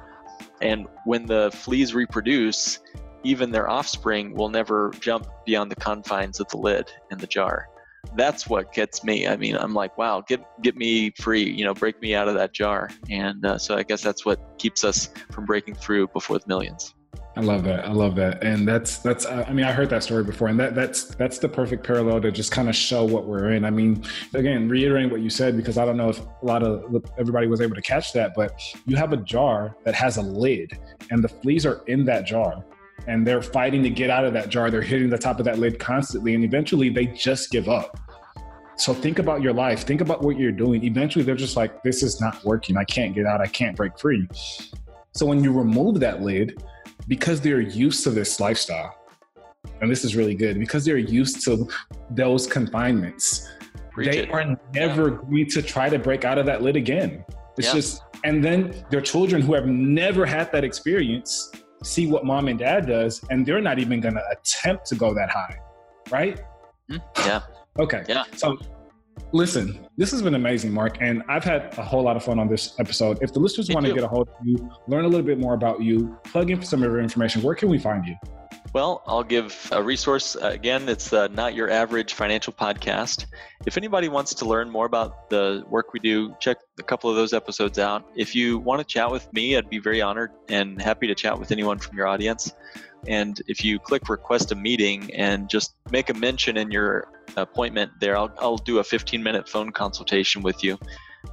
and 0.60 0.86
when 1.04 1.26
the 1.26 1.50
fleas 1.52 1.94
reproduce, 1.94 2.80
even 3.24 3.52
their 3.52 3.68
offspring 3.68 4.34
will 4.34 4.48
never 4.48 4.92
jump 5.00 5.28
beyond 5.46 5.70
the 5.70 5.76
confines 5.76 6.40
of 6.40 6.48
the 6.48 6.56
lid 6.56 6.90
and 7.10 7.20
the 7.20 7.26
jar. 7.26 7.68
That's 8.16 8.48
what 8.48 8.72
gets 8.72 9.04
me. 9.04 9.26
I 9.26 9.36
mean, 9.36 9.56
I'm 9.56 9.74
like, 9.74 9.96
wow, 9.96 10.22
get 10.26 10.44
get 10.62 10.76
me 10.76 11.10
free, 11.18 11.48
you 11.50 11.64
know, 11.64 11.74
break 11.74 12.00
me 12.00 12.14
out 12.14 12.28
of 12.28 12.34
that 12.34 12.52
jar. 12.52 12.90
And 13.10 13.44
uh, 13.44 13.58
so 13.58 13.76
I 13.76 13.82
guess 13.82 14.02
that's 14.02 14.24
what 14.24 14.58
keeps 14.58 14.84
us 14.84 15.10
from 15.30 15.46
breaking 15.46 15.74
through 15.74 16.08
before 16.08 16.38
the 16.38 16.46
millions. 16.46 16.94
I 17.34 17.40
love 17.40 17.64
that. 17.64 17.86
I 17.86 17.92
love 17.92 18.14
that. 18.16 18.44
And 18.44 18.68
that's 18.68 18.98
that's 18.98 19.24
I 19.24 19.52
mean 19.52 19.64
I 19.64 19.72
heard 19.72 19.88
that 19.90 20.02
story 20.02 20.22
before 20.22 20.48
and 20.48 20.60
that 20.60 20.74
that's 20.74 21.14
that's 21.14 21.38
the 21.38 21.48
perfect 21.48 21.84
parallel 21.86 22.20
to 22.20 22.30
just 22.30 22.52
kind 22.52 22.68
of 22.68 22.76
show 22.76 23.04
what 23.04 23.26
we're 23.26 23.52
in. 23.52 23.64
I 23.64 23.70
mean, 23.70 24.04
again, 24.34 24.68
reiterating 24.68 25.10
what 25.10 25.22
you 25.22 25.30
said 25.30 25.56
because 25.56 25.78
I 25.78 25.86
don't 25.86 25.96
know 25.96 26.10
if 26.10 26.20
a 26.20 26.26
lot 26.42 26.62
of 26.62 27.04
everybody 27.18 27.46
was 27.46 27.62
able 27.62 27.74
to 27.74 27.82
catch 27.82 28.12
that, 28.12 28.34
but 28.34 28.60
you 28.86 28.96
have 28.96 29.14
a 29.14 29.16
jar 29.16 29.76
that 29.84 29.94
has 29.94 30.18
a 30.18 30.22
lid 30.22 30.78
and 31.10 31.24
the 31.24 31.28
fleas 31.28 31.64
are 31.64 31.82
in 31.86 32.04
that 32.04 32.26
jar 32.26 32.62
and 33.06 33.26
they're 33.26 33.42
fighting 33.42 33.82
to 33.82 33.90
get 33.90 34.10
out 34.10 34.24
of 34.24 34.32
that 34.32 34.48
jar. 34.48 34.70
They're 34.70 34.82
hitting 34.82 35.10
the 35.10 35.18
top 35.18 35.38
of 35.38 35.44
that 35.46 35.58
lid 35.58 35.78
constantly 35.78 36.34
and 36.34 36.44
eventually 36.44 36.88
they 36.88 37.06
just 37.06 37.50
give 37.50 37.68
up. 37.68 37.98
So 38.76 38.94
think 38.94 39.18
about 39.18 39.42
your 39.42 39.52
life. 39.52 39.84
Think 39.84 40.00
about 40.00 40.22
what 40.22 40.38
you're 40.38 40.52
doing. 40.52 40.82
Eventually 40.84 41.24
they're 41.24 41.34
just 41.34 41.56
like 41.56 41.82
this 41.82 42.02
is 42.02 42.20
not 42.20 42.42
working. 42.44 42.76
I 42.76 42.84
can't 42.84 43.14
get 43.14 43.26
out. 43.26 43.40
I 43.40 43.46
can't 43.46 43.76
break 43.76 43.98
free. 43.98 44.28
So 45.14 45.26
when 45.26 45.44
you 45.44 45.52
remove 45.52 46.00
that 46.00 46.22
lid, 46.22 46.62
because 47.06 47.40
they're 47.40 47.60
used 47.60 48.02
to 48.04 48.10
this 48.10 48.40
lifestyle, 48.40 48.96
and 49.80 49.90
this 49.90 50.04
is 50.04 50.16
really 50.16 50.34
good, 50.34 50.58
because 50.58 50.84
they're 50.84 50.96
used 50.96 51.44
to 51.44 51.68
those 52.10 52.46
confinements, 52.46 53.48
Preach 53.90 54.10
they 54.10 54.18
it. 54.20 54.30
are 54.30 54.56
never 54.72 55.10
yeah. 55.10 55.16
going 55.16 55.46
to 55.48 55.62
try 55.62 55.88
to 55.88 55.98
break 55.98 56.24
out 56.24 56.38
of 56.38 56.46
that 56.46 56.62
lid 56.62 56.76
again. 56.76 57.24
It's 57.58 57.68
yeah. 57.68 57.74
just, 57.74 58.02
and 58.24 58.42
then 58.42 58.74
their 58.90 59.02
children 59.02 59.42
who 59.42 59.52
have 59.52 59.66
never 59.66 60.24
had 60.24 60.50
that 60.52 60.64
experience 60.64 61.50
see 61.82 62.06
what 62.06 62.24
mom 62.24 62.48
and 62.48 62.58
dad 62.58 62.86
does, 62.86 63.24
and 63.30 63.44
they're 63.44 63.60
not 63.60 63.78
even 63.78 64.00
going 64.00 64.14
to 64.14 64.24
attempt 64.30 64.86
to 64.86 64.94
go 64.94 65.14
that 65.14 65.30
high, 65.30 65.56
right? 66.10 66.40
Hmm. 66.88 66.96
Yeah. 67.18 67.42
okay. 67.78 68.04
Yeah. 68.08 68.24
So 68.36 68.58
Listen, 69.34 69.86
this 69.96 70.10
has 70.10 70.20
been 70.20 70.34
amazing, 70.34 70.72
Mark, 70.72 70.98
and 71.00 71.22
I've 71.26 71.44
had 71.44 71.72
a 71.78 71.82
whole 71.82 72.02
lot 72.02 72.16
of 72.16 72.24
fun 72.24 72.38
on 72.38 72.48
this 72.48 72.74
episode. 72.78 73.18
If 73.22 73.32
the 73.32 73.40
listeners 73.40 73.70
want 73.70 73.86
to 73.86 73.94
get 73.94 74.04
a 74.04 74.08
hold 74.08 74.28
of 74.28 74.46
you, 74.46 74.70
learn 74.88 75.06
a 75.06 75.08
little 75.08 75.24
bit 75.24 75.38
more 75.38 75.54
about 75.54 75.80
you, 75.80 76.18
plug 76.24 76.50
in 76.50 76.60
for 76.60 76.66
some 76.66 76.82
of 76.82 76.90
your 76.90 77.00
information, 77.00 77.40
where 77.42 77.54
can 77.54 77.70
we 77.70 77.78
find 77.78 78.04
you? 78.04 78.14
Well, 78.72 79.02
I'll 79.06 79.22
give 79.22 79.68
a 79.70 79.82
resource. 79.82 80.34
Uh, 80.34 80.46
again, 80.46 80.88
it's 80.88 81.10
the 81.10 81.28
Not 81.28 81.54
Your 81.54 81.68
Average 81.68 82.14
Financial 82.14 82.54
Podcast. 82.54 83.26
If 83.66 83.76
anybody 83.76 84.08
wants 84.08 84.32
to 84.36 84.46
learn 84.46 84.70
more 84.70 84.86
about 84.86 85.28
the 85.28 85.62
work 85.68 85.92
we 85.92 86.00
do, 86.00 86.34
check 86.40 86.56
a 86.80 86.82
couple 86.82 87.10
of 87.10 87.16
those 87.16 87.34
episodes 87.34 87.78
out. 87.78 88.10
If 88.16 88.34
you 88.34 88.58
want 88.58 88.80
to 88.80 88.84
chat 88.86 89.10
with 89.10 89.30
me, 89.34 89.58
I'd 89.58 89.68
be 89.68 89.78
very 89.78 90.00
honored 90.00 90.30
and 90.48 90.80
happy 90.80 91.06
to 91.06 91.14
chat 91.14 91.38
with 91.38 91.52
anyone 91.52 91.78
from 91.78 91.98
your 91.98 92.06
audience. 92.06 92.54
And 93.06 93.38
if 93.46 93.62
you 93.62 93.78
click 93.78 94.08
request 94.08 94.52
a 94.52 94.54
meeting 94.54 95.12
and 95.14 95.50
just 95.50 95.74
make 95.90 96.08
a 96.08 96.14
mention 96.14 96.56
in 96.56 96.70
your 96.70 97.08
appointment 97.36 97.92
there, 98.00 98.16
I'll, 98.16 98.32
I'll 98.38 98.56
do 98.56 98.78
a 98.78 98.84
15 98.84 99.22
minute 99.22 99.50
phone 99.50 99.70
consultation 99.72 100.40
with 100.40 100.64
you. 100.64 100.78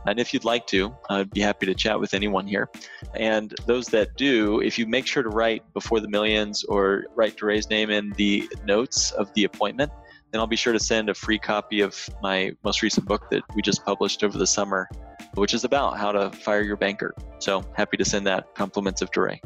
And 0.06 0.20
if 0.20 0.34
you'd 0.34 0.46
like 0.46 0.68
to, 0.68 0.96
I'd 1.10 1.32
be 1.32 1.42
happy 1.42 1.66
to 1.66 1.74
chat 1.74 2.00
with 2.00 2.14
anyone 2.14 2.48
here. 2.48 2.70
And 3.16 3.54
those 3.66 3.88
that 3.88 4.16
do, 4.16 4.62
if 4.62 4.78
you 4.78 4.86
make 4.86 5.06
sure 5.06 5.24
to 5.24 5.30
write 5.30 5.64
before 5.74 6.00
the 6.00 6.08
millions 6.08 6.64
or 6.64 7.06
write 7.16 7.38
Duray's 7.38 7.70
name 7.70 7.90
in 7.90 8.12
the 8.12 8.50
notes 8.66 9.12
of 9.12 9.34
the 9.34 9.44
appointment, 9.44 9.92
then 10.32 10.40
I'll 10.40 10.48
be 10.48 10.56
sure 10.56 10.74
to 10.74 10.80
send 10.80 11.10
a 11.10 11.14
free 11.14 11.40
copy 11.40 11.82
of 11.82 12.10
my 12.22 12.52
most 12.64 12.82
recent 12.82 13.08
book 13.08 13.30
that 13.32 13.44
we 13.56 13.62
just 13.62 13.84
published 13.84 14.24
over 14.24 14.38
the 14.38 14.48
summer, 14.48 14.88
which 15.34 15.54
is 15.54 15.64
about 15.64 15.98
how 15.98 16.12
to 16.12 16.30
fire 16.32 16.62
your 16.62 16.78
banker. 16.78 17.16
So 17.40 17.64
happy 17.76 17.98
to 17.98 18.06
send 18.06 18.28
that 18.28 18.54
compliments 18.56 19.02
of 19.02 19.12
Duray. 19.12 19.40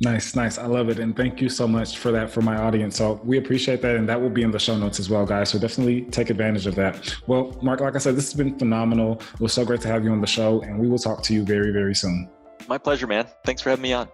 Nice, 0.00 0.34
nice. 0.34 0.58
I 0.58 0.66
love 0.66 0.88
it. 0.88 0.98
And 0.98 1.16
thank 1.16 1.40
you 1.40 1.48
so 1.48 1.66
much 1.66 1.98
for 1.98 2.10
that 2.12 2.30
for 2.30 2.42
my 2.42 2.56
audience. 2.56 2.96
So 2.96 3.20
we 3.24 3.38
appreciate 3.38 3.80
that. 3.82 3.96
And 3.96 4.08
that 4.08 4.20
will 4.20 4.30
be 4.30 4.42
in 4.42 4.50
the 4.50 4.58
show 4.58 4.76
notes 4.76 4.98
as 4.98 5.08
well, 5.08 5.24
guys. 5.24 5.50
So 5.50 5.58
definitely 5.58 6.02
take 6.02 6.30
advantage 6.30 6.66
of 6.66 6.74
that. 6.74 7.16
Well, 7.26 7.56
Mark, 7.62 7.80
like 7.80 7.94
I 7.94 7.98
said, 7.98 8.16
this 8.16 8.30
has 8.30 8.34
been 8.34 8.58
phenomenal. 8.58 9.20
It 9.34 9.40
was 9.40 9.52
so 9.52 9.64
great 9.64 9.80
to 9.82 9.88
have 9.88 10.04
you 10.04 10.10
on 10.10 10.20
the 10.20 10.26
show. 10.26 10.60
And 10.62 10.78
we 10.78 10.88
will 10.88 10.98
talk 10.98 11.22
to 11.24 11.34
you 11.34 11.44
very, 11.44 11.72
very 11.72 11.94
soon. 11.94 12.28
My 12.68 12.78
pleasure, 12.78 13.06
man. 13.06 13.26
Thanks 13.44 13.62
for 13.62 13.70
having 13.70 13.82
me 13.82 13.92
on. 13.92 14.08